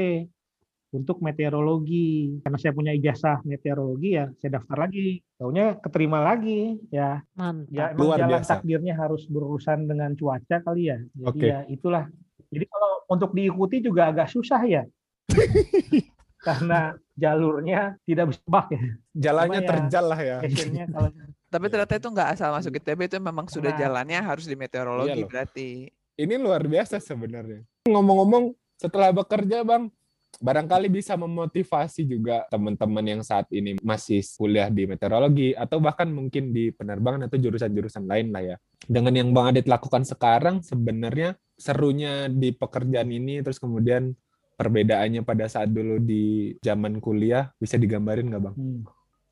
untuk 0.95 1.19
meteorologi. 1.19 2.39
Karena 2.47 2.55
saya 2.55 2.71
punya 2.71 2.95
ijazah 2.95 3.43
meteorologi 3.43 4.15
ya, 4.15 4.31
saya 4.39 4.63
daftar 4.63 4.87
lagi. 4.87 5.19
Taunya 5.35 5.75
keterima 5.83 6.23
lagi 6.23 6.79
ya. 6.95 7.19
Mantap. 7.35 7.75
Ya 7.75 7.85
emang 7.91 8.07
Luar 8.07 8.19
jalan 8.23 8.31
biasa. 8.39 8.51
takdirnya 8.63 8.95
harus 8.95 9.23
berurusan 9.27 9.91
dengan 9.91 10.15
cuaca 10.15 10.57
kali 10.63 10.87
ya. 10.87 11.03
Jadi 11.19 11.27
Oke. 11.27 11.47
ya 11.51 11.59
itulah. 11.67 12.07
Jadi 12.53 12.65
kalau 12.71 12.91
untuk 13.11 13.35
diikuti 13.35 13.83
juga 13.83 14.15
agak 14.15 14.31
susah 14.31 14.63
ya. 14.71 14.87
Karena 16.43 16.91
jalurnya 17.15 17.95
tidak 18.03 18.35
bisa 18.35 18.41
tebak 18.43 18.67
ya. 18.75 18.83
Jalannya 19.15 19.61
Cuma 19.63 19.65
ya, 19.65 19.71
terjal 19.71 20.05
lah 20.11 20.21
ya. 20.21 20.37
Kalau 20.95 21.09
Tapi 21.53 21.67
ternyata 21.69 21.95
itu 22.01 22.09
nggak 22.11 22.29
asal 22.35 22.49
masuk 22.51 22.73
ITB 22.81 23.01
itu 23.07 23.17
memang 23.23 23.47
sudah 23.47 23.71
Nah. 23.77 23.79
jalannya 23.79 24.21
harus 24.25 24.49
di 24.51 24.57
meteorologi 24.59 25.23
Iya 25.23 25.29
berarti. 25.29 25.69
Ini 26.19 26.35
luar 26.41 26.67
biasa 26.67 26.99
sebenarnya. 26.99 27.63
Ngomong-ngomong, 27.89 28.53
setelah 28.77 29.15
bekerja, 29.15 29.65
Bang, 29.65 29.93
barangkali 30.41 30.89
bisa 30.89 31.15
memotivasi 31.19 32.09
juga 32.09 32.49
teman-teman 32.49 33.05
yang 33.05 33.23
saat 33.23 33.47
ini 33.53 33.77
masih 33.85 34.25
kuliah 34.39 34.73
di 34.73 34.89
meteorologi 34.89 35.53
atau 35.53 35.77
bahkan 35.83 36.09
mungkin 36.09 36.57
di 36.57 36.73
penerbangan 36.73 37.29
atau 37.29 37.37
jurusan-jurusan 37.37 38.05
lain 38.09 38.33
lah 38.33 38.43
ya. 38.43 38.57
Dengan 38.89 39.13
yang 39.13 39.29
Bang 39.37 39.53
Adit 39.53 39.69
lakukan 39.69 40.09
sekarang, 40.09 40.65
sebenarnya 40.65 41.37
serunya 41.55 42.27
di 42.33 42.51
pekerjaan 42.51 43.13
ini, 43.13 43.45
terus 43.45 43.61
kemudian 43.61 44.17
perbedaannya 44.63 45.27
pada 45.27 45.51
saat 45.51 45.69
dulu 45.75 45.99
di 45.99 46.55
zaman 46.63 47.03
kuliah, 47.03 47.51
bisa 47.59 47.75
digambarin 47.75 48.31
nggak, 48.31 48.43
Bang? 48.43 48.55
Hmm. 48.55 48.81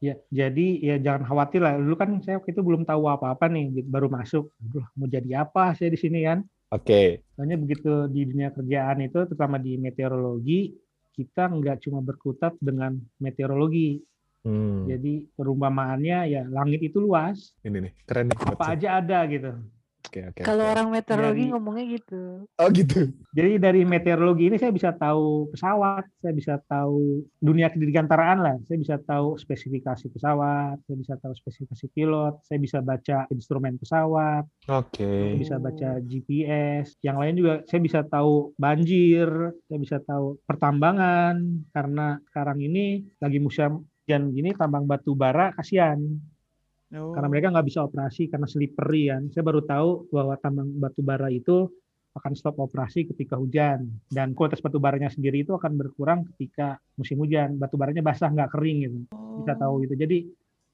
Ya, 0.01 0.17
jadi 0.33 0.67
ya 0.81 0.97
jangan 0.97 1.29
khawatir 1.29 1.61
lah. 1.61 1.77
Dulu 1.77 1.95
kan 1.95 2.19
saya 2.25 2.41
waktu 2.41 2.57
itu 2.57 2.65
belum 2.65 2.83
tahu 2.89 3.07
apa-apa 3.07 3.47
nih, 3.53 3.79
gitu, 3.79 3.89
baru 3.93 4.09
masuk. 4.09 4.49
Aduh, 4.65 4.87
mau 4.97 5.07
jadi 5.07 5.45
apa 5.45 5.77
saya 5.77 5.93
di 5.93 6.01
sini 6.01 6.25
kan? 6.25 6.41
Oke, 6.71 7.21
Soalnya 7.35 7.59
begitu 7.59 8.07
di 8.09 8.31
dunia 8.31 8.55
kerjaan 8.55 9.03
itu, 9.03 9.19
terutama 9.27 9.59
di 9.59 9.75
meteorologi, 9.77 10.73
kita 11.13 11.51
nggak 11.51 11.83
cuma 11.83 12.01
berkutat 12.01 12.55
dengan 12.63 12.97
meteorologi. 13.21 14.01
Hmm, 14.41 14.89
Jadi 14.89 15.29
perumpamaannya 15.37 16.19
ya 16.33 16.43
langit 16.49 16.81
itu 16.81 16.97
luas, 16.97 17.53
ini 17.61 17.91
nih, 17.91 17.93
keren 18.09 18.33
apa 18.33 18.57
saya. 18.57 18.73
aja 18.73 18.89
ada 19.05 19.19
gitu. 19.29 19.53
Oke, 20.11 20.27
oke. 20.27 20.43
Kalau 20.43 20.67
orang 20.67 20.91
meteorologi 20.91 21.47
Dari- 21.47 21.53
ngomongnya 21.55 21.85
gitu. 21.87 22.23
Oh 22.59 22.69
gitu. 22.75 23.15
Jadi 23.31 23.63
dari 23.63 23.87
meteorologi 23.87 24.51
ini 24.51 24.59
saya 24.59 24.75
bisa 24.75 24.91
tahu 24.91 25.55
pesawat, 25.55 26.03
saya 26.19 26.35
bisa 26.35 26.59
tahu 26.67 27.23
dunia 27.39 27.71
kedirgantaraan 27.71 28.43
lah. 28.43 28.57
Saya 28.67 28.79
bisa 28.83 28.99
tahu 28.99 29.39
spesifikasi 29.39 30.11
pesawat, 30.11 30.83
saya 30.83 30.97
bisa 30.99 31.15
tahu 31.15 31.31
spesifikasi 31.39 31.87
pilot, 31.95 32.43
saya 32.43 32.59
bisa 32.59 32.83
baca 32.83 33.31
instrumen 33.31 33.79
pesawat, 33.79 34.51
Oke. 34.67 35.07
saya 35.07 35.39
bisa 35.39 35.57
baca 35.63 35.91
GPS. 36.03 36.99
Yang 37.07 37.17
lain 37.23 37.35
juga 37.39 37.55
saya 37.71 37.79
bisa 37.79 38.01
tahu 38.03 38.51
banjir, 38.59 39.31
saya 39.71 39.79
bisa 39.79 40.03
tahu 40.03 40.43
pertambangan 40.43 41.39
karena 41.71 42.19
sekarang 42.27 42.59
ini 42.59 43.07
lagi 43.23 43.39
musim 43.39 43.87
hujan 44.03 44.35
gini 44.35 44.51
tambang 44.59 44.91
batu 44.91 45.15
bara 45.15 45.55
kasihan 45.55 46.03
Oh. 46.91 47.15
karena 47.15 47.31
mereka 47.31 47.55
nggak 47.55 47.67
bisa 47.71 47.87
operasi 47.87 48.27
karena 48.27 48.51
slippery 48.51 49.15
kan. 49.15 49.31
Saya 49.31 49.47
baru 49.47 49.63
tahu 49.63 50.11
bahwa 50.11 50.35
tambang 50.43 50.75
batu 50.75 51.01
bara 51.07 51.31
itu 51.31 51.71
akan 52.11 52.35
stop 52.35 52.59
operasi 52.59 53.07
ketika 53.07 53.39
hujan 53.39 53.87
dan 54.11 54.35
kualitas 54.35 54.59
batu 54.59 54.83
baranya 54.83 55.07
sendiri 55.07 55.47
itu 55.47 55.55
akan 55.55 55.79
berkurang 55.79 56.27
ketika 56.35 56.83
musim 56.99 57.23
hujan. 57.23 57.55
Batu 57.63 57.79
baranya 57.79 58.03
basah 58.03 58.35
nggak 58.35 58.51
kering 58.51 58.79
gitu. 58.83 58.97
Bisa 59.43 59.55
tahu 59.55 59.87
gitu. 59.87 59.95
Jadi 59.95 60.27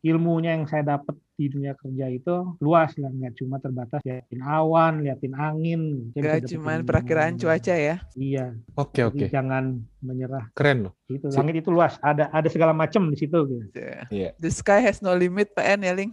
ilmunya 0.09 0.57
yang 0.57 0.65
saya 0.65 0.97
dapat 0.97 1.21
di 1.37 1.47
dunia 1.47 1.77
kerja 1.77 2.09
itu 2.09 2.35
luas 2.59 2.97
lah, 2.97 3.13
nggak 3.13 3.37
cuma 3.37 3.61
terbatas 3.61 4.01
liatin 4.03 4.41
awan, 4.41 5.05
liatin 5.05 5.37
angin. 5.37 6.11
Kita 6.11 6.17
bisa 6.17 6.25
Gak 6.25 6.37
dapetin 6.41 6.53
cuman 6.57 6.79
perakiraan 6.83 7.35
cuaca 7.37 7.75
ya. 7.77 7.97
Iya, 8.13 8.47
Oke 8.75 9.01
jadi 9.01 9.09
oke, 9.13 9.27
jangan 9.29 9.65
menyerah. 10.01 10.49
keren 10.53 10.89
loh. 10.89 10.93
Itu 11.07 11.29
langit 11.31 11.61
itu 11.61 11.69
luas, 11.69 12.01
ada 12.01 12.33
ada 12.33 12.49
segala 12.49 12.73
macam 12.73 13.07
di 13.07 13.17
situ. 13.17 13.37
Gitu. 13.47 13.69
Iya. 14.09 14.33
The 14.37 14.49
sky 14.49 14.81
has 14.81 14.99
no 14.99 15.13
limit 15.13 15.53
PN 15.53 15.85
ya 15.85 15.93
Ling. 15.93 16.11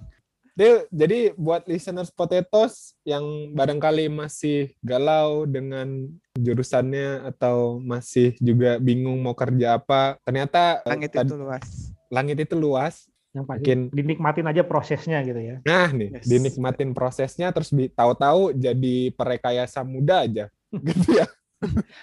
Jadi, 0.54 0.86
jadi 0.94 1.20
buat 1.34 1.66
listeners 1.66 2.14
potatoes 2.14 2.94
yang 3.02 3.26
barangkali 3.58 4.06
masih 4.06 4.70
galau 4.86 5.50
dengan 5.50 6.06
jurusannya 6.38 7.26
atau 7.26 7.82
masih 7.82 8.38
juga 8.38 8.78
bingung 8.78 9.18
mau 9.18 9.34
kerja 9.34 9.82
apa, 9.82 10.22
ternyata 10.22 10.86
eh, 10.86 10.94
Langit 10.94 11.10
tad- 11.10 11.26
itu 11.26 11.38
luas. 11.40 11.66
langit 12.14 12.38
itu 12.38 12.54
luas. 12.54 13.10
Yang 13.34 13.46
pasti 13.46 13.60
Mungkin 13.66 13.80
dinikmatin 13.90 14.46
aja 14.46 14.62
prosesnya 14.62 15.18
gitu 15.22 15.42
ya. 15.42 15.58
nah 15.66 15.90
nih 15.90 16.10
Yes. 16.14 16.26
dinikmatin 16.26 16.94
prosesnya 16.94 17.50
terus 17.50 17.70
bi- 17.70 17.90
tahu-tahu 17.90 18.54
jadi 18.54 19.10
perekayasa 19.12 19.82
muda 19.82 20.22
aja. 20.22 20.46
Gitu 20.74 21.18
ya. 21.18 21.26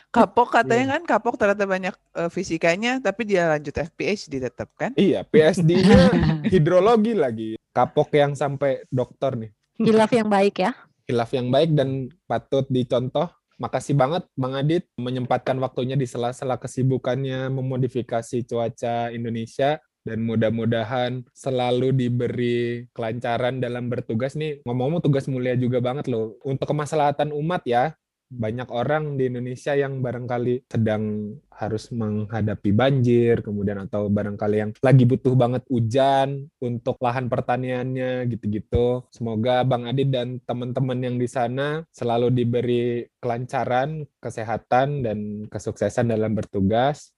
Kapok 0.08 0.50
katanya 0.52 0.84
Iya. 0.84 0.92
kan, 0.96 1.02
kapok 1.06 1.34
ternyata 1.36 1.64
banyak 1.64 1.94
eh, 2.16 2.30
fisikanya, 2.30 2.98
tapi 2.98 3.22
dia 3.24 3.46
lanjut 3.48 3.76
FPHD 3.76 4.40
tetap 4.40 4.72
kan? 4.74 4.90
Iya, 4.94 5.22
PSD-nya 5.22 6.10
hidrologi 6.52 7.12
lagi. 7.12 7.50
Kapok 7.70 8.10
yang 8.10 8.32
sampai 8.32 8.82
dokter 8.88 9.36
nih. 9.36 9.50
Hilaf 9.78 10.10
yang 10.10 10.26
baik 10.26 10.56
ya. 10.58 10.72
Hilaf 11.04 11.30
yang 11.30 11.48
baik 11.48 11.70
dan 11.72 12.08
patut 12.24 12.66
dicontoh. 12.66 13.28
Makasih 13.56 13.92
banget 13.92 14.24
Bang 14.32 14.56
Adit 14.56 14.88
menyempatkan 14.96 15.54
waktunya 15.58 15.92
di 15.92 16.08
sela-sela 16.08 16.56
kesibukannya 16.56 17.52
memodifikasi 17.52 18.40
cuaca 18.42 19.12
Indonesia 19.12 19.76
dan 20.05 20.24
mudah-mudahan 20.24 21.24
selalu 21.36 21.92
diberi 21.92 22.88
kelancaran 22.96 23.61
dalam 23.61 23.92
bertugas 23.92 24.36
nih. 24.36 24.64
Ngomong-ngomong 24.64 25.05
tugas 25.05 25.28
mulia 25.28 25.57
juga 25.57 25.78
banget 25.84 26.09
loh 26.09 26.40
untuk 26.44 26.70
kemaslahatan 26.70 27.32
umat 27.36 27.62
ya. 27.68 27.92
Banyak 28.30 28.70
orang 28.70 29.18
di 29.18 29.26
Indonesia 29.26 29.74
yang 29.74 30.07
barangkali 30.07 30.70
sedang 30.70 31.34
harus 31.51 31.90
menghadapi 31.90 32.70
banjir, 32.70 33.42
kemudian 33.42 33.82
atau 33.82 34.07
barangkali 34.07 34.57
yang 34.57 34.70
lagi 34.86 35.03
butuh 35.03 35.34
banget 35.34 35.66
hujan 35.66 36.46
untuk 36.62 36.94
lahan 37.03 37.26
pertaniannya 37.26 38.30
gitu-gitu. 38.30 39.03
Semoga 39.11 39.66
Bang 39.66 39.90
Adit 39.90 40.14
dan 40.14 40.38
teman-teman 40.46 41.03
yang 41.03 41.18
di 41.18 41.26
sana 41.26 41.82
selalu 41.90 42.30
diberi 42.30 43.03
kelancaran, 43.18 44.07
kesehatan, 44.22 45.03
dan 45.03 45.51
kesuksesan 45.51 46.14
dalam 46.14 46.30
bertugas. 46.30 47.11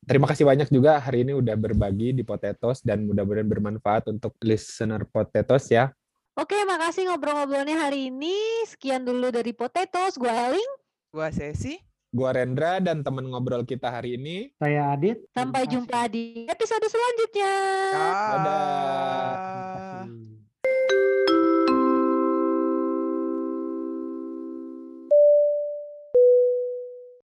Terima 0.00 0.26
kasih 0.26 0.48
banyak 0.48 0.72
juga 0.72 0.96
hari 0.96 1.28
ini 1.28 1.36
udah 1.36 1.56
berbagi 1.60 2.16
di 2.16 2.24
Potatoes 2.24 2.80
dan 2.80 3.04
mudah-mudahan 3.04 3.46
bermanfaat 3.46 4.08
untuk 4.08 4.32
listener 4.40 5.04
Potatoes 5.04 5.68
ya. 5.68 5.92
Oke, 6.40 6.56
makasih 6.64 7.10
ngobrol-ngobrolnya 7.12 7.76
hari 7.76 8.08
ini. 8.08 8.64
Sekian 8.64 9.04
dulu 9.04 9.28
dari 9.28 9.52
Potatoes. 9.52 10.16
Gue 10.16 10.32
Eling. 10.32 10.72
Gua 11.12 11.28
sesi. 11.28 11.76
Gua 12.10 12.34
Rendra 12.34 12.80
dan 12.82 13.04
teman 13.04 13.28
ngobrol 13.28 13.62
kita 13.62 13.92
hari 13.92 14.16
ini. 14.16 14.50
Saya 14.56 14.96
Adit. 14.96 15.26
Sampai 15.30 15.68
jumpa 15.68 16.08
di 16.08 16.48
episode 16.48 16.86
selanjutnya. 16.88 17.54
Dadah. 17.92 18.40
Dah. 18.40 19.30
Terima 19.36 19.70
kasih. 20.00 20.39